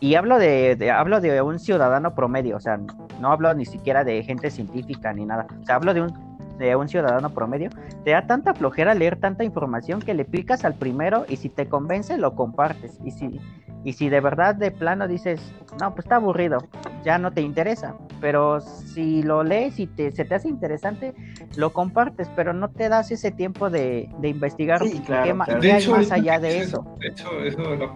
Y 0.00 0.14
hablo 0.14 0.38
de, 0.38 0.76
de- 0.76 0.90
hablo 0.90 1.20
de 1.20 1.40
un 1.42 1.58
ciudadano 1.58 2.14
promedio, 2.14 2.56
o 2.56 2.60
sea, 2.60 2.78
no 3.20 3.32
hablo 3.32 3.52
ni 3.54 3.64
siquiera 3.64 4.04
de 4.04 4.22
gente 4.22 4.50
científica 4.50 5.12
ni 5.12 5.24
nada. 5.24 5.46
O 5.60 5.64
sea, 5.64 5.76
hablo 5.76 5.94
de 5.94 6.02
un 6.02 6.30
de 6.58 6.76
un 6.76 6.90
ciudadano 6.90 7.30
promedio, 7.30 7.70
te 8.04 8.10
da 8.10 8.26
tanta 8.26 8.52
flojera 8.52 8.92
leer 8.92 9.16
tanta 9.18 9.44
información 9.44 9.98
que 9.98 10.12
le 10.12 10.26
picas 10.26 10.62
al 10.66 10.74
primero 10.74 11.24
y 11.26 11.36
si 11.36 11.48
te 11.48 11.66
convence 11.70 12.18
lo 12.18 12.34
compartes. 12.34 12.98
Y 13.02 13.12
si, 13.12 13.40
y 13.82 13.94
si 13.94 14.10
de 14.10 14.20
verdad 14.20 14.54
de 14.56 14.70
plano 14.70 15.08
dices, 15.08 15.40
no, 15.80 15.94
pues 15.94 16.04
está 16.04 16.16
aburrido, 16.16 16.58
ya 17.02 17.16
no 17.16 17.30
te 17.32 17.40
interesa. 17.40 17.94
Pero 18.20 18.60
si 18.60 19.22
lo 19.22 19.42
lees 19.42 19.80
y 19.80 19.86
te, 19.86 20.12
se 20.12 20.26
te 20.26 20.34
hace 20.34 20.48
interesante, 20.48 21.14
lo 21.56 21.72
compartes, 21.72 22.28
pero 22.36 22.52
no 22.52 22.68
te 22.68 22.90
das 22.90 23.10
ese 23.10 23.30
tiempo 23.30 23.70
de, 23.70 24.10
de 24.18 24.28
investigar 24.28 24.86
Sí, 24.86 25.00
claro, 25.00 25.24
qué, 25.32 25.44
claro. 25.46 25.60
qué 25.62 25.72
hay 25.72 25.82
hecho, 25.82 25.92
más 25.92 26.12
allá 26.12 26.38
de 26.38 26.58
eso. 26.58 26.84
De 27.00 27.08
hecho, 27.08 27.42
eso 27.42 27.62
de 27.62 27.78
la 27.78 27.86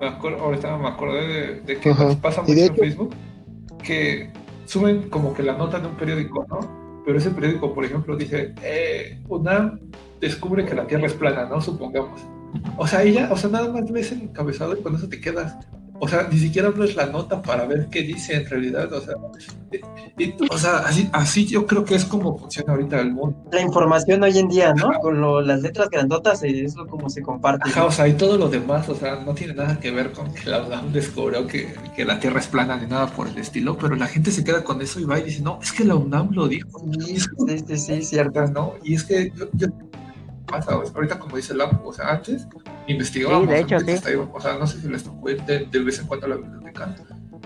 me 0.00 0.08
acuerdo, 0.08 0.38
ahorita 0.44 0.76
me 0.76 0.88
acordé 0.88 1.26
de, 1.26 1.60
de 1.60 1.76
que 1.78 1.90
Ajá. 1.90 2.16
pasa 2.20 2.42
mucho 2.42 2.52
en 2.52 2.76
Facebook, 2.76 3.14
que 3.82 4.30
suben 4.66 5.08
como 5.08 5.34
que 5.34 5.42
la 5.42 5.54
nota 5.56 5.80
de 5.80 5.88
un 5.88 5.96
periódico, 5.96 6.46
¿no? 6.48 7.02
Pero 7.04 7.18
ese 7.18 7.30
periódico, 7.30 7.72
por 7.74 7.84
ejemplo, 7.84 8.16
dice, 8.16 8.54
eh, 8.62 9.22
UNAM 9.28 9.80
descubre 10.20 10.64
que 10.64 10.74
la 10.74 10.86
Tierra 10.86 11.06
es 11.06 11.14
plana, 11.14 11.46
¿no? 11.46 11.60
Supongamos. 11.60 12.20
O 12.76 12.86
sea, 12.86 13.02
ella, 13.02 13.28
o 13.30 13.36
sea, 13.36 13.50
nada 13.50 13.72
más 13.72 13.90
ves 13.90 14.12
el 14.12 14.22
encabezado 14.22 14.76
y 14.76 14.82
con 14.82 14.94
eso 14.94 15.08
te 15.08 15.20
quedas. 15.20 15.56
O 16.00 16.06
sea, 16.08 16.28
ni 16.30 16.38
siquiera 16.38 16.68
abres 16.68 16.94
la 16.94 17.06
nota 17.06 17.42
para 17.42 17.64
ver 17.66 17.88
qué 17.90 18.02
dice 18.02 18.34
en 18.36 18.46
realidad. 18.48 18.92
O 18.92 19.00
sea, 19.00 19.14
y- 20.18 20.24
y- 20.24 20.34
o 20.48 20.56
sea 20.58 20.78
así, 20.78 21.08
así 21.12 21.44
yo 21.46 21.66
creo 21.66 21.84
que 21.84 21.96
es 21.96 22.04
como 22.04 22.38
funciona 22.38 22.72
ahorita 22.72 23.00
el 23.00 23.12
mundo. 23.12 23.36
La 23.52 23.60
información 23.60 24.22
hoy 24.22 24.38
en 24.38 24.48
día, 24.48 24.72
¿no? 24.74 24.92
Con 25.00 25.20
lo- 25.20 25.40
las 25.40 25.60
letras 25.62 25.88
grandotas 25.90 26.42
eh, 26.44 26.64
es 26.64 26.76
lo 26.76 26.86
como 26.86 27.10
se 27.10 27.20
comparte. 27.22 27.68
Ajá, 27.68 27.84
o 27.84 27.90
sea, 27.90 28.06
y 28.06 28.14
todo 28.14 28.36
lo 28.38 28.48
demás, 28.48 28.88
o 28.88 28.94
sea, 28.94 29.16
no 29.24 29.34
tiene 29.34 29.54
nada 29.54 29.78
que 29.80 29.90
ver 29.90 30.12
con 30.12 30.32
que 30.32 30.48
la 30.48 30.62
UNAM 30.62 30.92
descubrió 30.92 31.46
que, 31.46 31.74
que 31.96 32.04
la 32.04 32.20
Tierra 32.20 32.40
es 32.40 32.46
plana 32.46 32.76
ni 32.76 32.86
nada 32.86 33.06
por 33.08 33.26
el 33.28 33.36
estilo, 33.38 33.76
pero 33.76 33.96
la 33.96 34.06
gente 34.06 34.30
se 34.30 34.44
queda 34.44 34.62
con 34.62 34.80
eso 34.80 35.00
y 35.00 35.04
va 35.04 35.18
y 35.18 35.24
dice, 35.24 35.42
no, 35.42 35.58
es 35.62 35.72
que 35.72 35.84
la 35.84 35.96
UNAM 35.96 36.30
lo 36.32 36.46
dijo, 36.48 36.80
Sí, 37.00 37.18
sí, 37.18 37.58
sí, 37.66 37.76
sí, 37.76 38.02
cierto. 38.02 38.46
¿no? 38.52 38.74
Y 38.84 38.94
es 38.94 39.04
que 39.04 39.32
yo, 39.36 39.46
yo- 39.54 39.66
pasa, 40.48 40.76
o 40.76 40.84
sea, 40.84 40.94
ahorita 40.94 41.18
como 41.18 41.36
dice 41.36 41.54
Lam, 41.54 41.80
o 41.84 41.92
sea, 41.92 42.10
antes 42.10 42.46
investigábamos, 42.86 43.46
Sí, 43.48 43.54
de 43.54 43.60
hecho, 43.60 43.76
antes 43.76 44.00
sí. 44.00 44.12
o 44.14 44.40
sea, 44.40 44.58
no 44.58 44.66
sé 44.66 44.80
si 44.80 44.88
les 44.88 45.04
tocó 45.04 45.30
ir 45.30 45.42
de, 45.44 45.66
de 45.66 45.78
vez 45.80 45.98
en 46.00 46.06
cuando 46.06 46.26
a 46.26 46.30
la 46.30 46.36
biblioteca, 46.36 46.94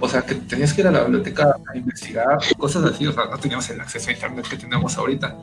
o 0.01 0.09
sea, 0.09 0.23
que 0.23 0.35
tenías 0.37 0.73
que 0.73 0.81
ir 0.81 0.87
a 0.87 0.91
la 0.91 1.03
biblioteca 1.03 1.55
a 1.73 1.77
investigar, 1.77 2.39
cosas 2.59 2.85
así, 2.85 3.07
o 3.07 3.13
sea, 3.13 3.27
no 3.27 3.37
teníamos 3.39 3.69
el 3.71 3.81
acceso 3.81 4.11
a 4.11 4.13
internet 4.13 4.47
que 4.49 4.57
tenemos 4.57 4.97
ahorita. 4.97 5.37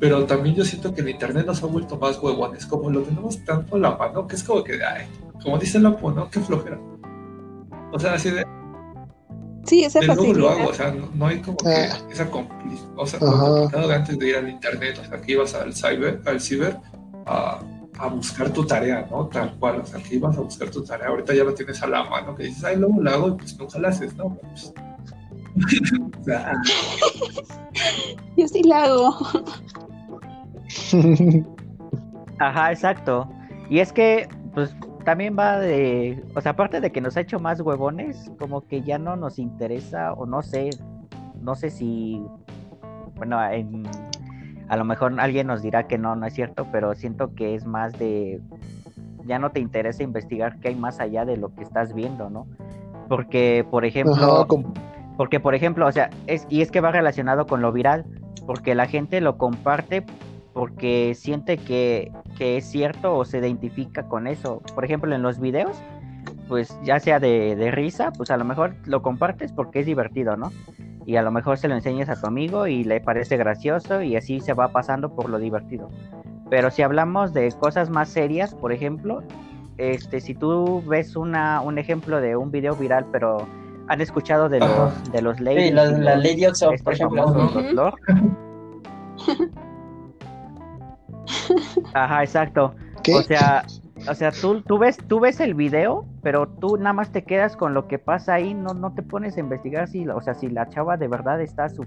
Pero 0.00 0.24
también 0.26 0.56
yo 0.56 0.64
siento 0.64 0.92
que 0.92 1.00
el 1.00 1.10
internet 1.10 1.46
nos 1.46 1.62
ha 1.62 1.66
vuelto 1.66 1.96
más 1.96 2.18
huevones, 2.20 2.66
como 2.66 2.90
lo 2.90 3.02
tenemos 3.02 3.44
tanto 3.44 3.76
a 3.76 3.78
la 3.78 3.96
mano, 3.96 4.26
que 4.26 4.34
es 4.34 4.42
como 4.42 4.64
que, 4.64 4.82
ay, 4.84 5.06
como 5.42 5.58
dice 5.58 5.78
Lapo, 5.78 6.10
¿no? 6.10 6.28
Qué 6.28 6.40
flojera. 6.40 6.76
O 7.92 7.98
sea, 8.00 8.14
así 8.14 8.30
de, 8.30 8.44
sí, 9.64 9.84
esa 9.84 10.00
de 10.00 10.06
luego 10.06 10.22
lo 10.32 10.48
facilidad. 10.48 10.52
hago, 10.60 10.70
o 10.70 10.74
sea, 10.74 10.90
no, 10.90 11.08
no 11.14 11.26
hay 11.28 11.40
como 11.40 11.56
que 11.58 11.68
Ah. 11.68 11.98
esa 12.10 12.28
complicidad, 12.28 12.90
o 12.96 13.06
sea, 13.06 13.20
lo 13.20 13.88
de 13.88 13.94
antes 13.94 14.18
de 14.18 14.28
ir 14.28 14.36
al 14.36 14.48
internet, 14.48 14.98
o 15.00 15.08
sea, 15.08 15.20
que 15.20 15.32
ibas 15.32 15.54
al 15.54 15.72
cyber, 15.74 16.20
al 16.26 16.40
ciber 16.40 16.76
a, 17.26 17.60
a 17.98 18.06
buscar 18.08 18.50
tu 18.50 18.64
tarea, 18.64 19.06
¿no? 19.10 19.26
Tal 19.28 19.54
cual, 19.58 19.80
o 19.80 19.86
sea, 19.86 20.02
que 20.02 20.16
ibas 20.16 20.36
a 20.36 20.40
buscar 20.40 20.70
tu 20.70 20.82
tarea, 20.84 21.08
ahorita 21.08 21.34
ya 21.34 21.44
lo 21.44 21.54
tienes 21.54 21.82
a 21.82 21.86
la 21.86 22.04
mano, 22.04 22.34
que 22.34 22.44
dices, 22.44 22.64
ay, 22.64 22.76
luego 22.76 23.00
la 23.02 23.12
hago 23.12 23.28
y 23.28 23.32
pues 23.32 23.58
nunca 23.58 23.78
la 23.78 23.88
haces, 23.88 24.14
¿no? 24.16 24.36
Pues, 24.36 24.72
o 26.20 26.24
sea, 26.24 26.52
Yo 28.36 28.48
sí 28.48 28.62
la 28.62 28.84
hago. 28.84 29.14
Ajá, 32.38 32.72
exacto. 32.72 33.28
Y 33.68 33.78
es 33.78 33.92
que, 33.92 34.28
pues, 34.54 34.74
también 35.04 35.36
va 35.38 35.58
de, 35.58 36.22
o 36.34 36.40
sea, 36.40 36.52
aparte 36.52 36.80
de 36.80 36.90
que 36.92 37.00
nos 37.00 37.16
ha 37.16 37.20
hecho 37.20 37.38
más 37.38 37.60
huevones, 37.60 38.30
como 38.38 38.66
que 38.66 38.82
ya 38.82 38.98
no 38.98 39.16
nos 39.16 39.38
interesa, 39.38 40.12
o 40.12 40.26
no 40.26 40.42
sé, 40.42 40.70
no 41.40 41.54
sé 41.54 41.70
si, 41.70 42.22
bueno, 43.16 43.42
en- 43.50 43.82
a 44.72 44.76
lo 44.76 44.86
mejor 44.86 45.20
alguien 45.20 45.48
nos 45.48 45.60
dirá 45.60 45.86
que 45.86 45.98
no, 45.98 46.16
no 46.16 46.24
es 46.24 46.32
cierto, 46.32 46.66
pero 46.72 46.94
siento 46.94 47.34
que 47.34 47.54
es 47.54 47.66
más 47.66 47.92
de, 47.98 48.40
ya 49.26 49.38
no 49.38 49.50
te 49.50 49.60
interesa 49.60 50.02
investigar 50.02 50.60
qué 50.60 50.68
hay 50.68 50.74
más 50.74 50.98
allá 50.98 51.26
de 51.26 51.36
lo 51.36 51.54
que 51.54 51.62
estás 51.62 51.92
viendo, 51.92 52.30
¿no? 52.30 52.46
Porque, 53.06 53.66
por 53.70 53.84
ejemplo, 53.84 54.14
Ajá, 54.14 54.46
porque, 55.18 55.40
por 55.40 55.54
ejemplo, 55.54 55.86
o 55.86 55.92
sea, 55.92 56.08
es, 56.26 56.46
y 56.48 56.62
es 56.62 56.70
que 56.70 56.80
va 56.80 56.90
relacionado 56.90 57.46
con 57.46 57.60
lo 57.60 57.70
viral, 57.70 58.06
porque 58.46 58.74
la 58.74 58.86
gente 58.86 59.20
lo 59.20 59.36
comparte 59.36 60.06
porque 60.54 61.14
siente 61.14 61.58
que, 61.58 62.10
que 62.38 62.56
es 62.56 62.64
cierto 62.64 63.14
o 63.14 63.26
se 63.26 63.40
identifica 63.40 64.04
con 64.04 64.26
eso. 64.26 64.62
Por 64.74 64.86
ejemplo, 64.86 65.14
en 65.14 65.20
los 65.20 65.38
videos, 65.38 65.76
pues 66.48 66.74
ya 66.82 66.98
sea 66.98 67.20
de, 67.20 67.56
de, 67.56 67.70
risa, 67.72 68.10
pues 68.16 68.30
a 68.30 68.38
lo 68.38 68.46
mejor 68.46 68.74
lo 68.86 69.02
compartes 69.02 69.52
porque 69.52 69.80
es 69.80 69.86
divertido, 69.86 70.38
¿no? 70.38 70.50
Y 71.04 71.16
a 71.16 71.22
lo 71.22 71.30
mejor 71.30 71.58
se 71.58 71.68
lo 71.68 71.74
enseñas 71.74 72.08
a 72.08 72.20
tu 72.20 72.26
amigo 72.26 72.66
y 72.66 72.84
le 72.84 73.00
parece 73.00 73.36
gracioso 73.36 74.02
y 74.02 74.16
así 74.16 74.40
se 74.40 74.54
va 74.54 74.68
pasando 74.68 75.14
por 75.14 75.28
lo 75.28 75.38
divertido. 75.38 75.90
Pero 76.48 76.70
si 76.70 76.82
hablamos 76.82 77.32
de 77.32 77.50
cosas 77.52 77.90
más 77.90 78.08
serias, 78.08 78.54
por 78.54 78.72
ejemplo, 78.72 79.22
este, 79.78 80.20
si 80.20 80.34
tú 80.34 80.82
ves 80.86 81.16
una, 81.16 81.60
un 81.60 81.78
ejemplo 81.78 82.20
de 82.20 82.36
un 82.36 82.50
video 82.50 82.76
viral, 82.76 83.06
pero 83.10 83.48
han 83.88 84.00
escuchado 84.00 84.48
de 84.48 84.60
los, 84.60 85.12
de 85.12 85.22
los 85.22 85.40
Lady. 85.40 85.68
Sí, 85.68 85.72
la, 85.72 86.16
Lady 86.16 86.46
por 86.84 86.92
ejemplo. 86.92 87.94
Ajá, 91.94 92.22
exacto. 92.22 92.74
O 93.12 93.22
sea, 93.22 93.64
o 94.08 94.14
sea, 94.14 94.32
tú, 94.32 94.62
tú, 94.62 94.78
ves, 94.78 94.98
tú 95.08 95.20
ves 95.20 95.40
el 95.40 95.54
video, 95.54 96.04
pero 96.22 96.46
tú 96.46 96.76
nada 96.76 96.92
más 96.92 97.10
te 97.12 97.24
quedas 97.24 97.56
con 97.56 97.74
lo 97.74 97.86
que 97.86 97.98
pasa 97.98 98.34
ahí, 98.34 98.54
no, 98.54 98.74
no 98.74 98.94
te 98.94 99.02
pones 99.02 99.36
a 99.36 99.40
investigar 99.40 99.88
si, 99.88 100.06
o 100.08 100.20
sea, 100.20 100.34
si 100.34 100.48
la 100.48 100.68
chava 100.68 100.96
de 100.96 101.08
verdad 101.08 101.40
está 101.40 101.68
su, 101.68 101.84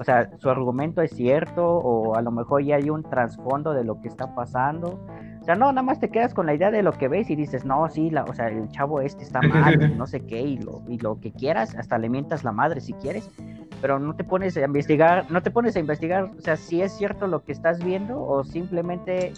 o 0.00 0.04
sea, 0.04 0.30
su 0.38 0.50
argumento 0.50 1.02
es 1.02 1.12
cierto, 1.12 1.64
o 1.64 2.16
a 2.16 2.22
lo 2.22 2.30
mejor 2.30 2.62
ya 2.64 2.76
hay 2.76 2.90
un 2.90 3.02
trasfondo 3.02 3.72
de 3.72 3.84
lo 3.84 4.00
que 4.00 4.08
está 4.08 4.34
pasando. 4.34 5.00
O 5.40 5.44
sea, 5.44 5.56
no, 5.56 5.72
nada 5.72 5.82
más 5.82 5.98
te 5.98 6.08
quedas 6.08 6.34
con 6.34 6.46
la 6.46 6.54
idea 6.54 6.70
de 6.70 6.84
lo 6.84 6.92
que 6.92 7.08
ves 7.08 7.28
y 7.28 7.34
dices, 7.34 7.64
no, 7.64 7.88
sí, 7.88 8.10
la, 8.10 8.22
o 8.24 8.32
sea, 8.32 8.46
el 8.48 8.68
chavo 8.68 9.00
este 9.00 9.24
está 9.24 9.42
mal, 9.42 9.98
no 9.98 10.06
sé 10.06 10.24
qué, 10.24 10.40
y 10.40 10.58
lo, 10.58 10.82
y 10.88 10.98
lo 10.98 11.18
que 11.18 11.32
quieras, 11.32 11.74
hasta 11.74 11.98
le 11.98 12.08
mientas 12.08 12.44
la 12.44 12.52
madre 12.52 12.80
si 12.80 12.92
quieres, 12.94 13.28
pero 13.82 13.98
no 13.98 14.14
te 14.14 14.22
pones 14.22 14.56
a 14.56 14.64
investigar, 14.64 15.28
no 15.28 15.42
te 15.42 15.50
pones 15.50 15.74
a 15.74 15.80
investigar, 15.80 16.30
o 16.38 16.40
sea, 16.40 16.56
si 16.56 16.80
es 16.80 16.92
cierto 16.92 17.26
lo 17.26 17.44
que 17.44 17.50
estás 17.50 17.84
viendo 17.84 18.22
o 18.22 18.44
simplemente 18.44 19.32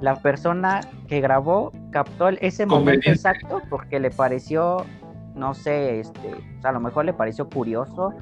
la 0.00 0.14
persona 0.22 0.80
que 1.08 1.20
grabó 1.20 1.72
captó 1.90 2.28
ese 2.28 2.64
momento 2.64 3.10
exacto 3.10 3.60
porque 3.68 3.98
le 3.98 4.12
pareció, 4.12 4.86
no 5.34 5.52
sé, 5.52 5.98
este, 5.98 6.32
o 6.32 6.60
sea, 6.62 6.70
a 6.70 6.72
lo 6.72 6.80
mejor 6.80 7.06
le 7.06 7.12
pareció 7.12 7.48
curioso, 7.48 8.14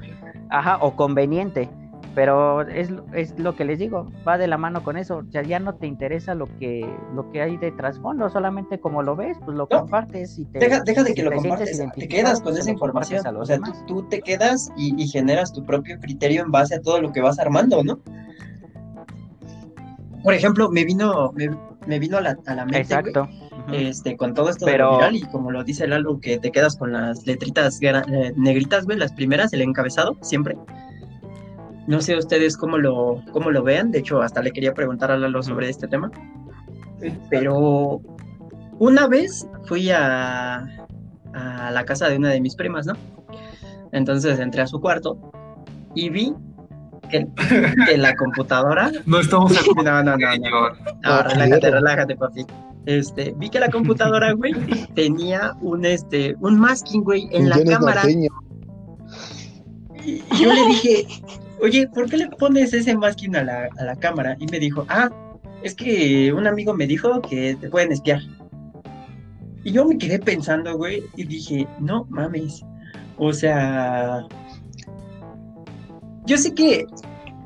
ajá, 0.49 0.79
o 0.81 0.95
conveniente 0.95 1.69
pero 2.17 2.63
es, 2.63 2.89
es 3.13 3.37
lo 3.37 3.55
que 3.55 3.63
les 3.63 3.77
digo, 3.77 4.11
va 4.27 4.39
de 4.39 4.47
la 4.47 4.57
mano 4.57 4.83
con 4.83 4.97
eso, 4.97 5.17
o 5.17 5.31
sea, 5.31 5.43
ya 5.43 5.59
no 5.59 5.75
te 5.75 5.85
interesa 5.85 6.33
lo 6.33 6.47
que, 6.57 6.83
lo 7.13 7.29
que 7.29 7.43
hay 7.43 7.57
de 7.57 7.71
trasfondo, 7.71 8.27
solamente 8.31 8.79
como 8.79 9.03
lo 9.03 9.15
ves, 9.15 9.37
pues 9.45 9.55
lo 9.55 9.67
compartes 9.67 10.39
y 10.39 10.45
te... 10.45 10.57
Deja, 10.57 10.81
deja 10.81 11.03
de 11.03 11.13
que 11.13 11.21
lo 11.21 11.31
compartes, 11.31 11.79
te 11.95 12.07
quedas 12.07 12.41
con 12.41 12.57
esa 12.57 12.71
información, 12.71 13.23
o 13.37 13.45
sea, 13.45 13.59
tú, 13.85 14.01
te 14.09 14.21
quedas 14.21 14.71
y, 14.75 15.07
generas 15.07 15.53
tu 15.53 15.63
propio 15.63 15.99
criterio 15.99 16.41
en 16.41 16.49
base 16.49 16.73
a 16.73 16.81
todo 16.81 16.99
lo 16.99 17.11
que 17.11 17.21
vas 17.21 17.37
armando, 17.37 17.83
¿no? 17.83 17.99
Por 20.23 20.33
ejemplo, 20.33 20.71
me 20.71 20.85
vino, 20.85 21.31
me, 21.85 21.99
vino 21.99 22.17
a 22.17 22.21
la, 22.21 22.37
a 22.47 22.55
la 22.55 22.65
mente, 22.65 22.79
Exacto. 22.79 23.29
este, 23.71 24.17
con 24.17 24.33
todo 24.33 24.49
esto 24.49 24.65
Pero... 24.65 24.89
de 24.89 24.95
viral 24.95 25.15
y 25.17 25.21
como 25.27 25.51
lo 25.51 25.63
dice 25.63 25.83
el 25.83 25.93
álbum 25.93 26.19
que 26.19 26.39
te 26.39 26.51
quedas 26.51 26.77
con 26.77 26.93
las 26.93 27.27
letritas 27.27 27.79
eh, 27.79 28.33
negritas, 28.35 28.85
güey, 28.85 28.97
las 28.97 29.13
primeras, 29.13 29.53
el 29.53 29.61
encabezado, 29.61 30.17
siempre 30.21 30.57
no 31.87 32.01
sé 32.01 32.17
ustedes 32.17 32.57
cómo 32.57 32.77
lo, 32.77 33.23
cómo 33.31 33.49
lo 33.51 33.63
vean, 33.63 33.91
de 33.91 33.99
hecho 33.99 34.21
hasta 34.21 34.41
le 34.41 34.51
quería 34.51 34.73
preguntar 34.73 35.11
a 35.11 35.17
Lalo 35.17 35.41
sobre 35.41 35.69
este 35.69 35.87
tema. 35.87 36.11
Pero 37.29 38.01
una 38.79 39.07
vez 39.07 39.47
fui 39.65 39.89
a, 39.91 40.67
a 41.33 41.71
la 41.71 41.85
casa 41.85 42.09
de 42.09 42.17
una 42.17 42.29
de 42.29 42.41
mis 42.41 42.55
primas, 42.55 42.85
¿no? 42.85 42.93
Entonces 43.91 44.39
entré 44.39 44.61
a 44.61 44.67
su 44.67 44.79
cuarto 44.81 45.17
y 45.95 46.09
vi 46.09 46.33
que, 47.09 47.27
que 47.87 47.97
la 47.97 48.15
computadora. 48.15 48.91
No 49.05 49.19
estamos 49.19 49.53
No, 49.75 49.83
no, 49.83 50.03
no, 50.03 50.17
no. 50.17 50.69
no 51.03 51.23
relájate, 51.23 51.71
relájate, 51.71 52.15
papi. 52.15 52.45
Este, 52.85 53.33
vi 53.37 53.49
que 53.49 53.59
la 53.59 53.69
computadora, 53.69 54.31
güey, 54.33 54.53
tenía 54.95 55.53
un 55.61 55.85
este, 55.85 56.35
un 56.39 56.57
masking, 56.57 57.03
güey, 57.03 57.27
en 57.31 57.49
la 57.49 57.61
cámara. 57.63 58.03
Y 60.05 60.21
yo 60.41 60.53
le 60.53 60.65
dije, 60.67 61.05
oye, 61.61 61.87
¿por 61.87 62.09
qué 62.09 62.17
le 62.17 62.27
pones 62.27 62.73
ese 62.73 62.95
masking 62.95 63.35
a 63.35 63.43
la, 63.43 63.69
a 63.77 63.83
la 63.83 63.95
cámara? 63.95 64.35
Y 64.39 64.47
me 64.47 64.59
dijo, 64.59 64.85
ah, 64.89 65.09
es 65.63 65.75
que 65.75 66.31
un 66.33 66.47
amigo 66.47 66.73
me 66.73 66.87
dijo 66.87 67.21
que 67.21 67.55
te 67.59 67.69
pueden 67.69 67.91
espiar. 67.91 68.21
Y 69.63 69.71
yo 69.71 69.85
me 69.85 69.97
quedé 69.97 70.19
pensando, 70.19 70.77
güey, 70.77 71.03
y 71.15 71.25
dije, 71.25 71.67
no 71.79 72.05
mames. 72.09 72.63
O 73.17 73.33
sea, 73.33 74.25
yo 76.25 76.37
sé 76.37 76.53
que, 76.53 76.85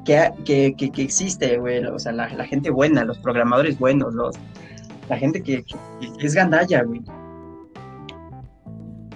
que, 0.05 0.31
que, 0.45 0.75
que, 0.75 1.01
existe, 1.01 1.57
güey, 1.57 1.83
o 1.85 1.97
sea, 1.97 2.11
la, 2.11 2.29
la, 2.33 2.45
gente 2.45 2.69
buena, 2.69 3.05
los 3.05 3.17
programadores 3.19 3.79
buenos, 3.79 4.13
los, 4.13 4.35
la 5.09 5.17
gente 5.17 5.41
que, 5.41 5.63
es 6.19 6.35
gandalla, 6.35 6.83
güey. 6.83 7.01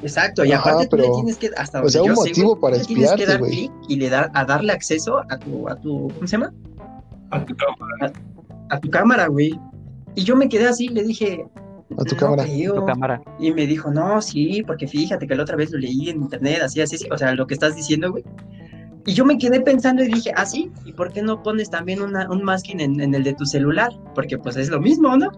Exacto, 0.02 0.44
y 0.44 0.52
aparte 0.52 0.88
tú 0.88 0.98
le 0.98 1.10
tienes 1.10 1.38
que, 1.38 1.50
hasta 1.58 1.82
o 1.82 1.90
sea, 1.90 2.04
un 2.04 2.14
motivo 2.14 2.60
para 2.60 2.78
espiarte, 2.78 2.96
tienes 2.96 3.14
que 3.14 3.26
dar 3.26 3.42
clic 3.42 3.72
y 3.88 3.96
le 3.96 4.10
dar, 4.10 4.30
a 4.34 4.46
darle 4.46 4.74
acceso 4.74 5.20
a 5.30 5.38
tu, 5.38 5.68
a 5.70 5.76
tu, 5.76 6.10
¿cómo 6.14 6.28
se 6.28 6.38
llama? 6.38 6.54
A 7.32 7.44
tu 7.44 7.56
cámara. 7.56 8.14
A, 8.70 8.80
tu 8.80 8.90
cámara, 8.90 9.28
güey. 9.28 9.60
Y 10.16 10.24
yo 10.24 10.36
me 10.36 10.50
quedé 10.50 10.68
así, 10.68 10.90
le 10.90 11.04
dije, 11.04 11.46
a 11.98 12.04
tu 12.04 12.16
cámara. 12.16 12.46
tu 12.46 12.86
cámara. 12.86 13.22
Y 13.40 13.52
me 13.52 13.66
dijo, 13.66 13.92
no, 13.92 14.22
sí, 14.22 14.64
porque 14.66 14.88
fíjate 14.88 15.28
que 15.28 15.36
la 15.36 15.44
otra 15.44 15.56
vez 15.56 15.72
lo 15.72 15.80
leí 15.80 16.10
en 16.10 16.22
internet, 16.22 16.62
así, 16.64 16.82
así, 16.82 16.98
o 17.10 17.18
sea, 17.18 17.34
lo 17.34 17.48
que 17.48 17.54
estás 17.54 17.76
diciendo, 17.76 18.12
güey. 18.12 18.24
Y 19.08 19.14
yo 19.14 19.24
me 19.24 19.38
quedé 19.38 19.62
pensando 19.62 20.04
y 20.04 20.08
dije, 20.08 20.32
ah, 20.36 20.46
sí, 20.46 20.72
¿y 20.84 20.92
por 20.94 21.14
qué 21.14 21.22
no 21.22 21.44
pones 21.44 21.70
también 21.70 22.02
una, 22.02 22.30
un 22.30 22.44
masking 22.44 22.80
en, 22.80 23.00
en 23.00 23.14
el 23.14 23.24
de 23.24 23.34
tu 23.34 23.46
celular? 23.46 23.92
Porque 24.16 24.38
pues 24.38 24.58
es 24.58 24.70
lo 24.70 24.80
mismo, 24.82 25.16
¿no? 25.16 25.32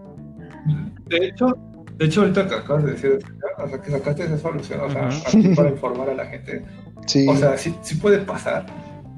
De 1.08 1.26
hecho, 1.26 1.54
de 1.98 2.04
hecho, 2.04 2.20
ahorita 2.20 2.48
que 2.48 2.54
acabas 2.54 2.84
de 2.84 2.92
decir, 2.92 3.18
o 3.58 3.68
sea, 3.68 3.82
que 3.82 3.90
sacaste 3.90 4.22
esa 4.22 4.38
solución, 4.38 4.80
o 4.80 4.90
sea, 4.90 5.08
para 5.56 5.70
informar 5.70 6.10
a 6.10 6.14
la 6.14 6.26
gente. 6.26 6.64
Sí. 7.06 7.26
O 7.28 7.36
sea, 7.36 7.58
sí, 7.58 7.74
sí 7.82 7.96
puede 7.96 8.18
pasar, 8.18 8.66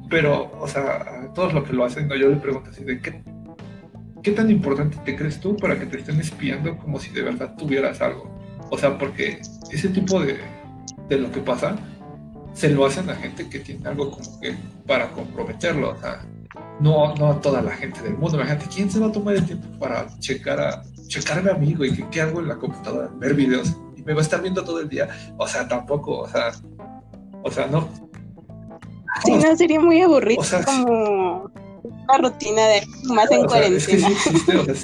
pero, 0.08 0.50
o 0.58 0.66
sea, 0.66 1.30
todos 1.34 1.52
los 1.52 1.64
que 1.64 1.74
lo 1.74 1.84
hacen, 1.84 2.08
¿no? 2.08 2.16
yo 2.16 2.28
le 2.28 2.36
pregunto 2.36 2.70
así, 2.70 2.82
¿de 2.82 3.00
qué, 3.00 3.22
qué 4.22 4.32
tan 4.32 4.50
importante 4.50 4.96
te 5.04 5.14
crees 5.14 5.40
tú 5.40 5.56
para 5.58 5.78
que 5.78 5.84
te 5.84 5.98
estén 5.98 6.18
espiando 6.20 6.78
como 6.78 6.98
si 6.98 7.10
de 7.10 7.20
verdad 7.20 7.54
tuvieras 7.56 8.00
algo? 8.00 8.30
O 8.70 8.78
sea, 8.78 8.96
porque 8.96 9.42
ese 9.70 9.90
tipo 9.90 10.18
de, 10.20 10.38
de 11.10 11.18
lo 11.18 11.30
que 11.30 11.40
pasa, 11.40 11.76
se 12.54 12.70
lo 12.70 12.86
hacen 12.86 13.10
a 13.10 13.14
gente 13.14 13.46
que 13.50 13.58
tiene 13.58 13.86
algo 13.86 14.10
como 14.10 14.40
que 14.40 14.54
para 14.86 15.10
comprometerlo, 15.10 15.90
o 15.90 15.98
sea, 15.98 16.24
no, 16.80 17.14
no 17.16 17.32
a 17.32 17.40
toda 17.42 17.60
la 17.60 17.72
gente 17.72 18.00
del 18.00 18.16
mundo. 18.16 18.38
Imagínate, 18.38 18.66
¿quién 18.74 18.90
se 18.90 18.98
va 19.00 19.08
a 19.08 19.12
tomar 19.12 19.34
el 19.34 19.44
tiempo 19.44 19.68
para 19.78 20.06
checar 20.18 20.58
a, 20.60 20.82
checarme 21.10 21.50
amigo 21.50 21.84
y 21.84 21.92
que, 21.92 22.20
hago 22.22 22.40
en 22.40 22.48
la 22.48 22.56
computadora, 22.56 23.10
ver 23.16 23.34
videos 23.34 23.76
y 23.96 24.02
me 24.02 24.14
va 24.14 24.20
a 24.20 24.22
estar 24.22 24.40
viendo 24.40 24.64
todo 24.64 24.80
el 24.80 24.88
día. 24.88 25.08
O 25.36 25.46
sea, 25.46 25.68
tampoco, 25.68 26.20
o 26.20 26.28
sea, 26.28 26.52
o 27.42 27.50
sea, 27.50 27.66
no. 27.66 27.88
Sí, 29.24 29.32
no, 29.32 29.56
sería 29.56 29.80
muy 29.80 30.00
aburrido. 30.00 30.40
O 30.40 30.44
sea, 30.44 30.64
como 30.64 31.50
una 31.82 32.18
rutina 32.18 32.62
de 32.68 32.86
más 33.12 33.30
en 33.30 33.44
cuarentena. 33.44 33.76
es 33.76 33.86
que 33.86 33.98
sí 33.98 34.12
existe, 34.12 34.56
o 34.56 34.64
sea, 34.64 34.74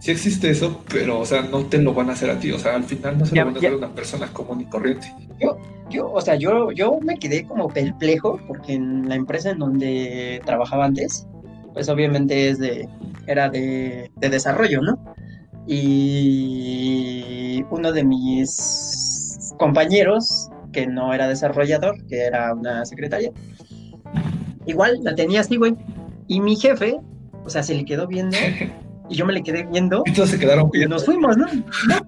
sí 0.00 0.10
existe 0.10 0.50
eso, 0.50 0.84
pero, 0.88 1.18
o 1.18 1.24
sea, 1.24 1.42
no 1.42 1.64
te 1.64 1.78
lo 1.78 1.94
van 1.94 2.10
a 2.10 2.12
hacer 2.12 2.30
a 2.30 2.38
ti. 2.38 2.52
O 2.52 2.58
sea, 2.58 2.76
al 2.76 2.84
final 2.84 3.18
no 3.18 3.24
se 3.24 3.34
lo 3.34 3.46
van 3.46 3.54
a 3.54 3.58
hacer 3.58 3.72
a 3.72 3.76
una 3.76 3.94
persona 3.94 4.26
común 4.28 4.60
y 4.60 4.66
corriente. 4.66 5.12
Yo, 5.40 5.56
yo, 5.88 6.12
o 6.12 6.20
sea, 6.20 6.34
yo, 6.34 6.72
yo 6.72 7.00
me 7.00 7.18
quedé 7.18 7.46
como 7.46 7.68
perplejo 7.68 8.38
porque 8.46 8.74
en 8.74 9.08
la 9.08 9.14
empresa 9.14 9.50
en 9.50 9.60
donde 9.60 10.42
trabajaba 10.44 10.84
antes, 10.84 11.26
pues 11.72 11.88
obviamente 11.88 12.50
es 12.50 12.58
de, 12.58 12.86
era 13.26 13.48
de, 13.48 14.10
de 14.16 14.28
desarrollo, 14.28 14.82
¿no? 14.82 15.14
Y 15.66 17.62
uno 17.70 17.92
de 17.92 18.04
mis 18.04 19.54
compañeros, 19.58 20.50
que 20.72 20.86
no 20.86 21.14
era 21.14 21.28
desarrollador, 21.28 22.04
que 22.06 22.22
era 22.22 22.52
una 22.54 22.84
secretaria, 22.84 23.30
igual 24.66 24.98
la 25.02 25.14
tenía 25.14 25.40
así, 25.40 25.56
güey. 25.56 25.76
Y 26.26 26.40
mi 26.40 26.56
jefe, 26.56 26.96
o 27.44 27.50
sea, 27.50 27.62
se 27.62 27.74
le 27.74 27.84
quedó 27.84 28.06
viendo 28.06 28.36
y 29.08 29.14
yo 29.14 29.26
me 29.26 29.32
le 29.32 29.42
quedé 29.42 29.64
viendo. 29.64 30.02
Y 30.06 30.12
todos 30.12 30.30
se 30.30 30.38
quedaron 30.38 30.70
Y 30.72 30.84
nos 30.86 31.04
fuimos, 31.04 31.36
¿no? 31.36 31.46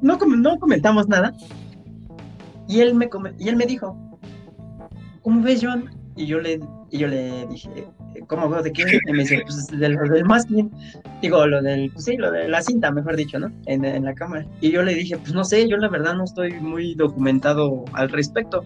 No, 0.03 0.19
no, 0.19 0.59
comentamos 0.59 1.09
nada. 1.09 1.33
Y 2.69 2.81
él 2.81 2.95
me, 2.95 3.09
y 3.39 3.49
él 3.49 3.57
me 3.57 3.67
dijo, 3.67 3.97
¿cómo 5.23 5.43
ves, 5.43 5.61
John? 5.63 5.91
Y 6.17 6.27
yo 6.27 6.41
le, 6.41 6.61
y 6.91 6.99
yo 6.99 7.07
le 7.07 7.47
dije, 7.47 7.87
¿cómo 8.27 8.49
veo 8.49 8.63
de 8.63 8.73
qué? 8.73 8.85
Y 9.07 9.13
me 9.13 9.19
dice, 9.19 9.43
pues 9.43 9.67
de 9.69 9.89
lo 9.89 10.09
del 10.09 10.25
masking. 10.25 10.71
Digo, 11.23 11.47
lo 11.47 11.63
del, 11.63 11.91
pues 11.91 12.05
sí, 12.05 12.17
lo 12.17 12.31
de 12.31 12.49
la 12.49 12.63
cinta, 12.63 12.91
mejor 12.91 13.17
dicho, 13.17 13.39
¿no? 13.39 13.53
En, 13.67 13.85
en, 13.85 14.05
la 14.05 14.15
cámara. 14.15 14.47
Y 14.61 14.71
yo 14.71 14.83
le 14.83 14.95
dije, 14.95 15.17
pues 15.19 15.33
no 15.33 15.45
sé, 15.45 15.69
yo 15.69 15.77
la 15.77 15.89
verdad 15.89 16.15
no 16.15 16.25
estoy 16.25 16.53
muy 16.61 16.95
documentado 16.95 17.85
al 17.93 18.09
respecto. 18.09 18.65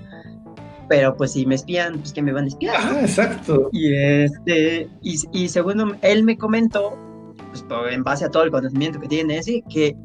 Pero 0.88 1.16
pues 1.16 1.32
si 1.32 1.46
me 1.46 1.54
espían, 1.54 1.98
pues 2.00 2.12
que 2.12 2.20
me 2.20 2.32
van 2.32 2.44
a 2.44 2.48
espiar. 2.48 2.74
Ah, 2.76 3.00
exacto. 3.02 3.68
Y 3.72 3.94
este, 3.94 4.88
y, 5.02 5.16
y 5.32 5.48
según 5.48 5.96
él 6.02 6.24
me 6.24 6.36
comentó, 6.36 6.98
pues 7.50 7.64
en 7.92 8.02
base 8.02 8.24
a 8.24 8.30
todo 8.30 8.44
el 8.44 8.50
conocimiento 8.50 9.00
que 9.00 9.08
tiene 9.08 9.38
ese, 9.38 9.62
que, 9.70 9.96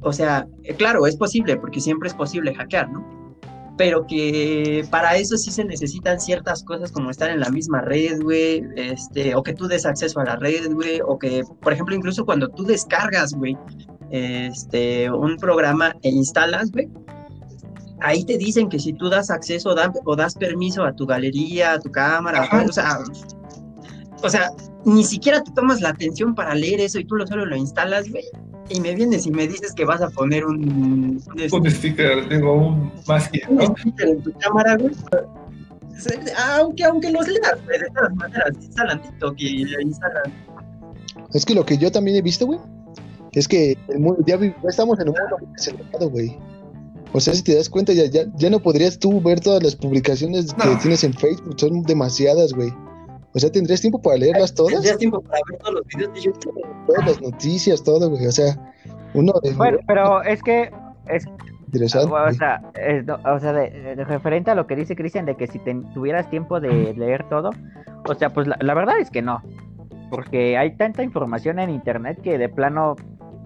o 0.00 0.12
sea, 0.12 0.46
claro, 0.76 1.06
es 1.06 1.16
posible, 1.16 1.56
porque 1.56 1.80
siempre 1.80 2.08
es 2.08 2.14
posible 2.14 2.54
hackear, 2.54 2.90
¿no? 2.90 3.21
Pero 3.76 4.06
que 4.06 4.86
para 4.90 5.16
eso 5.16 5.36
sí 5.36 5.50
se 5.50 5.64
necesitan 5.64 6.20
ciertas 6.20 6.62
cosas 6.62 6.92
como 6.92 7.10
estar 7.10 7.30
en 7.30 7.40
la 7.40 7.50
misma 7.50 7.80
red, 7.80 8.20
güey, 8.20 8.64
este, 8.76 9.34
o 9.34 9.42
que 9.42 9.54
tú 9.54 9.66
des 9.66 9.86
acceso 9.86 10.20
a 10.20 10.24
la 10.24 10.36
red, 10.36 10.72
güey, 10.72 11.00
o 11.06 11.18
que, 11.18 11.42
por 11.60 11.72
ejemplo, 11.72 11.94
incluso 11.94 12.24
cuando 12.24 12.48
tú 12.48 12.64
descargas, 12.64 13.32
güey, 13.32 13.56
este, 14.10 15.10
un 15.10 15.36
programa 15.36 15.96
e 16.02 16.10
instalas, 16.10 16.70
güey, 16.70 16.90
ahí 18.00 18.24
te 18.24 18.36
dicen 18.36 18.68
que 18.68 18.78
si 18.78 18.92
tú 18.92 19.08
das 19.08 19.30
acceso 19.30 19.74
o 20.04 20.16
das 20.16 20.34
permiso 20.34 20.84
a 20.84 20.92
tu 20.92 21.06
galería, 21.06 21.72
a 21.74 21.80
tu 21.80 21.90
cámara, 21.90 22.48
o 22.68 22.72
sea, 22.72 22.98
o 24.22 24.28
sea, 24.28 24.50
ni 24.84 25.04
siquiera 25.04 25.42
te 25.42 25.50
tomas 25.52 25.80
la 25.80 25.90
atención 25.90 26.34
para 26.34 26.54
leer 26.54 26.80
eso 26.80 26.98
y 26.98 27.04
tú 27.04 27.16
lo 27.16 27.26
solo 27.26 27.46
lo 27.46 27.56
instalas, 27.56 28.10
güey. 28.10 28.24
Y 28.72 28.80
me 28.80 28.94
vienes 28.94 29.26
y 29.26 29.30
me 29.30 29.46
dices 29.46 29.72
que 29.74 29.84
vas 29.84 30.00
a 30.00 30.08
poner 30.10 30.44
un... 30.46 30.64
Un, 30.64 31.20
un 31.52 31.70
sticker, 31.70 32.28
tengo 32.28 32.54
un 32.54 32.92
más 33.06 33.30
¿no? 33.50 33.66
Un 33.66 33.76
sticker 33.76 34.08
en 34.08 34.22
tu 34.22 34.32
cámara, 34.38 34.76
güey. 34.76 34.94
Aunque, 36.58 36.84
aunque 36.84 37.10
los 37.10 37.28
leas, 37.28 37.64
güey, 37.64 37.78
de 37.78 37.86
todas 37.94 38.14
maneras, 38.14 38.52
instalan 38.60 39.02
TikTok 39.02 39.34
y 39.38 39.62
instalan... 39.82 40.32
Es 41.34 41.44
que 41.44 41.54
lo 41.54 41.64
que 41.64 41.76
yo 41.76 41.92
también 41.92 42.16
he 42.16 42.22
visto, 42.22 42.46
güey, 42.46 42.58
es 43.32 43.46
que 43.48 43.76
el 43.88 44.00
mundo, 44.00 44.22
ya, 44.26 44.38
estamos 44.68 44.98
en 45.00 45.08
un 45.08 45.14
mundo 45.14 45.54
acelerado, 45.54 46.10
güey. 46.10 46.36
O 47.12 47.20
sea, 47.20 47.34
si 47.34 47.42
te 47.42 47.54
das 47.54 47.68
cuenta, 47.68 47.92
ya, 47.92 48.06
ya, 48.06 48.24
ya 48.36 48.48
no 48.48 48.60
podrías 48.60 48.98
tú 48.98 49.20
ver 49.20 49.40
todas 49.40 49.62
las 49.62 49.76
publicaciones 49.76 50.54
que 50.54 50.76
tienes 50.80 51.04
en 51.04 51.12
Facebook, 51.12 51.54
son 51.58 51.82
demasiadas, 51.82 52.52
güey. 52.52 52.72
O 53.34 53.38
sea, 53.38 53.50
¿tendrías 53.50 53.80
tiempo 53.80 54.00
para 54.00 54.16
leerlas 54.18 54.54
todas? 54.54 54.72
¿Tendrías 54.72 54.98
tiempo 54.98 55.20
para 55.22 55.40
ver 55.48 55.58
todos 55.58 55.74
los 55.74 55.86
videos 55.86 56.14
de 56.14 56.20
YouTube? 56.20 56.66
Todas 56.86 57.06
las 57.06 57.22
noticias, 57.22 57.82
todo, 57.82 58.10
güey. 58.10 58.26
O 58.26 58.32
sea, 58.32 58.56
uno 59.14 59.32
de... 59.42 59.52
Bueno, 59.54 59.78
pero 59.86 60.22
es 60.22 60.42
que... 60.42 60.70
Es... 61.08 61.26
Interesante. 61.66 62.12
O 62.12 62.32
sea, 62.32 62.60
o 63.24 63.38
sea 63.40 63.52
de, 63.54 63.94
referente 64.04 64.50
a 64.50 64.54
lo 64.54 64.66
que 64.66 64.76
dice 64.76 64.94
Cristian, 64.94 65.24
de 65.24 65.36
que 65.36 65.46
si 65.46 65.58
tuvieras 65.94 66.28
tiempo 66.28 66.60
de 66.60 66.92
leer 66.92 67.26
todo, 67.30 67.48
o 68.06 68.14
sea, 68.14 68.28
pues 68.28 68.46
la, 68.46 68.74
verdad 68.74 68.98
es 69.00 69.10
que 69.10 69.22
no. 69.22 69.42
Porque 70.10 70.58
hay 70.58 70.76
tanta 70.76 71.02
información 71.02 71.58
en 71.58 71.70
internet 71.70 72.20
que 72.20 72.36
de 72.36 72.50
plano 72.50 72.96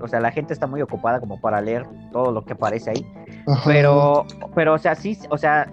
o 0.00 0.08
sea, 0.08 0.20
la 0.20 0.32
gente 0.32 0.52
está 0.52 0.66
muy 0.66 0.82
ocupada 0.82 1.20
como 1.20 1.40
para 1.40 1.60
leer 1.60 1.86
todo 2.12 2.32
lo 2.32 2.44
que 2.44 2.54
aparece 2.54 2.90
ahí. 2.90 3.06
Pero, 3.64 4.26
pero, 4.54 4.74
o 4.74 4.78
sea, 4.78 4.96
sí, 4.96 5.16
o 5.30 5.38
sea, 5.38 5.70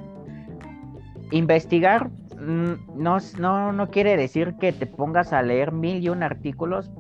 investigar 1.32 2.10
no, 2.44 3.18
no, 3.40 3.72
no 3.72 3.90
quiere 3.90 4.18
decir 4.18 4.56
que 4.60 4.72
te 4.72 4.86
pongas 4.86 5.34
a 5.34 5.42
leer 5.42 5.72
mil 5.72 6.04
y 6.04 6.10
un 6.10 6.24
artículos 6.24 6.92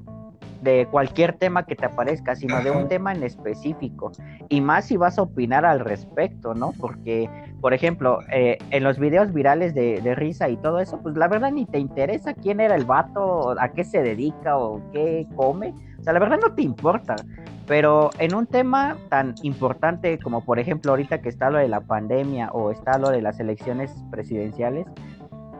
de 0.63 0.87
cualquier 0.89 1.33
tema 1.33 1.65
que 1.65 1.75
te 1.75 1.85
aparezca, 1.85 2.35
sino 2.35 2.63
de 2.63 2.71
un 2.71 2.87
tema 2.87 3.11
en 3.11 3.21
específico. 3.23 4.11
Y 4.47 4.61
más 4.61 4.85
si 4.85 4.97
vas 4.97 5.19
a 5.19 5.23
opinar 5.23 5.65
al 5.65 5.81
respecto, 5.81 6.53
¿no? 6.53 6.73
Porque, 6.79 7.29
por 7.59 7.73
ejemplo, 7.73 8.19
eh, 8.31 8.57
en 8.71 8.83
los 8.83 8.97
videos 8.97 9.33
virales 9.33 9.75
de, 9.75 9.99
de, 10.01 10.15
risa 10.15 10.47
y 10.47 10.55
todo 10.57 10.79
eso, 10.79 10.99
pues 11.01 11.17
la 11.17 11.27
verdad 11.27 11.51
ni 11.51 11.65
te 11.65 11.79
interesa 11.79 12.33
quién 12.33 12.61
era 12.61 12.75
el 12.75 12.85
vato, 12.85 13.59
a 13.59 13.69
qué 13.73 13.83
se 13.83 14.01
dedica 14.01 14.57
o 14.57 14.81
qué 14.93 15.27
come. 15.35 15.73
O 15.99 16.03
sea, 16.03 16.13
la 16.13 16.19
verdad 16.19 16.39
no 16.41 16.53
te 16.55 16.61
importa. 16.61 17.15
Pero 17.67 18.09
en 18.19 18.35
un 18.35 18.45
tema 18.45 18.97
tan 19.09 19.35
importante 19.41 20.19
como, 20.19 20.43
por 20.43 20.59
ejemplo, 20.59 20.91
ahorita 20.91 21.21
que 21.21 21.29
está 21.29 21.49
lo 21.49 21.59
de 21.59 21.69
la 21.69 21.79
pandemia 21.79 22.49
o 22.51 22.71
está 22.71 22.97
lo 22.97 23.09
de 23.09 23.21
las 23.21 23.39
elecciones 23.39 23.91
presidenciales, 24.11 24.85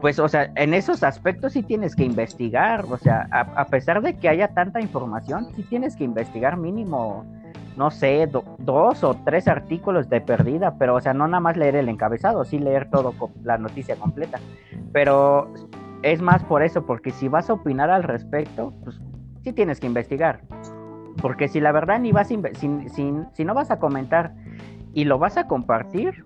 pues, 0.03 0.19
o 0.19 0.27
sea, 0.27 0.51
en 0.55 0.73
esos 0.73 1.01
aspectos 1.01 1.53
sí 1.53 1.63
tienes 1.63 1.95
que 1.95 2.03
investigar, 2.03 2.83
o 2.89 2.97
sea, 2.97 3.25
a, 3.31 3.65
pesar 3.67 4.01
de 4.01 4.17
que 4.17 4.27
haya 4.27 4.49
tanta 4.49 4.81
información, 4.81 5.47
sí 5.55 5.63
tienes 5.63 5.95
que 5.95 6.03
investigar 6.03 6.57
mínimo, 6.57 7.23
no 7.77 7.89
sé, 7.89 8.29
dos 8.57 9.01
o 9.01 9.13
tres 9.23 9.47
artículos 9.47 10.09
de 10.09 10.19
perdida, 10.19 10.75
pero, 10.77 10.95
o 10.95 10.99
sea, 10.99 11.13
no 11.13 11.25
nada 11.29 11.39
más 11.39 11.55
leer 11.55 11.77
el 11.77 11.87
encabezado, 11.87 12.43
sí 12.43 12.59
leer 12.59 12.89
todo, 12.89 13.13
la 13.45 13.57
noticia 13.57 13.95
completa. 13.95 14.41
Pero 14.91 15.53
es 16.01 16.21
más 16.21 16.43
por 16.43 16.63
eso, 16.63 16.85
porque 16.85 17.11
si 17.11 17.29
vas 17.29 17.49
a 17.49 17.53
opinar 17.53 17.89
al 17.89 18.03
respecto, 18.03 18.73
pues 18.83 18.99
sí 19.41 19.53
tienes 19.53 19.79
que 19.79 19.87
investigar. 19.87 20.41
Porque 21.21 21.47
si 21.47 21.61
la 21.61 21.71
verdad 21.71 22.01
ni 22.01 22.11
vas 22.11 22.29
a 22.29 22.59
si, 22.59 23.23
si 23.33 23.45
no 23.45 23.53
vas 23.53 23.71
a 23.71 23.79
comentar 23.79 24.33
y 24.93 25.05
lo 25.05 25.17
vas 25.17 25.37
a 25.37 25.47
compartir, 25.47 26.25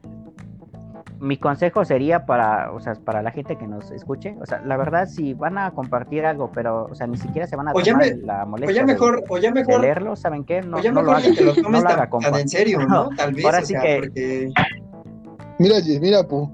mi 1.20 1.38
consejo 1.38 1.86
sería 1.86 2.26
para, 2.26 2.72
o 2.72 2.80
sea, 2.80 2.96
para 2.96 3.22
la 3.22 3.32
gente 3.32 3.58
que 3.58 3.68
nos 3.68 3.92
escuche, 3.92 4.36
o 4.42 4.46
sea, 4.46 4.62
la 4.66 4.78
verdad 4.78 5.08
si 5.08 5.34
van 5.34 5.58
a 5.58 5.72
compartir 5.72 6.26
algo, 6.26 6.52
pero, 6.54 6.86
o 6.86 6.96
sea, 6.96 7.08
ni 7.08 7.18
siquiera 7.18 7.48
se 7.48 7.56
van 7.56 7.70
a 7.70 7.74
tomar 7.74 8.08
la 8.24 8.46
molestia 8.46 8.84
o 8.84 8.86
ya 8.86 8.86
mejor, 8.86 9.22
de, 9.22 9.26
o 9.30 9.38
ya 9.38 9.52
mejor, 9.52 9.82
leerlo, 9.82 10.16
¿saben 10.16 10.44
qué? 10.44 10.62
No, 10.62 10.78
o 10.78 10.82
ya 10.82 10.92
mejor 10.92 11.22
que 11.22 11.44
lo 11.44 11.56
tomes 11.56 11.84
tan, 11.84 12.36
en 12.36 12.50
serio, 12.50 12.80
¿no? 12.88 13.10
Tal 13.18 13.34
vez, 13.34 13.46
Ahora 13.46 13.62
sí 13.62 13.74
que... 13.74 13.98
Porque... 14.00 14.52
Mira, 15.60 15.76
mira, 16.00 16.28
Pu, 16.28 16.52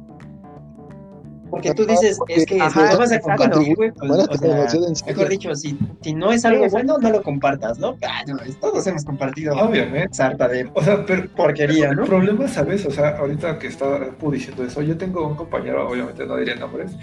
porque 1.54 1.72
tú 1.76 1.86
dices, 1.86 2.18
es 2.30 2.48
que 2.48 2.60
Ajá, 2.60 2.94
lo 2.94 2.98
vas 2.98 3.12
a 3.12 3.20
compartir, 3.20 3.76
güey. 3.76 3.92
Pues, 3.92 4.12
o 4.12 4.38
sea, 4.38 4.66
mejor 5.06 5.30
dicho, 5.30 5.56
si, 5.56 5.78
si 6.02 6.16
no 6.16 6.32
es 6.32 6.44
algo 6.46 6.68
bueno, 6.68 6.98
no 6.98 7.12
lo 7.12 7.22
compartas, 7.22 7.78
¿no? 7.78 7.96
Ah, 8.02 8.24
no 8.26 8.38
todos 8.60 8.88
hemos 8.88 9.06
compartido. 9.06 9.56
Obviamente. 9.56 10.16
Sarta 10.16 10.48
de 10.48 10.68
o 10.74 10.84
sea, 10.84 11.06
pero, 11.06 11.30
porquería, 11.36 11.94
¿no? 11.94 12.06
El 12.06 12.10
problema, 12.10 12.48
¿sabes? 12.48 12.84
O 12.88 12.90
sea, 12.90 13.18
ahorita 13.18 13.60
que 13.60 13.68
está 13.68 13.86
diciendo 14.32 14.64
eso, 14.64 14.82
yo 14.82 14.98
tengo 14.98 15.28
un 15.28 15.36
compañero, 15.36 15.88
obviamente 15.88 16.26
no 16.26 16.38
diría 16.38 16.56
nombres, 16.56 16.94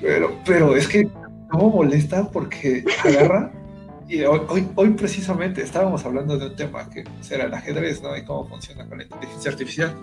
pero, 0.00 0.34
pero 0.46 0.74
es 0.74 0.88
que 0.88 1.06
no 1.52 1.58
molesta 1.68 2.30
porque 2.30 2.84
agarra. 3.04 3.52
Y 4.06 4.22
hoy, 4.22 4.42
hoy, 4.50 4.68
hoy, 4.74 4.90
precisamente 4.90 5.62
estábamos 5.62 6.04
hablando 6.04 6.36
de 6.36 6.48
un 6.48 6.56
tema 6.56 6.90
que 6.90 7.04
será 7.22 7.44
el 7.44 7.54
ajedrez, 7.54 8.02
¿no? 8.02 8.14
Y 8.14 8.22
cómo 8.22 8.46
funciona 8.46 8.86
con 8.86 8.98
la 8.98 9.04
inteligencia 9.04 9.50
artificial. 9.50 9.94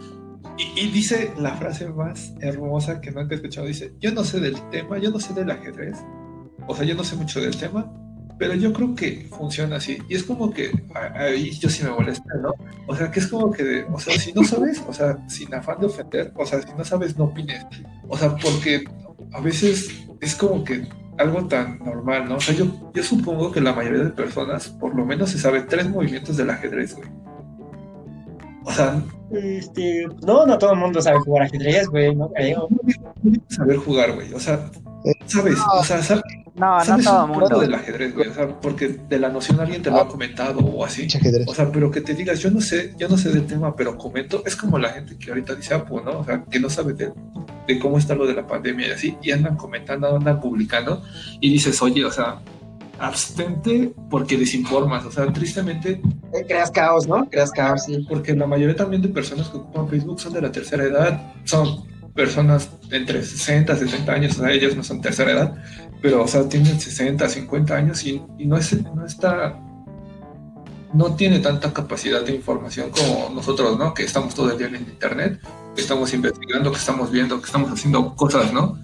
Y, 0.58 0.90
dice 0.90 1.34
la 1.38 1.56
frase 1.56 1.90
más 1.90 2.34
hermosa 2.40 3.02
que 3.02 3.12
nunca 3.12 3.34
he 3.34 3.38
escuchado. 3.38 3.68
Dice, 3.68 3.94
yo 4.00 4.12
no 4.12 4.24
sé 4.24 4.40
del 4.40 4.58
tema, 4.70 4.98
yo 4.98 5.12
no 5.12 5.20
sé 5.20 5.34
del 5.34 5.50
ajedrez. 5.50 5.98
O 6.68 6.76
sea, 6.76 6.86
yo 6.86 6.96
no 6.96 7.04
sé 7.04 7.16
mucho 7.16 7.42
del 7.42 7.56
tema, 7.58 7.92
pero 8.38 8.56
yo 8.56 8.74
creo 8.74 8.96
que 8.96 9.28
funciona 9.30 9.78
así. 9.78 9.98
Y 10.10 10.16
es 10.16 10.24
como 10.24 10.52
que 10.52 10.72
ahí 11.16 11.52
yo 11.52 11.70
sí 11.70 11.84
me 11.84 11.92
molesta, 11.92 12.34
¿no? 12.42 12.54
O 12.88 12.96
sea, 12.96 13.12
que 13.12 13.20
es 13.20 13.28
como 13.28 13.52
que, 13.52 13.86
o 13.92 14.00
sea, 14.00 14.18
si 14.18 14.34
no 14.34 14.44
sabes, 14.44 14.84
o 14.88 14.94
sea, 14.94 15.18
sin 15.28 15.54
afán 15.54 15.80
de 15.80 15.88
ofender, 15.88 16.34
o 16.36 16.46
sea, 16.46 16.62
si 16.62 16.74
no 16.78 16.84
sabes, 16.84 17.18
no 17.18 17.26
opines. 17.26 17.66
O 18.08 18.18
sea, 18.18 18.36
porque 18.36 18.84
a 19.34 19.42
veces 19.42 20.06
es 20.20 20.36
como 20.36 20.64
que 20.64 20.88
algo 21.18 21.48
tan 21.48 21.80
normal, 21.80 22.28
¿no? 22.28 22.36
O 22.36 22.40
sea, 22.40 22.56
yo, 22.56 22.92
yo 22.94 23.04
supongo 23.04 23.52
que 23.52 23.62
la 23.62 23.74
mayoría 23.74 24.04
de 24.04 24.10
personas, 24.10 24.70
por 24.70 24.96
lo 24.96 25.06
menos, 25.06 25.30
se 25.30 25.40
sabe 25.40 25.62
tres 25.62 25.90
movimientos 25.90 26.38
del 26.38 26.50
ajedrez, 26.50 26.96
güey. 26.96 27.10
O 28.64 28.72
sea, 28.72 29.02
este, 29.32 30.06
no, 30.26 30.46
no 30.46 30.58
todo 30.58 30.74
el 30.74 30.80
mundo 30.80 31.02
sabe 31.02 31.20
jugar 31.20 31.44
ajedrez, 31.44 31.88
güey, 31.88 32.16
no 32.16 32.32
creo. 32.32 32.68
Saber 33.48 33.78
jugar, 33.78 34.14
güey, 34.14 34.34
o 34.34 34.40
sea, 34.40 34.70
¿sabes? 35.26 35.58
O 35.74 35.84
sea, 35.84 36.02
¿sabes? 36.04 36.24
No, 36.54 36.78
no 36.84 36.98
todo 37.02 37.26
el 37.26 37.32
mundo. 37.32 37.60
del 37.60 37.74
ajedrez, 37.74 38.14
güey, 38.14 38.28
o 38.28 38.34
sea, 38.34 38.48
porque 38.60 38.90
de 38.90 39.20
la 39.20 39.30
noción 39.30 39.60
alguien 39.60 39.82
te 39.82 39.90
lo 39.90 39.98
ha 39.98 40.08
comentado 40.08 40.60
o 40.60 40.84
así. 40.86 41.08
O 41.48 41.56
sea, 41.56 41.72
pero 41.72 41.90
que 41.90 42.02
te 42.02 42.14
digas, 42.14 42.40
yo 42.40 42.52
no 42.52 42.62
sé, 42.62 42.94
yo 42.98 43.08
no 43.08 43.18
sé 43.18 43.32
del 43.32 43.48
tema, 43.48 43.76
pero 43.76 43.98
comento, 43.98 44.44
es 44.46 44.56
como 44.56 44.78
la 44.78 44.90
gente 44.90 45.18
que 45.18 45.30
ahorita 45.30 45.56
dice, 45.56 45.74
ah, 45.74 45.86
pues, 45.86 46.04
¿no? 46.04 46.20
O 46.20 46.26
sea, 46.26 46.44
que 46.44 46.60
no 46.60 46.70
sabe 46.70 46.94
de, 46.94 47.14
de 47.68 47.80
cómo 47.80 47.98
está 47.98 48.16
lo 48.16 48.28
de 48.28 48.34
la 48.34 48.46
pandemia 48.46 48.90
y 48.90 48.92
así, 48.92 49.18
y 49.22 49.32
andan 49.32 49.56
comentando, 49.56 50.16
andan 50.16 50.40
publicando, 50.42 51.02
y 51.40 51.52
dices, 51.52 51.82
oye, 51.82 52.04
o 52.04 52.12
sea, 52.12 52.42
abstente 53.02 53.94
porque 54.10 54.38
desinformas, 54.38 55.06
o 55.06 55.12
sea, 55.12 55.32
tristemente... 55.34 56.02
Eh, 56.34 56.46
creas 56.48 56.70
caos, 56.70 57.08
¿no? 57.08 57.28
Creas 57.30 57.52
caos, 57.52 57.86
sí. 57.86 58.06
Porque 58.08 58.36
la 58.36 58.46
mayoría 58.46 58.76
también 58.76 59.02
de 59.02 59.10
personas 59.10 59.50
que 59.50 59.58
ocupan 59.58 59.90
Facebook 59.90 60.22
son 60.22 60.34
de 60.34 60.42
la 60.42 60.52
tercera 60.52 60.84
edad, 60.84 61.34
son 61.44 61.88
personas 62.14 62.70
entre 62.92 63.24
60, 63.24 63.76
60 63.76 64.12
años, 64.12 64.38
o 64.38 64.42
sea, 64.44 64.52
ellos 64.52 64.76
no 64.76 64.84
son 64.84 65.02
tercera 65.02 65.32
edad, 65.32 65.56
pero, 66.02 66.24
o 66.24 66.28
sea, 66.28 66.48
tienen 66.48 66.80
60, 66.80 67.28
50 67.28 67.76
años 67.76 68.06
y, 68.06 68.22
no, 68.40 68.58
es, 68.58 68.74
no 68.94 69.06
está... 69.06 69.60
No 70.94 71.16
tiene 71.16 71.40
tanta 71.40 71.72
capacidad 71.72 72.22
de 72.22 72.36
información 72.36 72.92
como 72.92 73.30
nosotros, 73.34 73.80
¿no? 73.80 73.94
Que 73.94 74.04
estamos 74.04 74.36
todo 74.36 74.52
el 74.52 74.58
día 74.58 74.68
en 74.68 74.76
internet, 74.76 75.40
que 75.74 75.82
estamos 75.82 76.14
investigando, 76.14 76.70
que 76.70 76.78
estamos 76.78 77.10
viendo, 77.10 77.40
que 77.40 77.46
estamos 77.46 77.72
haciendo 77.72 78.14
cosas, 78.14 78.52
¿no? 78.52 78.78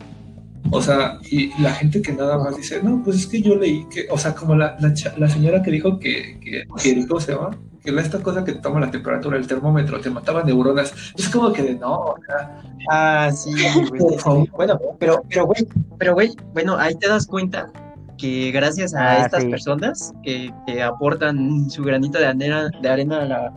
O 0.72 0.82
sea, 0.82 1.20
y 1.30 1.51
la 1.61 1.72
gente 1.72 2.01
que 2.01 2.13
nada 2.13 2.38
más 2.38 2.57
dice, 2.57 2.82
no, 2.84 3.01
pues 3.03 3.18
es 3.18 3.28
que 3.28 3.41
yo 3.41 3.55
leí 3.55 3.86
que, 3.89 4.07
o 4.09 4.18
sea, 4.18 4.36
como 4.36 4.55
la, 4.55 4.78
la, 4.80 5.30
señora 5.30 5.61
que 5.61 5.72
dijo 5.72 5.99
que, 5.99 6.39
que, 6.39 6.65
que, 6.82 7.07
¿cómo 7.07 7.20
se 7.20 7.34
llama? 7.34 7.57
Que 7.84 7.91
la, 7.91 8.01
esta 8.01 8.22
cosa 8.22 8.43
que 8.43 8.53
toma 8.53 8.80
la 8.80 8.91
temperatura, 8.91 9.38
el 9.38 9.47
termómetro, 9.47 9.99
te 10.01 10.09
mataba 10.09 10.43
neuronas. 10.43 10.93
Es 11.18 11.30
como 11.30 11.53
que 11.53 11.63
de 11.63 11.76
no, 11.76 11.93
o 11.93 12.15
sea. 12.26 12.61
Ah, 12.89 13.32
sí, 13.34 13.51
güey. 13.89 14.47
bueno, 14.55 14.80
pero, 14.99 15.24
pero, 15.30 15.45
güey, 15.45 15.68
pero, 15.97 16.13
güey, 16.13 16.32
bueno, 16.53 16.78
ahí 16.78 16.95
te 16.95 17.07
das 17.07 17.28
cuenta 17.28 17.72
que 18.18 18.51
gracias 18.51 18.93
a 18.93 19.11
ah, 19.11 19.26
estas 19.26 19.45
personas 19.45 20.13
que, 20.24 20.51
que, 20.65 20.82
aportan 20.82 21.70
su 21.70 21.84
granito 21.84 22.18
de 22.18 22.26
arena, 22.26 22.70
de 22.82 22.89
arena 22.89 23.22
a 23.22 23.26
la, 23.26 23.53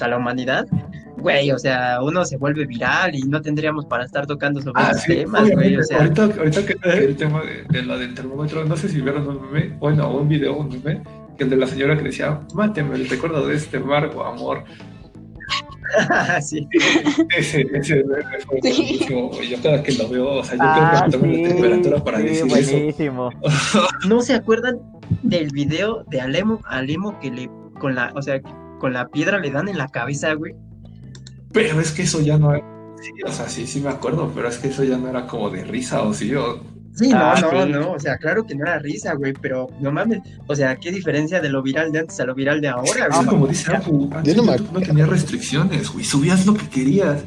a 0.00 0.08
la 0.08 0.16
humanidad, 0.16 0.66
güey, 1.20 1.50
o 1.52 1.58
sea, 1.58 2.02
uno 2.02 2.24
se 2.24 2.36
vuelve 2.36 2.66
viral 2.66 3.14
y 3.14 3.22
no 3.22 3.40
tendríamos 3.40 3.86
para 3.86 4.04
estar 4.04 4.26
tocando 4.26 4.60
sobre 4.60 4.82
ah, 4.82 4.90
esos 4.90 5.04
temas, 5.04 5.50
güey. 5.50 5.76
O 5.76 5.82
sea... 5.82 5.98
ahorita, 5.98 6.24
ahorita 6.24 6.66
que 6.66 6.76
el 6.82 7.16
tema 7.16 7.42
de, 7.42 7.64
de, 7.68 7.82
la 7.86 7.96
del 7.96 8.14
termómetro, 8.14 8.64
no 8.64 8.76
sé 8.76 8.88
si 8.88 9.00
vieron 9.00 9.28
un 9.28 9.52
meme, 9.52 9.76
bueno, 9.78 10.10
un 10.16 10.28
video, 10.28 10.56
un 10.56 10.68
meme, 10.68 11.02
que 11.36 11.44
el 11.44 11.50
de 11.50 11.56
la 11.56 11.66
señora 11.66 11.96
que 11.96 12.04
decía, 12.04 12.40
máteme, 12.54 12.96
el 12.96 13.08
recuerdo 13.08 13.46
de 13.46 13.56
este 13.56 13.78
amargo 13.78 14.24
amor. 14.24 14.64
sí. 16.42 16.68
Ese, 17.36 17.66
ese 17.72 18.04
fue 18.46 18.60
sí. 18.62 19.06
Yo 19.08 19.30
cada 19.62 19.82
que 19.82 19.92
lo 19.92 20.08
veo, 20.08 20.28
o 20.34 20.44
sea, 20.44 20.56
yo 20.56 20.62
ah, 20.64 21.06
creo 21.08 21.22
que 21.22 21.28
sí, 21.28 21.42
la 21.42 21.48
temperatura 21.48 22.04
para 22.04 22.18
decir 22.18 22.46
buenísimo. 22.46 23.30
eso. 23.42 23.88
¿No 24.08 24.20
se 24.22 24.34
acuerdan 24.34 24.78
del 25.22 25.50
video 25.50 26.04
de 26.10 26.20
Alemo, 26.20 26.60
Alemo 26.66 27.18
que 27.20 27.30
le, 27.30 27.50
con 27.78 27.94
la, 27.94 28.12
o 28.14 28.22
sea, 28.22 28.40
con 28.78 28.92
la 28.92 29.08
piedra 29.08 29.38
le 29.38 29.50
dan 29.50 29.68
en 29.68 29.78
la 29.78 29.88
cabeza, 29.88 30.34
güey? 30.34 30.54
Pero 31.52 31.80
es 31.80 31.92
que 31.92 32.02
eso 32.02 32.20
ya 32.20 32.38
no 32.38 32.54
es. 32.54 32.62
Sí, 33.00 33.10
o 33.24 33.32
sea, 33.32 33.48
sí, 33.48 33.66
sí 33.66 33.80
me 33.80 33.88
acuerdo, 33.88 34.30
pero 34.34 34.48
es 34.48 34.58
que 34.58 34.68
eso 34.68 34.84
ya 34.84 34.98
no 34.98 35.08
era 35.08 35.26
como 35.26 35.48
de 35.50 35.64
risa, 35.64 36.02
¿o 36.02 36.12
sí? 36.12 36.34
O... 36.34 36.60
Sí, 36.92 37.08
no, 37.08 37.18
ah, 37.18 37.40
no, 37.40 37.66
no, 37.66 37.92
o 37.92 37.98
sea, 37.98 38.18
claro 38.18 38.44
que 38.44 38.54
no 38.54 38.64
era 38.64 38.78
risa, 38.78 39.14
güey, 39.14 39.32
pero 39.32 39.68
no 39.80 39.90
mames, 39.90 40.20
o 40.46 40.54
sea, 40.54 40.76
¿qué 40.76 40.90
diferencia 40.90 41.40
de 41.40 41.48
lo 41.48 41.62
viral 41.62 41.92
de 41.92 42.00
antes 42.00 42.20
a 42.20 42.24
lo 42.24 42.34
viral 42.34 42.60
de 42.60 42.68
ahora, 42.68 43.08
güey? 43.10 43.26
como 43.26 43.46
dice 43.46 43.74
Apu, 43.74 44.10
antes 44.12 44.36
no, 44.36 44.42
no 44.44 44.80
tenía 44.80 45.06
restricciones, 45.06 45.90
güey, 45.90 46.04
subías 46.04 46.44
lo 46.44 46.54
que 46.54 46.68
querías. 46.68 47.24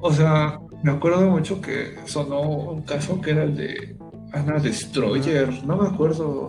O 0.00 0.12
sea, 0.12 0.60
me 0.82 0.92
acuerdo 0.92 1.28
mucho 1.28 1.60
que 1.60 1.96
sonó 2.06 2.40
un 2.40 2.82
caso 2.82 3.20
que 3.20 3.32
era 3.32 3.42
el 3.42 3.56
de 3.56 3.96
Ana 4.32 4.58
Destroyer, 4.60 5.64
no 5.66 5.76
me 5.76 5.88
acuerdo, 5.88 6.48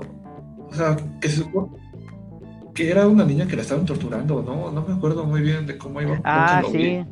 o 0.69 0.73
sea, 0.73 0.95
que 1.19 1.27
se 1.27 1.43
que 2.79 2.89
era 2.89 3.05
una 3.09 3.25
niña 3.25 3.45
que 3.45 3.57
la 3.57 3.63
estaban 3.63 3.85
torturando, 3.85 4.41
¿no? 4.41 4.71
No 4.71 4.81
me 4.87 4.93
acuerdo 4.93 5.25
muy 5.25 5.41
bien 5.41 5.67
de 5.67 5.77
cómo 5.77 6.01
iba. 6.01 6.21
Ah, 6.23 6.63
sí. 6.71 7.03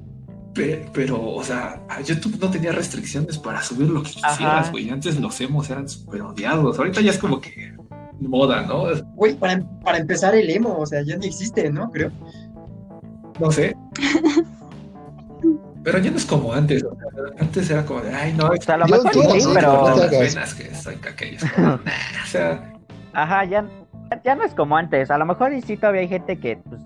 Pero, 0.94 1.22
o 1.22 1.44
sea, 1.44 1.82
YouTube 2.06 2.40
no 2.40 2.50
tenía 2.50 2.72
restricciones 2.72 3.38
para 3.38 3.62
subir 3.62 3.90
lo 3.90 4.02
que 4.02 4.12
quisieras, 4.12 4.72
güey. 4.72 4.90
Antes 4.90 5.20
los 5.20 5.42
emos 5.42 5.70
eran 5.70 5.90
súper 5.90 6.22
odiados. 6.22 6.80
Ahorita 6.80 7.02
ya 7.02 7.12
es 7.12 7.18
como 7.18 7.42
que 7.42 7.76
moda, 8.22 8.62
¿no? 8.62 8.86
Güey, 9.16 9.36
para, 9.36 9.62
para 9.84 9.98
empezar 9.98 10.36
el 10.36 10.50
emo, 10.50 10.78
o 10.78 10.86
sea, 10.86 11.02
ya 11.04 11.18
ni 11.18 11.28
existe, 11.28 11.70
¿no? 11.70 11.92
Creo. 11.92 12.12
No 13.38 13.52
sé. 13.52 13.76
Pero 15.84 16.00
ya 16.00 16.12
no 16.12 16.18
es 16.18 16.26
como 16.26 16.54
antes. 16.54 16.86
antes 17.40 17.70
era 17.70 17.86
como 17.86 18.00
de, 18.00 18.16
ay, 18.16 18.34
no, 18.38 18.48
o 18.48 18.62
sea, 18.62 18.78
lo 18.78 18.88
mejor 18.88 19.14
sí, 19.14 19.48
pero. 19.54 19.96
Las 19.98 20.54
que 20.54 20.74
soy 20.74 20.96
o 21.58 21.80
sea. 22.26 22.74
Ajá, 23.14 23.46
ya, 23.46 23.66
ya 24.24 24.36
no 24.36 24.44
es 24.44 24.54
como 24.54 24.78
antes. 24.78 25.12
A 25.12 25.18
lo 25.18 25.26
mejor 25.26 25.52
sí 25.62 25.78
todavía 25.78 26.02
hay 26.02 26.08
gente 26.08 26.40
que, 26.40 26.58
pues, 26.58 26.82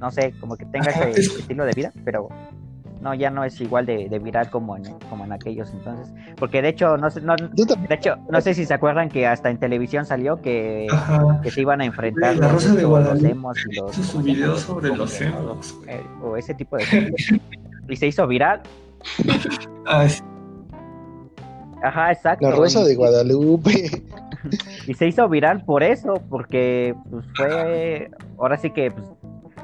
no 0.00 0.10
sé, 0.10 0.34
como 0.40 0.56
que 0.56 0.64
tenga 0.66 0.90
ese 0.90 1.20
estilo 1.40 1.64
de 1.64 1.72
vida, 1.72 1.92
pero 2.04 2.28
no, 3.00 3.12
ya 3.12 3.30
no 3.30 3.44
es 3.44 3.60
igual 3.60 3.84
de, 3.84 4.08
viral 4.18 4.48
como 4.50 4.76
en, 4.76 4.84
como 5.10 5.24
en 5.24 5.32
aquellos 5.32 5.70
entonces. 5.72 6.12
Porque 6.36 6.62
de 6.62 6.70
hecho, 6.70 6.96
no 6.96 7.10
sé, 7.10 7.20
no, 7.20 7.36
de 7.36 7.94
hecho, 7.94 8.16
no 8.30 8.40
sé 8.40 8.54
si 8.54 8.64
se 8.64 8.72
acuerdan 8.72 9.10
que 9.10 9.26
hasta 9.26 9.50
en 9.50 9.58
televisión 9.58 10.06
salió 10.06 10.40
que, 10.40 10.86
que 11.42 11.50
se 11.50 11.60
iban 11.60 11.82
a 11.82 11.84
enfrentar 11.84 12.36
la 12.36 12.48
Rosa 12.48 12.74
de 12.74 12.82
los 12.82 13.22
emos 13.22 13.58
y 13.70 13.76
los. 13.76 13.94
su 13.94 14.22
video 14.22 14.56
sobre 14.56 14.96
los 14.96 15.20
emos. 15.20 15.78
Eh, 15.86 16.02
o 16.22 16.36
ese 16.36 16.54
tipo 16.54 16.78
de 16.78 16.84
cosas. 16.84 17.40
y 17.88 17.96
se 17.96 18.06
hizo 18.06 18.26
viral. 18.26 18.62
Ajá, 21.84 22.12
exacto. 22.12 22.48
La 22.48 22.56
Rosa 22.56 22.82
de 22.84 22.94
Guadalupe. 22.94 24.02
Y 24.86 24.94
se 24.94 25.06
hizo 25.06 25.28
viral 25.28 25.64
por 25.64 25.82
eso, 25.82 26.22
porque 26.28 26.94
pues 27.10 27.24
fue, 27.36 28.10
ahora 28.38 28.56
sí 28.58 28.70
que 28.70 28.90
pues, 28.90 29.06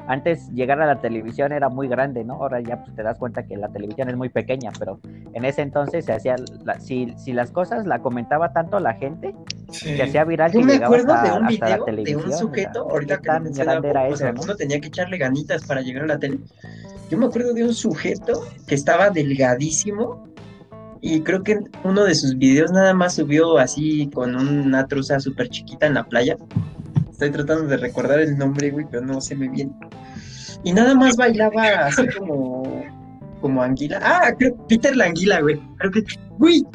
antes 0.07 0.51
llegar 0.51 0.81
a 0.81 0.87
la 0.87 1.01
televisión 1.01 1.53
era 1.53 1.69
muy 1.69 1.87
grande, 1.87 2.25
¿no? 2.25 2.35
Ahora 2.35 2.61
ya 2.61 2.83
pues, 2.83 2.97
te 2.97 3.03
das 3.03 3.19
cuenta 3.19 3.45
que 3.45 3.57
la 3.57 3.69
televisión 3.69 4.09
es 4.09 4.17
muy 4.17 4.29
pequeña, 4.29 4.73
pero 4.79 4.99
en 5.33 5.45
ese 5.45 5.63
entonces 5.63 6.05
se 6.05 6.13
hacía, 6.13 6.37
si, 6.81 7.15
si 7.17 7.33
las 7.33 7.53
cosas 7.53 7.87
la 7.87 8.01
comentaba 8.01 8.53
tanto 8.53 8.81
la 8.81 8.95
gente, 8.95 9.35
se 9.71 10.03
hacía 10.03 10.25
viral. 10.25 10.53
Yo 10.53 10.63
me 10.63 10.75
acuerdo 10.75 11.15
de 11.23 11.31
un 11.31 11.47
video 11.47 11.85
de 11.85 12.17
un 12.17 12.33
sujeto, 12.33 12.89
ahorita 12.91 13.19
que 13.19 13.27
tan 13.29 13.53
grande 13.53 13.91
era 13.91 14.09
eso, 14.09 14.17
sea, 14.17 14.35
uno 14.37 14.57
tenía 14.57 14.81
que 14.81 14.89
echarle 14.89 15.17
ganitas 15.17 15.65
para 15.65 15.81
llegar 15.81 16.05
a 16.05 16.07
la 16.09 16.19
tele. 16.19 16.39
Yo 17.09 17.19
me 17.19 17.27
acuerdo 17.27 17.53
de 17.55 17.65
un 17.65 17.75
sujeto 17.75 18.45
que 18.67 18.75
estaba 18.75 19.11
delgadísimo 19.11 20.30
y 21.03 21.23
creo 21.23 21.43
que 21.43 21.59
uno 21.85 22.05
de 22.05 22.15
sus 22.15 22.37
videos 22.37 22.73
nada 22.73 22.93
más 22.95 23.15
subió 23.15 23.59
así 23.59 24.11
con 24.13 24.35
una 24.37 24.87
truza 24.87 25.19
súper 25.21 25.49
chiquita 25.49 25.87
en 25.87 25.95
la 25.95 26.05
playa 26.05 26.37
Estoy 27.21 27.33
tratando 27.33 27.67
de 27.67 27.77
recordar 27.77 28.19
el 28.21 28.39
nombre, 28.39 28.71
güey, 28.71 28.87
pero 28.91 29.05
no 29.05 29.21
se 29.21 29.37
me 29.37 29.47
viene. 29.47 29.73
Y 30.65 30.73
nada 30.73 30.95
más 30.95 31.17
bailaba 31.17 31.85
así 31.85 32.09
como. 32.19 32.83
como 33.43 33.63
anguila. 33.63 34.01
Ah, 34.03 34.33
creo 34.39 34.57
Peter 34.67 34.97
la 34.97 35.05
anguila, 35.05 35.43
güey. 35.43 35.61
Creo 35.77 35.91
que. 35.91 36.03
¡Uy! 36.39 36.67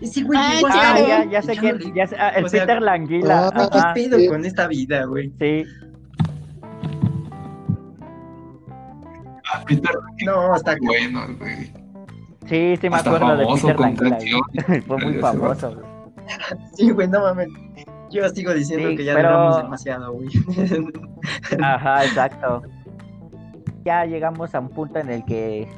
Ese 0.00 0.22
güey 0.22 0.38
ah, 0.40 0.96
ya, 1.08 1.24
ya 1.28 1.42
sé 1.42 1.56
quién. 1.56 1.92
Ya 1.92 2.06
sé, 2.06 2.14
ah, 2.20 2.28
el 2.36 2.44
Peter 2.44 2.80
la 2.80 2.92
anguila. 2.92 3.50
Ah, 3.52 3.92
¿Qué 3.96 4.08
pedo 4.08 4.30
con 4.30 4.44
esta 4.44 4.68
vida, 4.68 5.06
güey? 5.06 5.32
Sí. 5.40 5.64
Ah, 9.52 9.64
Peter 9.66 9.90
No, 10.24 10.54
está 10.54 10.76
bueno, 10.80 11.26
güey. 11.36 11.77
Sí, 12.48 12.76
sí 12.80 12.88
me 12.88 12.96
acuerdo 12.96 13.36
de 13.36 13.46
Peter 13.46 13.78
la 13.78 13.86
anguila. 13.86 14.18
Fue 14.86 14.96
muy 14.98 15.14
famoso, 15.14 15.74
güey. 15.74 15.98
Sí, 16.74 16.90
güey, 16.90 17.08
no 17.08 17.20
mames. 17.20 17.48
Yo 18.10 18.28
sigo 18.30 18.54
diciendo 18.54 18.88
que 18.96 19.04
ya 19.04 19.14
pero... 19.14 19.58
demasiado, 19.58 20.12
güey. 20.14 20.28
Ajá, 21.62 22.04
exacto. 22.04 22.62
Ya 23.84 24.04
llegamos 24.04 24.54
a 24.54 24.60
un 24.60 24.70
punto 24.70 24.98
en 24.98 25.10
el 25.10 25.24
que 25.24 25.68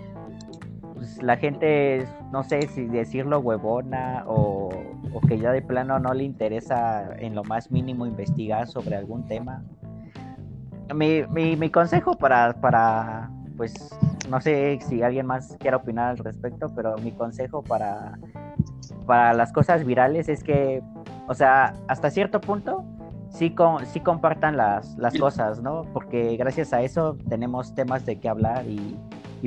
pues, 0.94 1.22
la 1.22 1.36
gente, 1.36 2.06
no 2.32 2.44
sé 2.44 2.62
si 2.68 2.84
decirlo 2.86 3.40
huevona 3.40 4.24
o, 4.26 4.70
o, 5.12 5.20
que 5.22 5.38
ya 5.38 5.50
de 5.50 5.62
plano 5.62 5.98
no 5.98 6.14
le 6.14 6.24
interesa 6.24 7.16
en 7.18 7.34
lo 7.34 7.42
más 7.42 7.70
mínimo 7.70 8.06
investigar 8.06 8.68
sobre 8.68 8.96
algún 8.96 9.26
tema. 9.26 9.64
Mi, 10.94 11.22
mi, 11.30 11.56
mi 11.56 11.70
consejo 11.70 12.16
para, 12.16 12.52
para, 12.60 13.30
pues, 13.60 13.90
no 14.30 14.40
sé 14.40 14.78
si 14.88 15.02
alguien 15.02 15.26
más 15.26 15.54
quiere 15.58 15.76
opinar 15.76 16.08
al 16.12 16.16
respecto, 16.16 16.68
pero 16.74 16.96
mi 16.96 17.12
consejo 17.12 17.62
para, 17.62 18.18
para 19.04 19.34
las 19.34 19.52
cosas 19.52 19.84
virales 19.84 20.30
es 20.30 20.42
que 20.42 20.82
o 21.28 21.34
sea, 21.34 21.74
hasta 21.88 22.10
cierto 22.10 22.40
punto 22.40 22.82
sí, 23.28 23.54
sí 23.92 24.00
compartan 24.00 24.56
las, 24.56 24.96
las 24.96 25.14
cosas, 25.18 25.60
¿no? 25.60 25.82
Porque 25.92 26.36
gracias 26.38 26.72
a 26.72 26.80
eso 26.80 27.18
tenemos 27.28 27.74
temas 27.74 28.06
de 28.06 28.18
qué 28.18 28.30
hablar 28.30 28.64
y, 28.66 28.98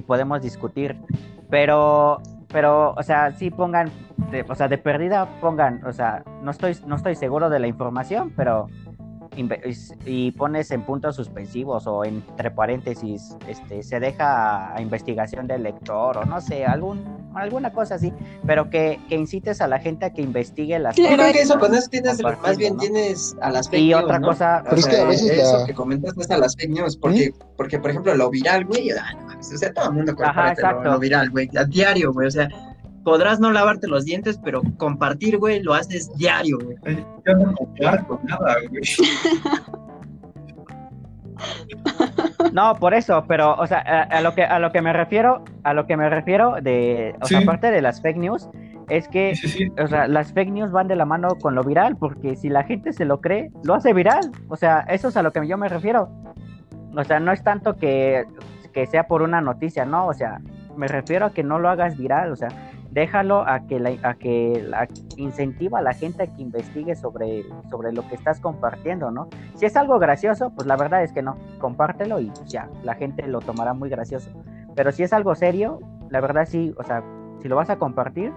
podemos 0.08 0.44
discutir. 0.44 0.96
Pero, 1.50 2.22
pero, 2.50 2.94
o 2.94 3.02
sea, 3.02 3.32
sí 3.32 3.50
pongan, 3.50 3.90
o 4.48 4.54
sea, 4.54 4.68
de 4.68 4.78
perdida 4.78 5.28
pongan, 5.42 5.84
o 5.86 5.92
sea, 5.92 6.24
no 6.44 6.52
estoy, 6.52 6.78
no 6.86 6.96
estoy 6.96 7.16
seguro 7.16 7.50
de 7.50 7.60
la 7.60 7.66
información, 7.66 8.32
pero 8.36 8.68
y 10.06 10.32
pones 10.32 10.72
en 10.72 10.84
puntos 10.84 11.16
suspensivos 11.16 11.88
o 11.88 12.04
entre 12.06 12.52
paréntesis, 12.52 13.36
este, 13.48 13.84
se 13.84 14.00
deja 14.00 14.76
a 14.76 14.82
investigación 14.82 15.48
del 15.48 15.64
lector 15.64 16.18
o 16.18 16.26
no 16.26 16.42
sé, 16.42 16.66
algún, 16.66 17.04
alguna 17.36 17.72
cosa 17.74 17.96
así, 17.96 18.14
pero 18.46 18.70
que, 18.70 19.00
que 19.10 19.16
incites 19.16 19.62
a 19.62 19.68
la 19.68 19.80
gente 19.80 20.06
a 20.06 20.14
que 20.14 20.22
investigue 20.22 20.78
las 20.80 20.96
cosas. 20.96 21.14
Creo 21.14 21.32
que 21.32 21.42
eso 21.42 21.60
con 21.60 21.74
eso 21.74 21.90
tienes, 21.90 22.22
más 22.22 22.58
bien 22.58 22.78
tienes 22.78 23.36
a 23.42 23.52
las 23.52 23.70
fake 23.70 23.84
Y 23.84 23.94
otra 23.94 24.20
cosa, 24.22 24.64
pero 24.64 24.78
es 24.78 24.88
que 24.88 24.98
a 24.98 25.06
veces 25.06 25.32
eso 25.32 25.66
que 25.66 25.74
comentas 25.74 26.14
es 26.18 26.32
a 26.32 26.38
las 26.38 26.56
fake 26.56 26.72
news, 26.72 26.98
porque, 26.98 27.32
¿Mm? 27.32 27.56
porque 27.58 27.80
por 27.80 27.90
ejemplo, 27.92 28.16
lo 28.16 28.30
viral, 28.30 28.66
güey, 28.66 28.92
o 28.92 29.44
sea, 29.44 29.74
todo 29.74 29.90
el 29.90 29.94
mundo 29.94 30.14
Ajá, 30.24 30.54
lo, 30.74 30.84
lo 30.84 31.00
viral, 31.00 31.30
güey, 31.30 31.50
a 31.58 31.64
diario, 31.66 32.14
güey, 32.14 32.28
o 32.28 32.32
sea, 32.32 32.50
podrás 33.04 33.40
no 33.40 33.52
lavarte 33.52 33.88
los 33.88 34.06
dientes, 34.06 34.40
pero 34.44 34.62
compartir, 34.78 35.38
güey, 35.38 35.62
lo 35.62 35.74
haces 35.74 36.14
diario, 36.16 36.58
güey. 36.60 36.78
Yo 37.26 37.34
no 37.36 37.54
comparto 37.54 38.20
nada, 38.24 38.56
güey. 38.70 38.84
No, 42.52 42.76
por 42.76 42.94
eso, 42.94 43.26
pero, 43.28 43.56
o 43.56 43.66
sea, 43.66 43.80
a, 43.80 44.22
lo 44.22 44.36
que 44.36 44.44
a 44.44 44.60
lo 44.60 44.72
que 44.72 44.82
me 44.82 44.94
refiero, 44.94 45.44
a 45.64 45.74
lo 45.74 45.88
que 45.88 45.98
me 45.98 46.10
refiero 46.10 46.56
de, 46.62 47.16
o 47.22 47.26
sea, 47.26 47.40
aparte 47.40 47.72
de 47.72 47.82
las 47.82 48.02
fake 48.02 48.18
news, 48.18 48.48
es 48.90 49.08
que, 49.08 49.34
o 49.82 49.88
sea, 49.88 50.08
las 50.08 50.34
fake 50.34 50.52
news 50.52 50.72
van 50.72 50.88
de 50.88 50.96
la 50.96 51.06
mano 51.06 51.30
con 51.42 51.56
lo 51.56 51.64
viral, 51.64 51.96
porque 51.98 52.36
si 52.36 52.50
la 52.50 52.64
gente 52.64 52.94
se 52.94 53.06
lo 53.06 53.22
cree, 53.22 53.52
lo 53.64 53.74
hace 53.74 53.94
viral. 53.94 54.32
O 54.50 54.56
sea, 54.56 54.82
eso 54.82 55.08
es 55.08 55.18
a 55.18 55.24
lo 55.24 55.32
que 55.32 55.48
yo 55.48 55.58
me 55.58 55.70
refiero. 55.70 56.10
O 56.96 57.04
sea, 57.04 57.20
no 57.20 57.32
es 57.32 57.44
tanto 57.44 57.76
que, 57.78 58.26
que 58.72 58.86
sea 58.86 59.08
por 59.08 59.22
una 59.22 59.42
noticia, 59.42 59.86
no, 59.86 60.08
o 60.08 60.14
sea, 60.14 60.40
me 60.78 60.88
refiero 60.88 61.28
a 61.28 61.34
que 61.34 61.44
no 61.44 61.60
lo 61.60 61.70
hagas 61.70 61.98
viral, 61.98 62.32
o 62.32 62.36
sea, 62.36 62.50
déjalo 62.94 63.48
a 63.48 63.62
que, 63.62 63.80
la, 63.80 63.98
a 64.04 64.14
que 64.14 64.64
la, 64.68 64.88
incentiva 65.18 65.80
a 65.80 65.82
la 65.82 65.94
gente 65.94 66.24
a 66.24 66.28
que 66.28 66.42
investigue 66.42 66.96
sobre, 66.96 67.44
sobre 67.70 67.92
lo 67.92 68.08
que 68.08 68.16
estás 68.16 68.40
compartiendo, 68.40 69.10
¿no? 69.10 69.28
Si 69.56 69.66
es 69.66 69.76
algo 69.76 69.98
gracioso, 69.98 70.52
pues 70.56 70.68
la 70.68 70.78
verdad 70.78 71.04
es 71.04 71.12
que 71.12 71.24
no, 71.24 71.38
compártelo 71.60 72.20
y 72.20 72.32
ya, 72.46 72.70
la 72.84 72.94
gente 72.94 73.28
lo 73.28 73.40
tomará 73.40 73.74
muy 73.74 73.90
gracioso. 73.90 74.30
Pero 74.76 74.92
si 74.92 75.04
es 75.04 75.12
algo 75.12 75.34
serio, 75.34 75.80
la 76.10 76.22
verdad 76.22 76.46
sí, 76.46 76.74
o 76.78 76.84
sea, 76.84 77.04
si 77.42 77.48
lo 77.48 77.56
vas 77.56 77.72
a 77.72 77.78
compartir, 77.78 78.32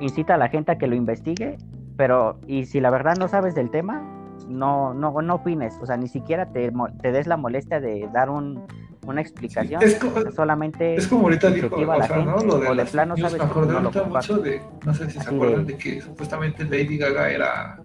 incita 0.00 0.34
a 0.34 0.38
la 0.38 0.48
gente 0.48 0.72
a 0.72 0.78
que 0.78 0.86
lo 0.86 0.94
investigue, 0.94 1.56
pero 1.96 2.38
y 2.46 2.66
si 2.66 2.80
la 2.80 2.90
verdad 2.90 3.16
no 3.18 3.26
sabes 3.26 3.54
del 3.54 3.70
tema, 3.70 4.02
no, 4.46 4.92
no, 4.92 5.20
no 5.22 5.34
opines, 5.34 5.78
o 5.80 5.86
sea, 5.86 5.96
ni 5.96 6.08
siquiera 6.08 6.46
te, 6.46 6.70
te 7.00 7.12
des 7.12 7.26
la 7.26 7.36
molestia 7.38 7.80
de 7.80 8.08
dar 8.12 8.28
un, 8.28 8.66
una 9.10 9.20
explicación. 9.20 9.82
es 9.82 9.96
como, 9.96 10.30
solamente 10.32 10.96
es 10.96 11.06
como 11.06 11.22
ahorita 11.24 11.50
dijo, 11.50 11.74
o 11.74 12.02
sea, 12.06 12.16
¿no? 12.18 12.38
Lo 12.38 12.58
de, 12.58 12.74
de 12.74 12.84
plano 12.84 13.16
sabes 13.16 13.38
me 13.38 13.44
acordé 13.44 13.76
ahorita 13.76 14.04
mucho 14.04 14.38
de, 14.38 14.62
no 14.84 14.94
sé 14.94 15.10
si 15.10 15.20
se 15.20 15.28
acuerdan 15.28 15.66
de... 15.66 15.76
que 15.76 16.00
supuestamente 16.00 16.64
Lady 16.64 16.98
Gaga 16.98 17.30
era, 17.30 17.82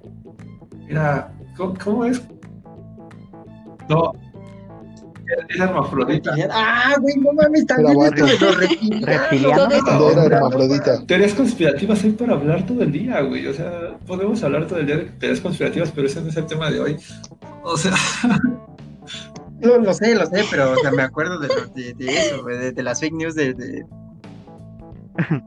era, 0.88 1.32
¿cómo, 1.56 2.06
es? 2.06 2.22
No, 3.90 4.14
era 5.50 5.66
hermafrodita. 5.66 6.36
Ah, 6.52 6.96
güey, 7.00 7.16
no 7.18 7.34
mames, 7.34 7.66
también 7.66 8.02
esto 8.02 8.26
de 8.26 8.40
los 8.40 8.58
reptilianos. 8.58 9.74
era 10.12 10.38
hermafrodita. 10.38 11.06
Teorías 11.06 11.34
conspirativas 11.34 12.04
hay 12.04 12.12
para 12.12 12.34
hablar 12.34 12.66
todo 12.66 12.84
el 12.84 12.92
día, 12.92 13.22
güey. 13.22 13.48
O 13.48 13.54
sea, 13.54 13.98
podemos 14.06 14.44
hablar 14.44 14.68
todo 14.68 14.80
el 14.80 14.86
día 14.86 14.98
de 14.98 15.06
teorías 15.06 15.42
conspirativas, 15.42 15.92
pero 15.92 16.08
ese 16.08 16.22
no 16.22 16.30
es 16.30 16.38
el 16.38 16.46
tema 16.46 16.70
de 16.70 16.80
hoy. 16.80 16.98
O 17.64 17.78
sea. 17.78 17.94
No, 19.64 19.78
lo 19.78 19.93
sé, 19.93 20.16
lo 20.16 20.26
sé, 20.26 20.43
pero 20.51 20.74
o 20.74 20.76
sea, 20.78 20.91
me 20.91 21.03
acuerdo 21.03 21.39
de, 21.39 21.47
de, 21.74 21.93
de 21.93 22.18
eso, 22.18 22.43
de, 22.43 22.72
de, 22.72 22.84
las 22.84 22.99
fake 22.99 23.14
news 23.14 23.36
de... 23.36 23.53
de... 23.53 23.86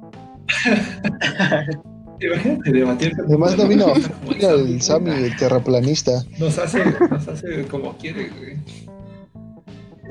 Imagínate 2.19 2.73
debatir. 2.73 3.13
Además 3.27 3.59
no 3.59 3.69
vino, 3.69 3.87
vino 4.29 4.51
el 4.51 4.81
Sammy, 4.81 5.11
el 5.11 5.37
terraplanista. 5.37 6.13
Nos 6.39 6.59
hace, 6.59 6.83
nos 7.11 7.29
hace 7.29 7.67
como 7.67 7.97
quiere, 7.99 8.31
güey. 8.31 8.57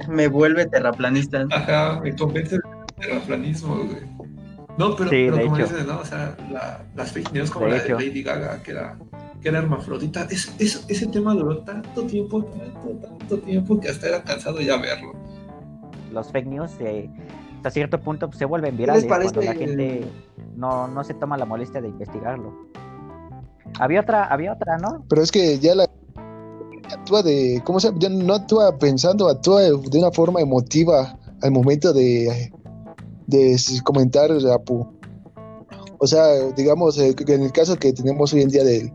Me 0.10 0.28
vuelve 0.28 0.68
terraplanista. 0.68 1.48
Ajá, 1.52 2.00
me 2.02 2.16
convence 2.16 2.58
del 2.58 2.62
terraplanismo, 3.00 3.76
güey. 3.76 4.06
No, 4.78 4.96
pero, 4.96 5.10
Sí, 5.10 5.28
pero 5.32 5.46
como 5.46 5.58
dices, 5.58 5.86
¿no? 5.88 6.00
O 6.00 6.06
sea, 6.06 6.36
la- 6.52 6.84
las 6.96 7.12
fake 7.12 7.32
news 7.32 7.50
como 7.50 7.66
De 7.66 7.72
la 7.72 7.78
de 7.78 7.84
hecho. 7.86 7.96
Lady 7.98 8.22
Gaga, 8.24 8.62
que 8.62 8.72
era, 8.72 8.98
que 9.46 9.50
era 9.50 9.60
hermafrodita, 9.60 10.24
es, 10.32 10.52
es- 10.58 10.84
ese 10.88 11.06
tema 11.06 11.36
duró 11.36 11.60
tanto 11.60 12.02
tiempo, 12.08 12.44
tanto, 12.46 13.08
tanto 13.08 13.38
tiempo 13.42 13.80
que 13.80 13.90
hasta 13.90 14.08
era 14.08 14.24
cansado 14.24 14.60
ya 14.60 14.76
verlo. 14.78 15.12
Los 16.12 16.32
fake 16.32 16.48
news 16.48 16.72
eh, 16.80 17.08
hasta 17.58 17.70
cierto 17.70 18.02
punto 18.02 18.26
pues, 18.28 18.40
se 18.40 18.46
vuelven 18.46 18.76
virales 18.76 19.06
cuando 19.06 19.42
la 19.42 19.54
gente 19.54 20.04
no, 20.56 20.88
no 20.88 21.04
se 21.04 21.14
toma 21.14 21.38
la 21.38 21.46
molestia 21.46 21.80
de 21.80 21.90
investigarlo. 21.90 22.56
Había 23.80 24.02
otra, 24.02 24.24
había 24.26 24.52
otra, 24.54 24.80
¿no? 24.80 25.06
Pero 25.10 25.22
es 25.22 25.32
que 25.32 25.60
ya 25.60 25.76
la 25.76 25.88
actúa 26.92 27.22
de, 27.22 27.62
¿cómo 27.66 27.80
se? 27.80 27.92
Ya 28.00 28.10
no 28.10 28.34
actúa 28.34 28.76
pensando, 28.80 29.30
actúa 29.30 29.62
de 29.62 30.00
una 30.00 30.10
forma 30.12 30.40
emotiva 30.42 31.20
al 31.44 31.52
momento 31.52 31.94
de, 31.94 32.52
de 33.28 33.56
comentar 33.84 34.32
Apu. 34.52 34.88
O 36.00 36.08
sea, 36.08 36.34
digamos, 36.58 36.98
eh, 36.98 37.14
que 37.14 37.32
en 37.32 37.44
el 37.44 37.52
caso 37.52 37.76
que 37.76 37.94
tenemos 37.94 38.34
hoy 38.34 38.42
en 38.42 38.50
día 38.50 38.64
del, 38.64 38.92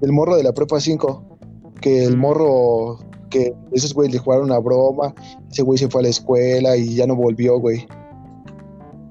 del 0.00 0.12
morro 0.12 0.36
de 0.36 0.42
la 0.42 0.52
prepa 0.52 0.80
5, 0.80 1.38
que 1.80 2.04
el 2.04 2.16
morro, 2.16 2.98
que 3.30 3.54
esos 3.72 3.94
güey 3.94 4.10
le 4.10 4.18
jugaron 4.18 4.46
una 4.46 4.58
broma, 4.58 5.14
ese 5.50 5.62
güey 5.62 5.78
se 5.78 5.88
fue 5.88 6.00
a 6.00 6.04
la 6.04 6.10
escuela 6.10 6.76
y 6.76 6.94
ya 6.94 7.06
no 7.06 7.16
volvió, 7.16 7.58
güey. 7.58 7.86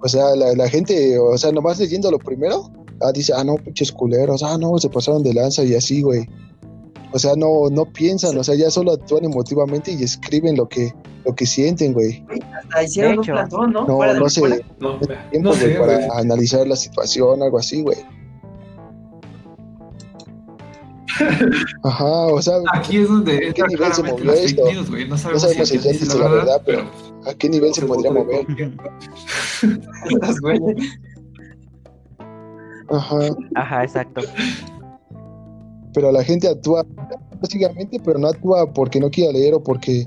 O 0.01 0.09
sea, 0.09 0.36
la, 0.36 0.53
la 0.53 0.67
gente, 0.69 1.17
o 1.17 1.38
sea, 1.38 1.51
nomás 1.51 1.79
leyendo 1.79 2.11
lo 2.11 2.19
primero, 2.19 2.69
ah, 3.01 3.11
dice, 3.11 3.34
ah, 3.36 3.43
no, 3.43 3.55
pinches 3.55 3.91
culeros, 3.91 4.43
ah, 4.43 4.57
no, 4.57 4.77
se 4.77 4.89
pasaron 4.89 5.23
de 5.23 5.34
lanza 5.34 5.63
y 5.63 5.75
así, 5.75 6.01
güey. 6.01 6.27
O 7.13 7.19
sea, 7.19 7.36
no, 7.36 7.69
no 7.71 7.86
piensan, 7.86 8.38
o 8.38 8.43
sea, 8.43 8.55
ya 8.55 8.71
solo 8.71 8.93
actúan 8.93 9.23
emotivamente 9.25 9.91
y 9.91 10.01
escriben 10.01 10.57
lo 10.57 10.67
que, 10.67 10.91
lo 11.25 11.36
que 11.36 11.45
sienten, 11.45 11.93
güey. 11.93 12.25
Hasta 12.57 12.84
hicieron 12.84 13.19
un 13.19 13.25
plantón, 13.25 13.71
¿no? 13.71 13.86
No, 13.86 13.97
Fuera 13.97 14.13
no 14.15 14.29
sé. 14.29 14.41
No, 14.79 14.97
tiempo, 14.99 15.49
no 15.49 15.53
sé, 15.53 15.77
güey, 15.77 15.79
para 15.79 16.17
analizar 16.17 16.65
la 16.67 16.75
situación, 16.75 17.43
algo 17.43 17.59
así, 17.59 17.81
güey. 17.84 17.97
Ajá, 21.84 22.05
o 22.28 22.41
sea, 22.41 22.55
Aquí 22.74 22.97
es 22.97 23.07
donde 23.07 23.39
qué 23.39 23.47
entra 23.47 23.68
nivel 23.68 23.93
se 23.93 24.03
movió 24.03 24.26
las 24.26 24.36
fake 24.39 24.49
esto? 24.49 24.72
news, 24.72 24.89
güey. 24.89 25.07
No 25.07 25.18
sabemos, 25.18 25.41
sabemos 25.43 25.68
si 25.70 25.78
dice 25.78 25.93
dice 25.93 26.18
la 26.18 26.28
verdad, 26.28 26.61
pero 26.66 26.84
¿a 27.26 27.34
qué 27.34 27.49
nivel 27.49 27.74
se 27.74 27.82
se 27.82 27.88
podría 27.88 28.11
mover? 28.11 28.45
Ajá, 32.89 33.18
Ajá, 33.55 33.84
exacto. 33.84 34.22
pero 35.93 36.11
la 36.11 36.24
gente 36.24 36.47
actúa 36.49 36.86
básicamente, 37.41 37.99
pero 38.03 38.20
no 38.20 38.28
actúa 38.28 38.72
porque 38.72 38.99
no 38.99 39.09
quiera 39.09 39.32
leer 39.32 39.53
o 39.55 39.64
porque 39.64 40.05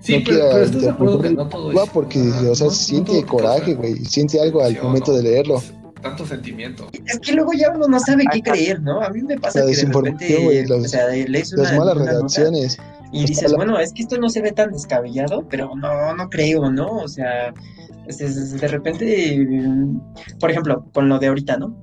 Sí, 0.00 0.18
no 0.18 0.24
pero, 0.24 0.36
quiera 0.38 0.50
pero 0.52 0.64
estás 0.64 0.82
de 0.82 0.88
acuerdo 0.90 1.20
que 1.20 1.28
interpretar. 1.28 1.44
no 1.44 1.50
todo 1.50 1.68
actúa 1.68 1.84
es. 1.84 1.90
porque, 1.90 2.20
o 2.20 2.54
sea, 2.54 2.66
no- 2.66 2.70
no 2.72 2.76
siente 2.76 3.22
coraje, 3.24 3.74
güey, 3.74 3.96
siente 4.04 4.40
algo 4.40 4.62
al 4.62 4.80
momento 4.82 5.10
¿no? 5.10 5.16
de 5.18 5.22
leerlo. 5.24 5.60
Tanto 6.02 6.26
sentimiento. 6.26 6.88
Es 7.06 7.18
que 7.18 7.32
luego 7.32 7.52
ya 7.54 7.70
uno 7.74 7.88
no 7.88 7.98
sabe 8.00 8.24
qué 8.32 8.40
creer, 8.42 8.80
¿no? 8.82 9.00
A 9.02 9.10
mí 9.10 9.22
me 9.22 9.36
pasa 9.38 9.60
La 9.60 9.66
que 9.66 9.76
de 9.76 9.82
repente, 9.92 10.44
güey, 10.44 10.66
las- 10.66 10.84
o 10.84 10.88
sea, 10.88 11.08
lees 11.08 11.52
una, 11.52 11.62
Las 11.64 11.72
malas 11.78 11.94
una 11.96 12.04
nota 12.04 12.12
redacciones. 12.18 12.78
y 13.12 13.26
dices, 13.26 13.52
bueno, 13.54 13.78
es 13.78 13.92
que 13.92 14.02
esto 14.02 14.18
no 14.18 14.28
se 14.28 14.40
ve 14.42 14.52
tan 14.52 14.70
descabellado, 14.72 15.46
pero 15.48 15.70
no, 15.76 16.14
no 16.14 16.28
creo, 16.30 16.70
¿no? 16.70 16.86
O 16.98 17.08
sea, 17.08 17.52
es- 18.06 18.20
es- 18.20 18.60
de 18.60 18.68
repente, 18.68 19.36
mm, 19.38 20.00
por 20.38 20.50
ejemplo, 20.50 20.84
con 20.92 21.08
lo 21.08 21.18
de 21.18 21.26
ahorita, 21.28 21.56
¿no? 21.56 21.76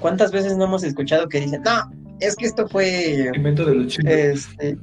¿Cuántas 0.00 0.30
veces 0.32 0.56
no 0.56 0.64
hemos 0.64 0.82
escuchado 0.84 1.28
que 1.28 1.40
dicen, 1.40 1.62
no, 1.64 1.90
es 2.20 2.36
que 2.36 2.44
esto 2.46 2.68
fue 2.68 3.30
Invento 3.34 3.64
de 3.64 3.74
los 3.76 3.86
chinos. 3.86 4.12
este 4.12 4.76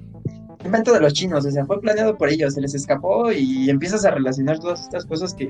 invento 0.63 0.93
de 0.93 0.99
los 0.99 1.13
chinos, 1.13 1.43
o 1.45 1.49
sea, 1.51 1.65
fue 1.65 1.81
planeado 1.81 2.15
por 2.17 2.29
ellos, 2.29 2.53
se 2.53 2.61
les 2.61 2.75
escapó 2.75 3.31
y 3.31 3.67
empiezas 3.69 4.05
a 4.05 4.11
relacionar 4.11 4.59
todas 4.59 4.81
estas 4.81 5.05
cosas 5.05 5.33
que, 5.33 5.49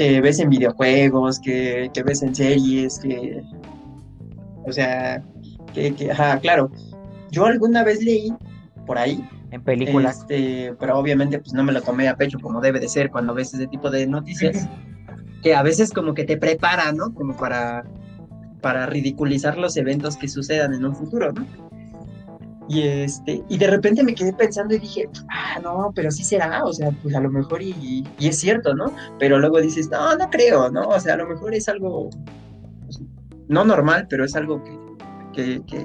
que 0.00 0.18
ves 0.22 0.38
en 0.40 0.48
videojuegos, 0.48 1.38
que, 1.38 1.90
que 1.92 2.02
ves 2.02 2.22
en 2.22 2.34
series, 2.34 2.98
que, 3.00 3.42
o 4.64 4.72
sea, 4.72 5.22
que, 5.74 5.94
que, 5.94 6.10
ajá, 6.10 6.38
claro, 6.40 6.70
yo 7.30 7.44
alguna 7.44 7.84
vez 7.84 8.02
leí 8.02 8.32
por 8.86 8.96
ahí, 8.96 9.22
En 9.50 9.62
películas. 9.62 10.20
este, 10.20 10.74
pero 10.80 10.98
obviamente 10.98 11.38
pues 11.38 11.52
no 11.52 11.62
me 11.62 11.72
lo 11.72 11.82
tomé 11.82 12.08
a 12.08 12.16
pecho 12.16 12.38
como 12.40 12.62
debe 12.62 12.80
de 12.80 12.88
ser 12.88 13.10
cuando 13.10 13.34
ves 13.34 13.52
ese 13.52 13.66
tipo 13.66 13.90
de 13.90 14.06
noticias, 14.06 14.66
que 15.42 15.54
a 15.54 15.62
veces 15.62 15.90
como 15.92 16.14
que 16.14 16.24
te 16.24 16.38
prepara, 16.38 16.92
¿no? 16.92 17.12
Como 17.12 17.36
para, 17.36 17.84
para 18.62 18.86
ridiculizar 18.86 19.58
los 19.58 19.76
eventos 19.76 20.16
que 20.16 20.28
sucedan 20.28 20.72
en 20.72 20.86
un 20.86 20.96
futuro, 20.96 21.30
¿no? 21.30 21.44
Y 22.70 22.82
este, 22.82 23.42
y 23.48 23.58
de 23.58 23.66
repente 23.66 24.04
me 24.04 24.14
quedé 24.14 24.32
pensando 24.32 24.72
y 24.76 24.78
dije, 24.78 25.08
ah, 25.28 25.58
no, 25.60 25.90
pero 25.92 26.08
sí 26.12 26.22
será, 26.22 26.62
o 26.64 26.72
sea, 26.72 26.92
pues 27.02 27.16
a 27.16 27.20
lo 27.20 27.28
mejor 27.28 27.60
y, 27.60 28.06
y 28.16 28.28
es 28.28 28.38
cierto, 28.38 28.74
¿no? 28.74 28.94
Pero 29.18 29.40
luego 29.40 29.60
dices, 29.60 29.90
no, 29.90 30.16
no 30.16 30.30
creo, 30.30 30.70
¿no? 30.70 30.82
O 30.82 31.00
sea, 31.00 31.14
a 31.14 31.16
lo 31.16 31.26
mejor 31.26 31.52
es 31.52 31.68
algo 31.68 32.10
pues, 32.84 33.00
no 33.48 33.64
normal, 33.64 34.06
pero 34.08 34.24
es 34.24 34.36
algo 34.36 34.62
que, 34.62 34.78
que, 35.32 35.62
que, 35.66 35.84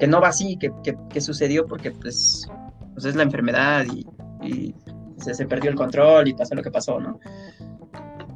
que 0.00 0.06
no 0.06 0.18
va 0.22 0.28
así, 0.28 0.56
que, 0.56 0.72
que, 1.12 1.20
sucedió 1.20 1.66
porque 1.66 1.90
pues, 1.90 2.48
pues 2.94 3.04
es 3.04 3.14
la 3.14 3.24
enfermedad 3.24 3.84
y, 3.92 4.06
y 4.42 4.74
se, 5.18 5.34
se 5.34 5.44
perdió 5.44 5.68
el 5.68 5.76
control 5.76 6.26
y 6.26 6.32
pasó 6.32 6.54
lo 6.54 6.62
que 6.62 6.70
pasó, 6.70 6.98
¿no? 6.98 7.20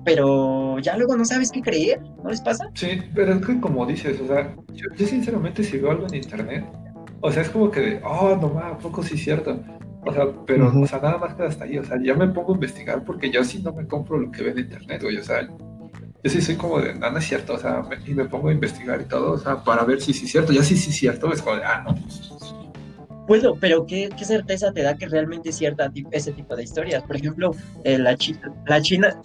Pero 0.04 0.78
ya 0.80 0.98
luego 0.98 1.16
no 1.16 1.24
sabes 1.24 1.50
qué 1.50 1.62
creer, 1.62 2.02
¿no 2.22 2.28
les 2.28 2.42
pasa? 2.42 2.68
Sí, 2.74 3.00
pero 3.14 3.32
es 3.32 3.46
que 3.46 3.58
como 3.58 3.86
dices, 3.86 4.20
o 4.20 4.26
sea, 4.26 4.54
yo, 4.74 4.88
yo 4.94 5.06
sinceramente 5.06 5.64
si 5.64 5.78
veo 5.78 5.92
algo 5.92 6.06
en 6.08 6.16
internet, 6.16 6.66
o 7.22 7.32
sea, 7.32 7.42
es 7.42 7.48
como 7.50 7.70
que 7.70 7.80
de, 7.80 8.00
oh, 8.04 8.36
no 8.40 8.48
mames, 8.50 8.74
¿a 8.74 8.78
poco 8.78 9.02
sí 9.02 9.14
es 9.14 9.22
cierto? 9.24 9.58
O 10.04 10.12
sea, 10.12 10.26
pero, 10.46 10.68
o 10.76 10.86
sea, 10.86 10.98
nada 11.00 11.16
más 11.18 11.34
queda 11.34 11.46
hasta 11.48 11.64
ahí, 11.64 11.78
o 11.78 11.84
sea, 11.84 11.96
ya 12.02 12.14
me 12.14 12.26
pongo 12.28 12.52
a 12.52 12.54
investigar 12.56 13.04
porque 13.04 13.30
yo 13.30 13.42
sí 13.44 13.62
no 13.62 13.72
me 13.72 13.86
compro 13.86 14.18
lo 14.18 14.30
que 14.30 14.42
veo 14.42 14.52
en 14.52 14.58
internet, 14.58 15.00
güey, 15.02 15.16
o 15.16 15.22
sea, 15.24 15.42
yo 15.48 16.30
sí 16.30 16.40
soy 16.42 16.56
como 16.56 16.80
de, 16.80 16.94
no, 16.94 17.10
no 17.10 17.18
es 17.18 17.24
cierto, 17.24 17.54
o 17.54 17.58
sea, 17.58 17.82
me- 17.88 17.98
y 18.10 18.14
me 18.14 18.24
pongo 18.26 18.48
a 18.48 18.52
investigar 18.52 19.00
y 19.00 19.04
todo, 19.04 19.32
o 19.32 19.38
sea, 19.38 19.62
para 19.62 19.84
ver 19.84 20.00
si 20.00 20.12
sí 20.12 20.24
es 20.26 20.32
cierto, 20.32 20.52
ya 20.52 20.62
sí 20.64 20.76
sí 20.76 20.90
es 20.90 20.96
cierto, 20.96 21.32
es 21.32 21.40
como 21.40 21.56
de, 21.56 21.62
ah, 21.64 21.84
no, 21.86 21.94
Bueno, 23.28 23.54
pero 23.60 23.86
¿qué, 23.86 24.08
qué 24.16 24.24
certeza 24.24 24.72
te 24.72 24.82
da 24.82 24.96
que 24.96 25.06
realmente 25.06 25.50
es 25.50 25.56
cierta 25.56 25.90
ese 26.10 26.32
tipo 26.32 26.56
de 26.56 26.64
historias? 26.64 27.04
Por 27.04 27.16
ejemplo, 27.16 27.52
eh, 27.84 27.96
la, 27.98 28.16
chi- 28.16 28.36
la 28.66 28.82
China, 28.82 29.16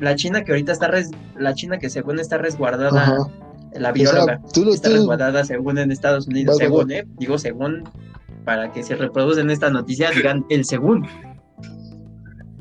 la 0.00 0.14
China 0.14 0.44
que 0.44 0.52
ahorita 0.52 0.72
está, 0.72 0.86
res- 0.88 1.10
la 1.36 1.52
China 1.54 1.78
que 1.78 1.90
según 1.90 2.20
está 2.20 2.38
resguardada. 2.38 3.16
La 3.74 3.90
O 3.90 3.92
bióloga, 3.92 4.24
sea, 4.24 4.40
tú 4.52 4.64
lo 4.64 4.74
está 4.74 4.88
tú, 4.88 4.96
resguardada 4.96 5.44
según 5.44 5.78
en 5.78 5.92
Estados 5.92 6.26
Unidos, 6.26 6.58
Vas, 6.58 6.68
vas, 6.68 6.78
según, 6.78 6.92
¿eh? 6.92 7.04
Digo 7.18 7.38
según, 7.38 7.84
para 8.44 8.72
que 8.72 8.82
se 8.82 8.96
reproducen 8.96 9.50
estas 9.50 9.72
noticias, 9.72 10.14
digan 10.14 10.44
el 10.50 10.64
según. 10.64 11.06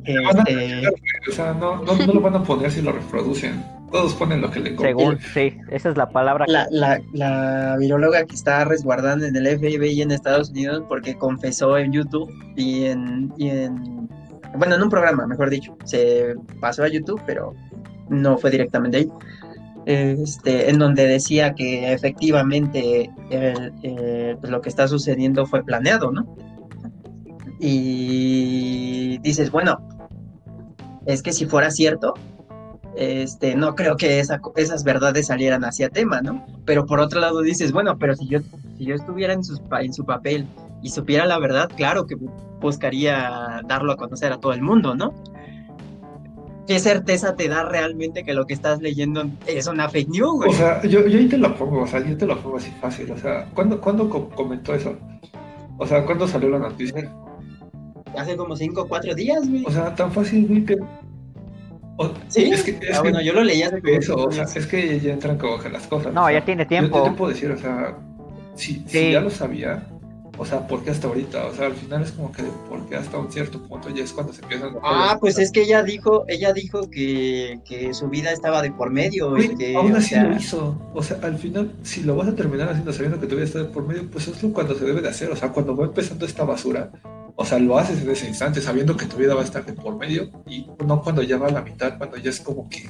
Este, 0.04 0.88
o 1.30 1.32
sea, 1.32 1.54
no, 1.54 1.84
no, 1.84 1.96
no 1.96 2.14
lo 2.14 2.22
van 2.22 2.36
a 2.36 2.44
poner 2.44 2.72
si 2.72 2.82
lo 2.82 2.92
reproducen, 2.92 3.64
todos 3.92 4.16
ponen 4.16 4.42
lo 4.42 4.50
que 4.50 4.60
le 4.60 4.76
conviene. 4.76 5.00
Según, 5.00 5.20
sí, 5.34 5.58
esa 5.70 5.90
es 5.90 5.98
la 5.98 6.10
palabra. 6.10 6.46
la, 6.48 6.68
la, 6.72 7.00
la 7.14 7.78
viróloga 7.78 8.24
que 8.26 8.36
está 8.36 8.66
resguardando 8.66 9.26
en 9.26 9.36
el 9.36 9.60
FBI 9.60 10.02
en 10.02 10.12
Estados 10.12 10.50
Unidos 10.50 10.84
porque 10.88 11.16
confesó 11.18 11.78
en 11.78 11.92
YouTube 11.92 12.34
y 12.56 12.86
en, 12.86 13.32
y 13.38 13.50
en 13.50 14.10
bueno, 14.58 14.76
en 14.76 14.82
un 14.84 14.90
programa, 14.90 15.26
mejor 15.28 15.50
dicho, 15.50 15.78
se 15.86 16.36
pasó 16.60 16.84
a 16.84 16.88
YouTube, 16.88 17.22
pero 17.26 17.54
no 18.10 18.38
fue 18.38 18.52
directamente 18.52 18.98
ahí. 18.98 19.12
Este, 19.86 20.70
en 20.70 20.78
donde 20.78 21.08
decía 21.08 21.56
que 21.56 21.92
efectivamente 21.92 23.10
eh, 23.32 24.38
pues 24.40 24.52
lo 24.52 24.62
que 24.62 24.70
está 24.70 24.88
sucediendo 24.88 25.46
fue 25.46 25.64
planeado, 25.64 26.12
¿no? 26.12 26.36
Y 27.60 29.18
dices, 29.20 29.50
bueno, 29.52 29.80
es 31.06 31.24
que 31.24 31.34
si 31.34 31.46
fuera 31.46 31.72
cierto, 31.72 32.14
este, 32.96 33.56
no 33.56 33.76
creo 33.76 33.98
que 33.98 34.20
esa 34.20 34.40
esas 34.56 34.84
verdades 34.84 35.28
salieran 35.28 35.64
hacia 35.64 35.90
tema, 35.90 36.22
¿no? 36.22 36.46
Pero 36.66 36.86
por 36.86 37.00
otro 37.00 37.20
lado 37.20 37.42
dices, 37.42 37.72
bueno, 37.72 37.98
pero 37.98 38.16
si 38.16 38.28
yo, 38.28 38.40
si 38.78 38.86
yo 38.86 38.96
estuviera 38.96 39.34
en, 39.34 39.44
sus 39.44 39.62
en 39.80 39.94
su 39.94 40.06
papel 40.06 40.46
y 40.84 40.90
supiera 40.90 41.26
la 41.26 41.40
verdad, 41.40 41.70
claro 41.76 42.06
que 42.06 42.18
buscaría 42.60 43.62
darlo 43.68 43.94
a 43.94 43.98
conocer 43.98 44.32
a 44.32 44.40
todo 44.40 44.54
el 44.54 44.62
mundo, 44.62 44.94
¿no? 44.96 45.14
¿Qué 46.68 46.80
certeza 46.80 47.36
te 47.36 47.48
da 47.48 47.64
realmente 47.68 48.24
que 48.24 48.34
lo 48.34 48.46
que 48.46 48.54
estás 48.54 48.82
leyendo 48.82 49.24
es 49.48 49.68
una 49.68 49.90
fake 49.90 50.10
news, 50.10 50.32
güey? 50.36 50.50
O 50.50 50.54
sea, 50.54 50.82
yo, 50.84 51.06
yo 51.08 51.18
ahí 51.20 51.28
te 51.28 51.38
lo 51.38 51.54
pongo, 51.56 51.82
o 51.82 51.88
sea, 51.88 52.06
yo 52.06 52.16
te 52.18 52.26
lo 52.26 52.40
pongo 52.40 52.58
así 52.58 52.72
fácil, 52.80 53.12
o 53.12 53.18
sea, 53.18 53.48
¿cuándo, 53.54 53.82
¿cuándo 53.82 54.10
co- 54.10 54.30
comentó 54.30 54.74
eso? 54.76 54.96
O 55.78 55.88
sea, 55.88 56.06
¿cuándo 56.06 56.28
salió 56.28 56.50
la 56.50 56.60
noticia? 56.60 57.12
Hace 58.18 58.36
como 58.38 58.56
cinco 58.56 58.82
o 58.84 58.88
cuatro 58.88 59.14
días, 59.16 59.50
güey. 59.50 59.66
O 59.66 59.72
sea, 59.72 59.94
tan 59.96 60.12
fácil, 60.12 60.48
güey, 60.48 60.64
que... 60.66 60.76
o- 61.98 62.12
¿Sí? 62.28 62.52
Es 62.52 62.64
que, 62.64 62.72
es 62.72 62.78
ah, 62.92 63.02
que 63.02 63.10
bueno, 63.10 63.22
yo 63.22 63.34
lo 63.34 63.44
leí 63.44 63.64
hace 63.64 63.82
eso, 63.86 64.16
o 64.16 64.32
sea, 64.32 64.44
es 64.44 64.68
que 64.68 65.00
ya 65.00 65.14
entran 65.14 65.38
como 65.38 65.58
que 65.60 65.70
las 65.70 65.88
cosas. 65.88 66.14
No, 66.14 66.24
o 66.24 66.28
sea, 66.28 66.40
ya 66.40 66.46
tiene 66.46 66.66
tiempo. 66.66 66.98
Yo, 66.98 67.04
te 67.12 67.18
puedo 67.18 67.32
decir, 67.32 67.50
o 67.52 67.58
sea, 67.58 67.98
si, 68.56 68.76
si 68.86 68.88
Sí. 68.88 69.12
ya 69.12 69.22
lo 69.22 69.30
sabía, 69.30 69.88
O 70.42 70.46
sea, 70.46 70.66
¿por 70.66 70.84
qué 70.84 70.90
hasta 70.90 71.08
ahorita? 71.08 71.46
O 71.46 71.54
sea, 71.54 71.68
al 71.68 71.76
final 71.76 72.02
es 72.02 72.14
como 72.14 72.32
que 72.32 72.42
¿por 72.68 72.84
qué 72.88 72.96
hasta 72.96 73.20
un 73.20 73.32
cierto 73.32 73.62
punto 73.62 73.92
ya 73.92 74.04
es 74.04 74.12
cuando 74.12 74.34
se 74.34 74.42
empiezan 74.42 74.74
Ah, 74.82 75.16
pues 75.22 75.38
es 75.38 75.52
que 75.52 75.62
ella 75.62 75.84
dijo, 75.84 76.26
ella 76.28 76.52
dijo 76.52 76.90
que, 76.90 77.60
que 77.64 77.94
su 77.94 78.10
vida 78.10 78.32
estaba 78.32 78.64
de 78.64 78.72
por 78.72 78.90
medio. 78.90 79.38
y 79.38 79.56
que, 79.56 79.76
aún 79.76 79.96
así 79.96 80.16
lo 80.16 80.36
hizo. 80.36 80.82
O 80.96 81.04
sea, 81.04 81.20
al 81.22 81.38
final, 81.38 81.76
si 81.84 82.02
lo 82.02 82.16
vas 82.16 82.28
a 82.28 82.36
terminar 82.36 82.70
haciendo 82.70 82.92
sabiendo 82.92 83.20
que 83.20 83.28
tu 83.28 83.36
vida 83.36 83.46
está 83.46 83.60
de 83.60 83.66
por 83.66 83.86
medio, 83.86 84.10
pues 84.10 84.30
es 84.30 84.42
lo 84.42 84.52
cuando 84.52 84.74
se 84.74 84.84
debe 84.84 85.00
de 85.00 85.10
hacer. 85.10 85.30
O 85.30 85.36
sea, 85.36 85.52
cuando 85.52 85.76
va 85.76 85.86
empezando 85.86 86.26
esta 86.26 86.44
basura, 86.44 86.92
o 87.36 87.46
sea, 87.46 87.60
lo 87.60 87.78
haces 87.78 88.02
en 88.02 88.10
ese 88.10 88.28
instante 88.28 88.62
sabiendo 88.62 88.98
que 88.98 89.06
tu 89.06 89.18
vida 89.18 89.36
va 89.36 89.42
a 89.42 89.46
estar 89.46 89.64
de 89.64 89.74
por 89.74 89.96
medio 89.96 90.32
y 90.48 90.66
no 90.88 91.04
cuando 91.04 91.22
ya 91.22 91.38
va 91.38 91.50
a 91.50 91.52
la 91.52 91.62
mitad, 91.62 92.00
cuando 92.00 92.18
ya 92.18 92.32
es 92.32 92.40
como 92.40 92.68
que 92.68 92.90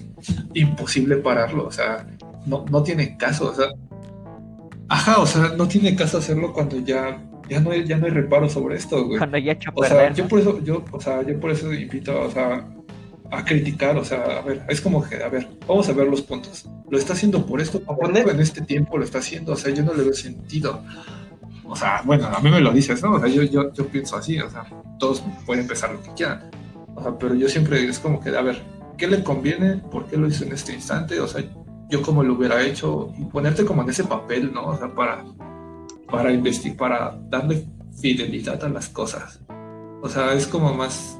imposible 0.53 1.17
pararlo. 1.17 1.67
O 1.67 1.71
sea, 1.71 2.07
no, 2.45 2.63
no 2.71 2.81
tiene 2.81 3.17
caso. 3.17 3.49
O 3.49 3.53
sea, 3.53 3.67
ajá, 4.87 5.19
o 5.19 5.25
sea, 5.25 5.49
no 5.57 5.67
tiene 5.67 5.97
caso 5.97 6.19
hacerlo 6.19 6.53
cuando 6.53 6.79
ya 6.79 7.21
ya 7.49 7.59
no 7.59 7.71
hay, 7.71 7.85
ya 7.85 7.97
no 7.97 8.05
hay 8.05 8.11
reparo 8.11 8.49
sobre 8.49 8.75
esto, 8.75 9.05
güey. 9.05 9.17
Cuando 9.17 9.37
ya 9.37 9.53
hecho 9.53 9.71
o 9.73 9.83
sea, 9.83 10.13
yo 10.13 10.27
por 10.27 10.39
eso, 10.39 10.59
yo, 10.63 10.83
o 10.91 10.99
sea, 10.99 11.21
yo 11.23 11.39
por 11.39 11.51
eso 11.51 11.73
invito, 11.73 12.19
o 12.19 12.31
sea, 12.31 12.67
a 13.31 13.45
criticar, 13.45 13.97
o 13.97 14.03
sea, 14.03 14.39
a 14.39 14.41
ver, 14.41 14.63
es 14.67 14.81
como 14.81 15.07
que, 15.07 15.23
a 15.23 15.29
ver, 15.29 15.47
vamos 15.67 15.87
a 15.87 15.93
ver 15.93 16.07
los 16.07 16.21
puntos. 16.21 16.69
Lo 16.89 16.97
está 16.97 17.13
haciendo 17.13 17.45
por 17.45 17.61
esto, 17.61 17.81
en 18.13 18.39
este 18.39 18.61
tiempo 18.61 18.97
lo 18.97 19.05
está 19.05 19.19
haciendo, 19.19 19.53
o 19.53 19.55
sea, 19.55 19.73
yo 19.73 19.83
no 19.83 19.93
le 19.93 20.03
veo 20.03 20.13
sentido. 20.13 20.83
O 21.65 21.75
sea, 21.75 22.01
bueno, 22.03 22.27
a 22.27 22.39
mí 22.41 22.51
me 22.51 22.59
lo 22.59 22.73
dices, 22.73 23.01
¿no? 23.01 23.13
O 23.13 23.19
sea, 23.19 23.29
yo, 23.29 23.43
yo, 23.43 23.71
yo 23.73 23.87
pienso 23.87 24.17
así, 24.17 24.37
o 24.39 24.49
sea, 24.49 24.65
todos 24.99 25.23
pueden 25.45 25.65
pensar 25.65 25.93
lo 25.93 26.01
que 26.03 26.11
quieran. 26.13 26.51
O 26.95 27.01
sea, 27.01 27.17
pero 27.17 27.33
yo 27.33 27.47
siempre 27.47 27.85
es 27.85 27.99
como 27.99 28.19
que, 28.19 28.29
a 28.35 28.41
ver, 28.41 28.61
¿qué 28.97 29.07
le 29.07 29.23
conviene? 29.23 29.77
¿Por 29.77 30.05
qué 30.07 30.17
lo 30.17 30.27
hizo 30.27 30.43
en 30.43 30.51
este 30.51 30.73
instante? 30.73 31.17
O 31.21 31.27
sea, 31.27 31.41
yo 31.89 32.01
como 32.01 32.23
lo 32.23 32.33
hubiera 32.33 32.61
hecho 32.61 33.13
y 33.17 33.23
ponerte 33.23 33.63
como 33.63 33.83
en 33.83 33.89
ese 33.89 34.03
papel, 34.03 34.51
¿no? 34.53 34.65
O 34.65 34.77
sea, 34.77 34.93
para 34.93 35.23
para 36.12 36.32
investigar, 36.32 36.78
para 36.78 37.18
darle 37.30 37.66
fidelidad 37.99 38.64
a 38.64 38.70
las 38.70 38.89
cosas. 38.89 39.39
O 40.01 40.09
sea, 40.09 40.34
es 40.34 40.47
como 40.47 40.74
más 40.74 41.18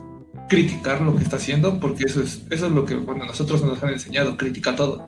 criticar 0.50 1.02
lo 1.02 1.16
que 1.16 1.24
está 1.24 1.38
haciendo, 1.38 1.80
porque 1.80 2.04
eso 2.06 2.22
es, 2.22 2.46
eso 2.50 2.66
es 2.66 2.72
lo 2.72 2.86
que 2.86 2.96
bueno, 2.96 3.26
nosotros 3.26 3.64
nos 3.64 3.82
han 3.84 3.92
enseñado, 3.92 4.38
critica 4.38 4.76
todo. 4.76 5.08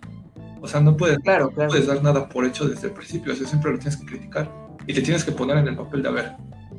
O 0.62 0.68
sea, 0.68 0.80
no 0.80 0.96
puedes, 0.96 1.20
claro, 1.20 1.52
puedes 1.52 1.88
dar 1.88 2.02
nada 2.02 2.30
por 2.30 2.46
hecho 2.46 2.68
desde 2.68 2.88
el 2.88 2.94
principio, 2.94 3.34
eso 3.34 3.46
siempre 3.46 3.72
lo 3.72 3.78
tienes 3.78 3.98
que 3.98 4.06
criticar. 4.06 4.50
Y 4.88 4.94
te 4.94 5.02
tienes 5.02 5.24
que 5.24 5.32
poner 5.32 5.58
en 5.58 5.68
el 5.68 5.76
papel 5.76 6.04
de, 6.04 6.10
a 6.10 6.12
ver, 6.12 6.32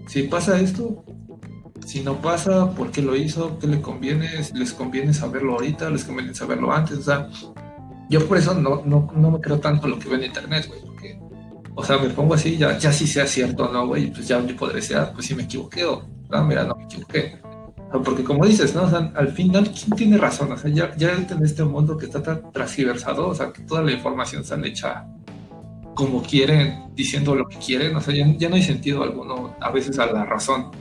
si 0.07 0.23
pasa 0.25 0.59
esto, 0.61 1.05
si 1.85 2.03
no 2.03 2.21
pasa, 2.21 2.71
¿por 2.71 2.91
qué 2.91 3.03
lo 3.03 3.15
hizo? 3.15 3.59
¿Qué 3.59 3.67
le 3.67 3.81
conviene? 3.81 4.31
¿Les 4.55 4.73
conviene 4.73 5.13
saberlo 5.13 5.55
ahorita? 5.55 5.91
¿Les 5.91 6.05
conviene 6.05 6.35
saberlo 6.35 6.73
antes? 6.73 6.99
O 6.99 7.03
sea, 7.03 7.29
yo 8.09 8.27
por 8.27 8.39
eso 8.39 8.55
no, 8.55 8.83
no, 8.85 9.11
no 9.15 9.31
me 9.31 9.41
creo 9.41 9.61
tanto 9.61 9.89
lo 9.89 9.99
que 9.99 10.09
ve 10.09 10.17
en 10.17 10.25
internet, 10.25 10.67
güey, 10.69 10.81
porque 10.81 11.21
o 11.77 11.85
sea, 11.85 11.99
me 11.99 12.11
pongo 12.11 12.35
así, 12.35 12.57
ya, 12.57 12.79
ya 12.79 12.93
si 12.93 13.07
sea 13.07 13.27
cierto 13.27 13.69
no, 13.73 13.87
güey, 13.87 14.11
pues 14.11 14.29
ya 14.29 14.45
yo 14.45 14.57
podré 14.57 14.81
ah, 14.97 15.11
pues 15.13 15.27
si 15.27 15.35
me 15.35 15.43
equivoqué 15.43 15.85
o, 15.85 16.05
no, 16.31 16.45
mira, 16.45 16.65
no 16.65 16.77
me 16.77 16.85
equivoqué. 16.85 17.39
Porque 18.05 18.25
como 18.25 18.45
dices, 18.45 18.75
¿no? 18.75 18.83
O 18.83 18.91
sea, 18.91 19.13
al 19.15 19.29
final, 19.29 19.71
¿quién 19.71 19.97
tiene 19.97 20.19
razón? 20.19 20.51
O 20.51 20.57
sea, 20.57 20.69
ya, 20.71 20.97
ya 20.97 21.13
en 21.13 21.45
este 21.45 21.63
mundo 21.63 21.97
que 21.97 22.07
está 22.07 22.23
tan 22.23 22.51
transversado, 22.51 23.29
o 23.29 23.35
sea, 23.35 23.53
que 23.53 23.63
toda 23.63 23.83
la 23.83 23.93
información 23.93 24.43
han 24.51 24.65
hecha 24.65 25.07
como 25.95 26.23
quieren, 26.23 26.91
diciendo 26.95 27.35
lo 27.37 27.47
que 27.47 27.57
quieren, 27.59 27.95
o 27.95 28.01
sea, 28.01 28.15
ya, 28.15 28.49
no 28.49 28.57
hay 28.57 28.63
sentido 28.63 29.03
alguno 29.03 29.57
a 29.61 29.71
veces 29.71 29.99
a 29.99 30.07
la 30.07 30.25
razón. 30.25 30.73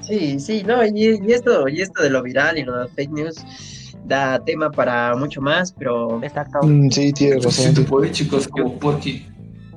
Sí, 0.00 0.40
sí, 0.40 0.62
no, 0.62 0.84
y, 0.84 1.20
y, 1.26 1.32
esto, 1.32 1.68
y 1.68 1.82
esto 1.82 2.02
de 2.02 2.10
lo 2.10 2.22
viral 2.22 2.58
y 2.58 2.64
lo 2.64 2.78
de 2.78 2.88
fake 2.88 3.10
news, 3.10 3.44
da 4.06 4.38
tema 4.44 4.70
para 4.70 5.14
mucho 5.16 5.40
más, 5.40 5.72
pero... 5.72 6.20
Mm, 6.62 6.90
sí, 6.90 7.12
tiene 7.12 7.40
razón. 7.40 7.74
chicos, 8.12 8.48
como 8.48 8.78
Porky. 8.78 9.26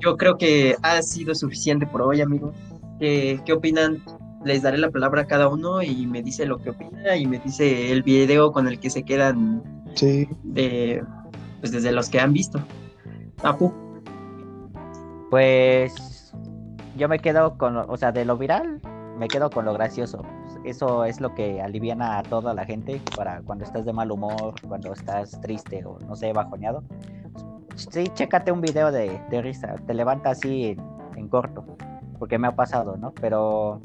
Yo 0.00 0.16
creo 0.16 0.38
que 0.38 0.76
ha 0.82 1.02
sido 1.02 1.34
suficiente 1.34 1.86
por 1.86 2.02
hoy, 2.02 2.20
amigos. 2.20 2.54
¿Qué, 2.98 3.40
¿Qué 3.44 3.52
opinan? 3.52 4.02
Les 4.44 4.62
daré 4.62 4.78
la 4.78 4.90
palabra 4.90 5.22
a 5.22 5.26
cada 5.26 5.48
uno 5.48 5.82
y 5.82 6.06
me 6.06 6.22
dice 6.22 6.46
lo 6.46 6.58
que 6.58 6.70
opina 6.70 7.14
y 7.14 7.26
me 7.26 7.38
dice 7.38 7.92
el 7.92 8.02
video 8.02 8.52
con 8.52 8.66
el 8.66 8.80
que 8.80 8.88
se 8.88 9.02
quedan 9.02 9.62
sí. 9.94 10.26
de, 10.44 11.04
pues 11.60 11.72
desde 11.72 11.92
los 11.92 12.08
que 12.08 12.20
han 12.20 12.32
visto. 12.32 12.58
Apu. 13.42 13.72
Pues 15.28 16.32
yo 16.96 17.08
me 17.08 17.18
quedo 17.18 17.58
con, 17.58 17.76
o 17.76 17.96
sea, 17.98 18.12
de 18.12 18.24
lo 18.24 18.38
viral, 18.38 18.80
me 19.18 19.28
quedo 19.28 19.50
con 19.50 19.66
lo 19.66 19.74
gracioso 19.74 20.24
eso 20.64 21.04
es 21.04 21.20
lo 21.20 21.34
que 21.34 21.62
aliviana 21.62 22.18
a 22.18 22.22
toda 22.22 22.54
la 22.54 22.64
gente 22.64 23.00
para 23.16 23.40
cuando 23.42 23.64
estás 23.64 23.84
de 23.84 23.92
mal 23.92 24.10
humor, 24.10 24.54
cuando 24.66 24.92
estás 24.92 25.40
triste 25.40 25.84
o 25.84 25.98
no 26.00 26.14
sé, 26.14 26.32
bajoneado. 26.32 26.82
Sí, 27.76 28.08
chécate 28.14 28.52
un 28.52 28.60
video 28.60 28.92
de, 28.92 29.20
risa, 29.42 29.74
te 29.86 29.94
levanta 29.94 30.30
así 30.30 30.76
en, 31.16 31.28
corto, 31.28 31.64
porque 32.18 32.38
me 32.38 32.48
ha 32.48 32.54
pasado, 32.54 32.96
¿no? 32.96 33.12
Pero 33.20 33.80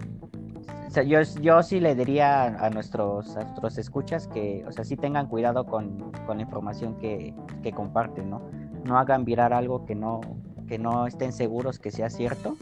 yo, 1.05 1.21
yo 1.41 1.63
sí 1.63 1.79
le 1.79 1.95
diría 1.95 2.43
a 2.43 2.69
nuestros, 2.69 3.35
nuestros 3.35 3.77
escuchas 3.77 4.27
que, 4.27 4.65
o 4.67 4.71
sea, 4.71 4.83
sí 4.83 4.97
tengan 4.97 5.27
cuidado 5.27 5.65
con, 5.65 6.11
la 6.27 6.41
información 6.41 6.95
que, 6.97 7.33
que, 7.63 7.71
comparten, 7.71 8.29
¿no? 8.29 8.41
No 8.83 8.97
hagan 8.97 9.23
virar 9.23 9.53
algo 9.53 9.85
que 9.85 9.95
no, 9.95 10.21
que 10.67 10.77
no 10.77 11.07
estén 11.07 11.31
seguros 11.31 11.79
que 11.79 11.91
sea 11.91 12.09
cierto 12.09 12.57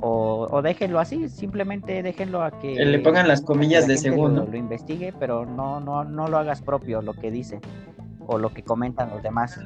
o, 0.00 0.60
déjenlo 0.62 0.98
así, 0.98 1.28
simplemente 1.28 2.02
déjenlo 2.02 2.42
a 2.42 2.50
que 2.58 2.74
le 2.74 2.98
pongan 2.98 3.28
las 3.28 3.40
comillas 3.40 3.86
de 3.86 3.96
segundo. 3.96 4.46
Lo, 4.50 4.56
investigue, 4.56 5.12
pero 5.18 5.46
no, 5.46 5.80
no, 5.80 6.04
no 6.04 6.28
lo 6.28 6.38
hagas 6.38 6.62
propio 6.62 7.02
lo 7.02 7.14
que 7.14 7.30
dice 7.30 7.60
o 8.26 8.38
lo 8.38 8.50
que 8.50 8.62
comentan 8.62 9.10
los 9.10 9.22
demás. 9.22 9.58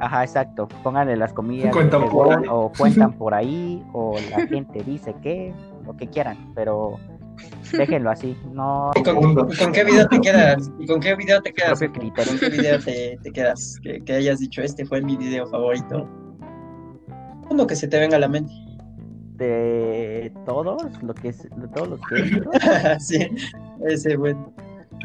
Ajá, 0.00 0.24
exacto. 0.24 0.68
Pónganle 0.82 1.16
las 1.16 1.32
comillas 1.32 1.74
o 2.48 2.72
cuentan 2.76 3.12
por 3.14 3.34
ahí 3.34 3.82
o 3.92 4.16
la 4.30 4.46
gente 4.46 4.82
dice 4.84 5.14
que 5.22 5.52
lo 5.84 5.96
que 5.96 6.08
quieran, 6.08 6.52
pero 6.54 6.98
déjenlo 7.72 8.10
así. 8.10 8.36
No. 8.52 8.90
¿Y 8.94 9.02
con, 9.02 9.72
qué 9.72 9.84
video 9.84 10.06
te 10.08 10.20
quedas? 10.20 10.70
¿Y 10.78 10.86
con 10.86 11.00
qué 11.00 11.14
video 11.14 11.40
te 11.42 11.52
quedas? 11.52 11.80
¿Con 11.80 12.38
qué 12.38 12.48
video 12.50 12.78
te, 12.78 13.18
quedas? 13.32 13.78
Que, 13.82 14.00
que, 14.00 14.12
hayas 14.12 14.40
dicho 14.40 14.62
este 14.62 14.84
fue 14.84 15.00
mi 15.00 15.16
video 15.16 15.46
favorito. 15.46 16.08
Uno 17.50 17.66
que 17.66 17.76
se 17.76 17.88
te 17.88 17.98
venga 17.98 18.16
a 18.16 18.20
la 18.20 18.28
mente 18.28 18.63
de 19.34 20.32
todos, 20.46 21.02
lo 21.02 21.14
que 21.14 21.28
es, 21.28 21.42
de 21.42 21.68
todos 21.68 21.88
los 21.88 22.00
que 22.02 22.98
sí, 23.00 23.28
ese 23.86 24.16
bueno. 24.16 24.52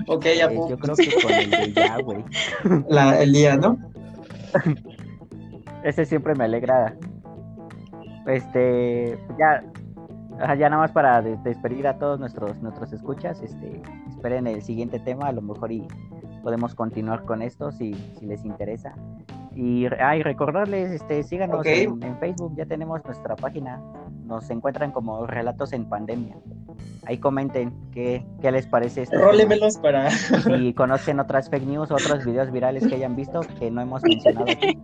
Ok, 0.07 0.25
ya 0.25 0.45
eh, 0.45 0.55
Yo 0.69 0.77
creo 0.77 0.95
que 0.95 1.21
con 1.21 1.31
el 1.31 1.49
de 1.49 1.73
ya, 1.73 1.97
güey. 1.97 2.23
La, 2.89 3.21
el 3.21 3.33
día, 3.33 3.57
¿no? 3.57 3.77
ese 5.83 6.05
siempre 6.05 6.35
me 6.35 6.45
alegra. 6.45 6.95
Este, 8.27 9.17
ya, 9.39 9.63
ya 10.55 10.69
nada 10.69 10.83
más 10.83 10.91
para 10.91 11.21
despedir 11.21 11.87
a 11.87 11.97
todos 11.97 12.19
nuestros 12.19 12.61
nuestros 12.61 12.93
escuchas, 12.93 13.41
este, 13.41 13.81
esperen 14.07 14.45
el 14.45 14.61
siguiente 14.61 14.99
tema, 14.99 15.27
a 15.27 15.31
lo 15.31 15.41
mejor 15.41 15.71
y 15.71 15.87
podemos 16.43 16.75
continuar 16.75 17.25
con 17.25 17.41
esto 17.41 17.71
si, 17.71 17.93
si 18.19 18.25
les 18.27 18.45
interesa. 18.45 18.93
Y, 19.55 19.87
ay, 19.99 20.23
recordarles, 20.23 20.91
este, 20.91 21.23
síganos 21.23 21.65
en, 21.65 22.17
Facebook, 22.19 22.55
ya 22.55 22.65
tenemos 22.65 23.03
nuestra 23.03 23.35
página, 23.35 23.81
nos 24.29 24.49
encuentran 24.49 24.91
como 24.91 25.27
Relatos 25.27 25.73
en 25.73 25.89
Pandemia. 25.89 26.37
Ahí 27.05 27.17
comenten 27.17 27.73
qué, 27.91 28.25
qué 28.41 28.51
les 28.51 28.67
parece 28.67 29.01
esto. 29.01 29.17
Rólemelos 29.17 29.77
para... 29.79 30.11
Si 30.11 30.73
conocen 30.73 31.19
otras 31.19 31.49
fake 31.49 31.65
news, 31.65 31.91
otros 31.91 32.23
videos 32.23 32.51
virales 32.51 32.87
que 32.87 32.95
hayan 32.95 33.15
visto 33.15 33.41
que 33.59 33.71
no 33.71 33.81
hemos 33.81 34.03
mencionado 34.03 34.45
aquí. 34.49 34.77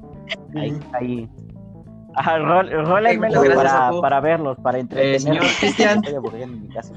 Ahí, 0.56 0.80
ahí. 0.94 1.30
Rólemelos 2.16 3.48
para, 3.48 3.92
para, 4.02 4.20
verlos, 4.20 4.58
para 4.60 4.80
entretenerlos. 4.80 5.24
Eh, 5.24 5.28
señor 5.28 5.46
Cristian. 5.60 6.00
Estoy 6.00 6.16
aburriendo 6.16 6.58
en 6.58 6.64
mi 6.64 6.70
casa. 6.70 6.94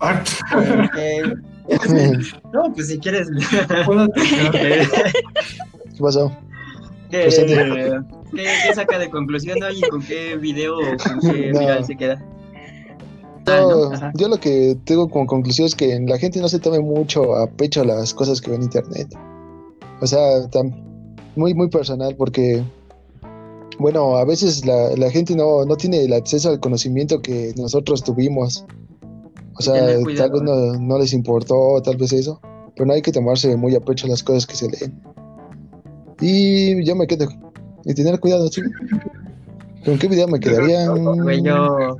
no, 2.52 2.72
pues 2.72 2.88
si 2.88 3.00
quieres. 3.00 3.28
¿Qué 4.62 4.86
pasó? 6.00 6.32
¿Qué, 7.10 7.28
¿qué, 8.32 8.74
saca 8.74 8.98
de 8.98 9.08
conclusión 9.08 9.62
hoy 9.62 9.78
y 9.78 9.88
con 9.88 10.02
qué 10.02 10.36
video 10.36 10.76
o 10.76 10.96
con 11.02 11.20
qué 11.20 11.52
viral 11.58 11.84
se 11.84 11.96
queda? 11.96 12.22
Ah, 13.46 14.12
yo 14.14 14.28
lo 14.28 14.38
que 14.38 14.76
tengo 14.84 15.08
como 15.08 15.26
conclusión 15.26 15.66
es 15.66 15.74
que 15.74 15.98
la 16.00 16.18
gente 16.18 16.40
no 16.40 16.48
se 16.48 16.58
tome 16.58 16.80
mucho 16.80 17.34
a 17.36 17.46
pecho 17.46 17.82
las 17.84 18.12
cosas 18.12 18.40
que 18.40 18.50
ve 18.50 18.56
en 18.56 18.64
internet. 18.64 19.08
O 20.00 20.06
sea, 20.06 20.20
muy, 21.34 21.54
muy 21.54 21.68
personal 21.68 22.14
porque, 22.16 22.62
bueno, 23.78 24.16
a 24.16 24.24
veces 24.24 24.66
la, 24.66 24.90
la 24.96 25.10
gente 25.10 25.34
no, 25.34 25.64
no, 25.64 25.76
tiene 25.76 26.04
el 26.04 26.12
acceso 26.12 26.50
al 26.50 26.60
conocimiento 26.60 27.22
que 27.22 27.54
nosotros 27.56 28.04
tuvimos. 28.04 28.66
O 29.54 29.62
sea, 29.62 29.74
tal 30.16 30.30
vez 30.30 30.42
no, 30.42 30.74
no, 30.74 30.98
les 30.98 31.12
importó, 31.12 31.80
tal 31.82 31.96
vez 31.96 32.12
eso, 32.12 32.40
pero 32.76 32.86
no 32.86 32.92
hay 32.92 33.02
que 33.02 33.12
tomarse 33.12 33.56
muy 33.56 33.74
a 33.74 33.80
pecho 33.80 34.06
las 34.06 34.22
cosas 34.22 34.46
que 34.46 34.54
se 34.54 34.68
leen. 34.68 35.00
Y 36.20 36.84
yo 36.84 36.96
me 36.96 37.06
quedo. 37.06 37.28
Y 37.84 37.94
tener 37.94 38.18
cuidado, 38.20 38.48
sí. 38.48 38.62
¿Con 39.84 39.98
qué 39.98 40.08
video 40.08 40.28
me 40.28 40.40
quedaría? 40.40 40.86
yo, 41.42 41.96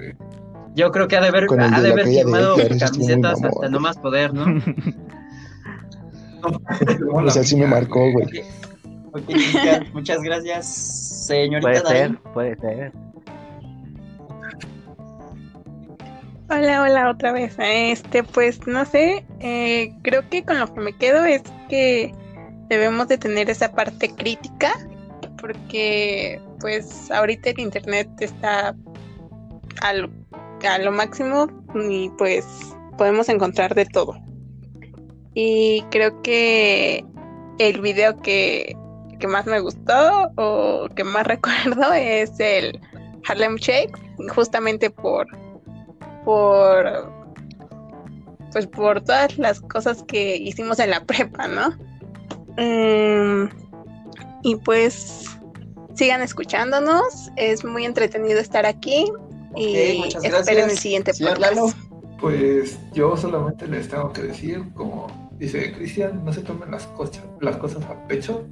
yo 0.74 0.90
creo 0.90 1.08
que 1.08 1.16
ha 1.16 1.20
de 1.20 1.28
haber, 1.28 1.46
ha 1.58 1.80
de, 1.80 1.90
haber 1.92 2.06
firmado 2.06 2.56
camisetas 2.56 3.42
hasta 3.42 3.68
no 3.68 3.80
más 3.80 3.96
poder, 3.98 4.34
¿no? 4.34 4.44
o 7.12 7.30
sea, 7.30 7.42
sí 7.42 7.56
me 7.56 7.66
marcó, 7.66 8.12
güey. 8.12 8.26
muchas 9.92 10.22
gracias. 10.22 10.66
Señorita 11.26 11.68
Puede 11.68 11.82
Darín. 11.82 12.14
ser, 12.14 12.32
puede 12.32 12.56
ser. 12.56 12.92
Hola, 16.50 16.82
hola, 16.82 17.10
otra 17.10 17.32
vez. 17.32 17.56
Este, 17.58 18.22
pues 18.22 18.66
no 18.66 18.84
sé, 18.84 19.24
eh, 19.40 19.94
creo 20.02 20.28
que 20.30 20.44
con 20.44 20.58
lo 20.58 20.72
que 20.72 20.80
me 20.80 20.96
quedo 20.96 21.24
es 21.24 21.42
que 21.68 22.14
debemos 22.68 23.08
de 23.08 23.18
tener 23.18 23.50
esa 23.50 23.72
parte 23.72 24.14
crítica, 24.14 24.72
porque 25.40 26.40
pues 26.60 27.10
ahorita 27.10 27.50
el 27.50 27.60
internet 27.60 28.08
está 28.20 28.74
a 29.80 29.92
lo, 29.92 30.10
a 30.68 30.78
lo 30.78 30.92
máximo 30.92 31.48
y 31.88 32.10
pues 32.10 32.44
podemos 32.96 33.28
encontrar 33.28 33.74
de 33.74 33.86
todo. 33.86 34.16
Y 35.34 35.82
creo 35.90 36.20
que 36.22 37.04
el 37.58 37.80
video 37.80 38.16
que, 38.16 38.76
que 39.18 39.26
más 39.26 39.46
me 39.46 39.60
gustó 39.60 40.32
o 40.36 40.88
que 40.94 41.04
más 41.04 41.26
recuerdo 41.26 41.92
es 41.92 42.38
el 42.40 42.80
Harlem 43.26 43.56
Shake, 43.56 43.96
justamente 44.34 44.90
por 44.90 45.26
por 46.24 47.12
pues 48.52 48.66
por 48.66 49.02
todas 49.02 49.38
las 49.38 49.60
cosas 49.60 50.02
que 50.04 50.36
hicimos 50.36 50.78
en 50.78 50.90
la 50.90 51.04
prepa, 51.04 51.46
¿no? 51.48 51.76
Mm, 52.58 53.48
y 54.42 54.56
pues 54.56 55.24
sigan 55.94 56.22
escuchándonos, 56.22 57.30
es 57.36 57.64
muy 57.64 57.84
entretenido 57.84 58.40
estar 58.40 58.66
aquí 58.66 59.06
y 59.54 60.00
muchas 60.00 60.24
esperen 60.24 60.70
el 60.70 60.78
siguiente 60.78 61.12
Señor 61.14 61.34
podcast. 61.34 61.54
Lalo. 61.54 61.72
Pues 62.20 62.78
yo 62.92 63.16
solamente 63.16 63.68
les 63.68 63.88
tengo 63.88 64.12
que 64.12 64.22
decir, 64.22 64.64
como 64.74 65.06
dice 65.38 65.72
Cristian, 65.72 66.24
no 66.24 66.32
se 66.32 66.42
tomen 66.42 66.72
las 66.72 66.84
cosas, 66.88 67.22
las 67.40 67.56
cosas 67.58 67.84
a 67.84 68.06
pecho 68.08 68.44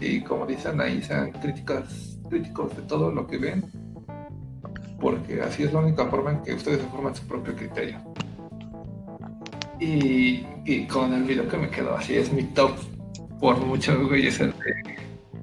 y 0.00 0.20
como 0.22 0.44
dicen 0.44 0.80
ahí, 0.80 1.00
sean 1.00 1.30
críticas, 1.30 2.18
críticos 2.28 2.76
de 2.76 2.82
todo 2.82 3.12
lo 3.12 3.24
que 3.28 3.38
ven, 3.38 3.64
porque 5.00 5.40
así 5.42 5.62
es 5.62 5.72
la 5.72 5.78
única 5.78 6.06
forma 6.06 6.32
en 6.32 6.42
que 6.42 6.54
ustedes 6.54 6.80
se 6.80 6.88
forman 6.88 7.14
su 7.14 7.24
propio 7.26 7.54
criterio. 7.54 8.00
Y, 9.78 10.44
y 10.64 10.88
con 10.88 11.14
el 11.14 11.22
video 11.22 11.48
que 11.48 11.56
me 11.56 11.70
quedó 11.70 11.94
así 11.94 12.16
es 12.16 12.32
mi 12.32 12.42
top 12.42 12.72
por 13.40 13.58
mucho, 13.64 14.06
güey, 14.06 14.26
es 14.26 14.40
el 14.40 14.52
de, 14.52 14.96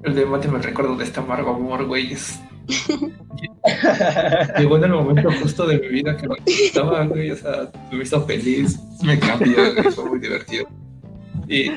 el 0.04 0.14
de 0.14 0.22
el 0.22 0.62
recuerdo 0.62 0.96
de 0.96 1.04
este 1.04 1.20
amargo 1.20 1.54
amor, 1.54 1.86
güey, 1.86 2.12
es 2.12 2.40
Llegó 4.58 4.76
en 4.76 4.84
el 4.84 4.90
momento 4.90 5.30
justo 5.40 5.66
de 5.66 5.78
mi 5.78 5.88
vida 5.88 6.16
que 6.16 6.26
lo 6.26 6.36
necesitaba, 6.36 7.04
güey. 7.06 7.30
O 7.30 7.36
sea, 7.36 7.70
me 7.92 8.02
hizo 8.02 8.24
feliz, 8.26 8.78
me 9.02 9.18
cambió, 9.18 9.74
güey, 9.74 9.90
fue 9.92 10.04
muy 10.04 10.18
divertido. 10.18 10.66
Y, 11.48 11.70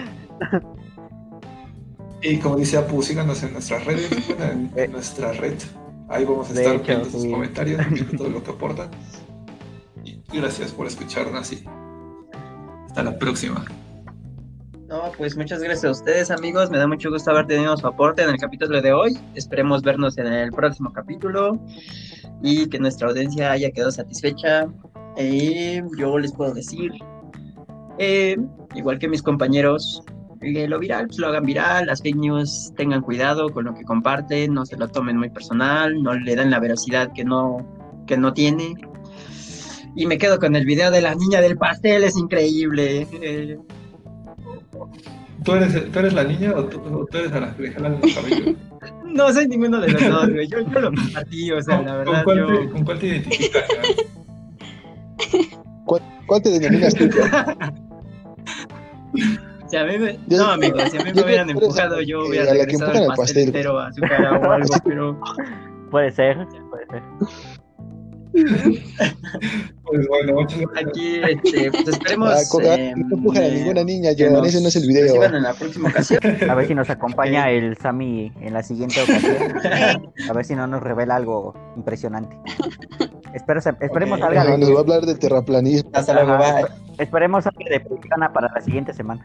y 2.22 2.38
como 2.38 2.58
dice 2.58 2.78
Apu, 2.78 3.02
síganos 3.04 3.44
en 3.44 3.54
nuestras 3.54 3.86
redes, 3.86 4.10
en, 4.40 4.72
en 4.76 4.92
nuestra 4.92 5.32
red. 5.34 5.58
Ahí 6.08 6.26
vamos 6.26 6.50
a 6.50 6.54
De 6.54 6.62
estar 6.62 6.76
hecho, 6.76 6.86
viendo 6.86 7.06
sus 7.06 7.22
sí. 7.22 7.32
comentarios, 7.32 7.90
viendo 7.90 8.12
todo 8.18 8.30
lo 8.30 8.44
que 8.44 8.52
aportan. 8.52 8.90
Y 10.04 10.22
gracias 10.34 10.72
por 10.72 10.88
escucharnos 10.88 11.52
y 11.52 11.64
hasta 12.88 13.04
la 13.04 13.18
próxima. 13.18 13.66
No, 14.90 15.12
pues 15.16 15.38
muchas 15.38 15.62
gracias 15.62 15.86
a 15.86 15.92
ustedes, 15.92 16.32
amigos. 16.32 16.72
Me 16.72 16.80
da 16.80 16.88
mucho 16.88 17.12
gusto 17.12 17.30
haber 17.30 17.46
tenido 17.46 17.78
su 17.78 17.86
aporte 17.86 18.24
en 18.24 18.30
el 18.32 18.38
capítulo 18.38 18.82
de 18.82 18.92
hoy. 18.92 19.16
Esperemos 19.36 19.84
vernos 19.84 20.18
en 20.18 20.26
el 20.26 20.52
próximo 20.52 20.92
capítulo 20.92 21.60
y 22.42 22.68
que 22.70 22.80
nuestra 22.80 23.10
audiencia 23.10 23.52
haya 23.52 23.70
quedado 23.70 23.92
satisfecha. 23.92 24.68
Eh, 25.16 25.84
yo 25.96 26.18
les 26.18 26.34
puedo 26.34 26.56
decir, 26.56 26.92
eh, 28.00 28.36
igual 28.74 28.98
que 28.98 29.08
mis 29.08 29.22
compañeros, 29.22 30.02
eh, 30.42 30.68
lo 30.68 30.80
viral, 30.80 31.06
pues 31.06 31.20
lo 31.20 31.28
hagan 31.28 31.46
viral, 31.46 31.86
las 31.86 32.02
fake 32.02 32.16
news 32.16 32.74
tengan 32.76 33.02
cuidado 33.02 33.50
con 33.50 33.66
lo 33.66 33.76
que 33.76 33.84
comparten, 33.84 34.56
no 34.56 34.66
se 34.66 34.76
lo 34.76 34.88
tomen 34.88 35.18
muy 35.18 35.30
personal, 35.30 36.02
no 36.02 36.16
le 36.16 36.36
dan 36.36 36.50
la 36.50 36.60
veracidad 36.60 37.14
que 37.14 37.24
no, 37.24 37.58
que 38.08 38.18
no 38.18 38.34
tiene. 38.34 38.74
Y 39.96 40.08
me 40.08 40.18
quedo 40.18 40.40
con 40.40 40.56
el 40.56 40.66
video 40.66 40.90
de 40.90 41.02
la 41.02 41.14
niña 41.14 41.42
del 41.42 41.58
pastel, 41.60 42.04
es 42.04 42.18
increíble. 42.18 43.06
¿Tú 45.44 45.54
eres, 45.54 45.92
¿Tú 45.92 46.00
eres 46.00 46.14
la 46.14 46.24
niña 46.26 46.54
o 46.56 46.66
tú, 46.66 46.80
o 46.82 47.06
tú 47.06 47.18
eres 47.18 47.32
a 47.32 47.40
la 47.40 47.56
que 47.56 47.64
le 47.64 47.72
jalan 47.72 48.00
el 48.04 48.14
cabello? 48.14 48.56
No 49.10 49.34
soy 49.34 49.48
ninguno 49.48 49.82
de 49.82 49.90
los 49.92 50.08
dos, 50.08 50.30
güey. 50.30 50.48
Yo, 50.48 50.60
yo 50.62 50.80
lo 50.80 50.92
compartí, 50.94 51.52
o 51.52 51.60
sea, 51.62 51.78
¿Con, 51.78 51.86
la 51.88 51.92
con 51.96 52.06
verdad, 52.06 52.24
cuál 52.24 52.38
yo. 52.38 52.48
te, 52.48 52.70
¿Con 52.70 52.86
cuál 52.86 53.00
te 53.00 53.08
identificas? 53.08 53.64
¿Cuál, 55.86 56.02
cuál 56.28 56.42
te 56.44 56.50
denominas 56.52 56.94
tú? 56.94 57.10
Si 59.68 59.76
a 59.78 59.86
mí 59.86 59.98
me... 59.98 60.14
Yo- 60.28 60.38
No, 60.38 60.52
amigos, 60.52 60.84
si 60.92 60.98
a 60.98 61.04
mí 61.04 61.12
me 61.14 61.22
hubieran 61.24 61.50
empujado, 61.50 62.02
yo 62.02 62.20
hubiera 62.28 62.52
regresado 62.54 62.92
el 62.92 62.98
al 62.98 63.08
pastel 63.08 63.18
pastel. 63.18 63.46
entero 63.48 63.80
a 63.80 63.92
su 63.92 64.02
cara 64.02 64.40
o 64.40 64.52
algo, 64.52 64.76
pero. 64.86 65.20
Puede 65.92 66.12
ser, 66.12 66.38
puede 66.70 66.86
ser. 66.88 67.02
Pues 68.32 70.08
bueno. 70.08 70.42
Aquí, 70.42 71.22
este, 71.28 71.72
pues 71.72 71.88
esperemos. 71.88 72.30
Ah, 72.32 72.42
Coca, 72.50 72.76
eh, 72.76 72.94
no 72.96 73.16
empujan 73.18 73.44
a 73.44 73.48
ninguna 73.48 73.84
niña, 73.84 74.12
Joan, 74.18 74.34
nos 74.34 74.48
ese 74.48 74.62
no 74.62 74.68
es 74.68 74.76
el 74.76 74.88
video. 74.88 75.24
en 75.24 75.42
la 75.44 75.54
próxima 75.54 75.90
ocasión. 75.90 76.20
A 76.50 76.54
ver 76.56 76.68
si 76.68 76.76
nos 76.76 76.90
acompaña 76.90 77.50
el 77.50 77.76
Sammy 77.78 78.32
en 78.42 78.54
la 78.54 78.62
siguiente 78.64 79.02
ocasión. 79.02 79.60
A 80.30 80.34
ver 80.34 80.46
si 80.46 80.56
no 80.56 80.68
nos 80.68 80.82
revela 80.84 81.16
algo 81.16 81.54
impresionante. 81.76 82.36
Espero, 83.34 83.60
esperemos 83.60 84.20
Ok. 84.20 84.26
algo 84.26 84.44
de, 84.52 84.58
nos 84.60 84.72
va 84.74 84.78
a 84.78 84.80
hablar 84.82 85.02
de 85.02 85.16
terraplanismo. 85.16 85.90
Hasta 85.94 86.14
luego, 86.14 86.34
Ajá, 86.34 86.54
bye. 86.54 86.64
espe- 86.64 87.04
esperemos 87.04 87.48
algo 87.48 87.60
de 87.70 87.80
Priscana 87.80 88.32
para 88.32 88.52
la 88.54 88.62
siguiente 88.62 88.94
semana. 88.94 89.24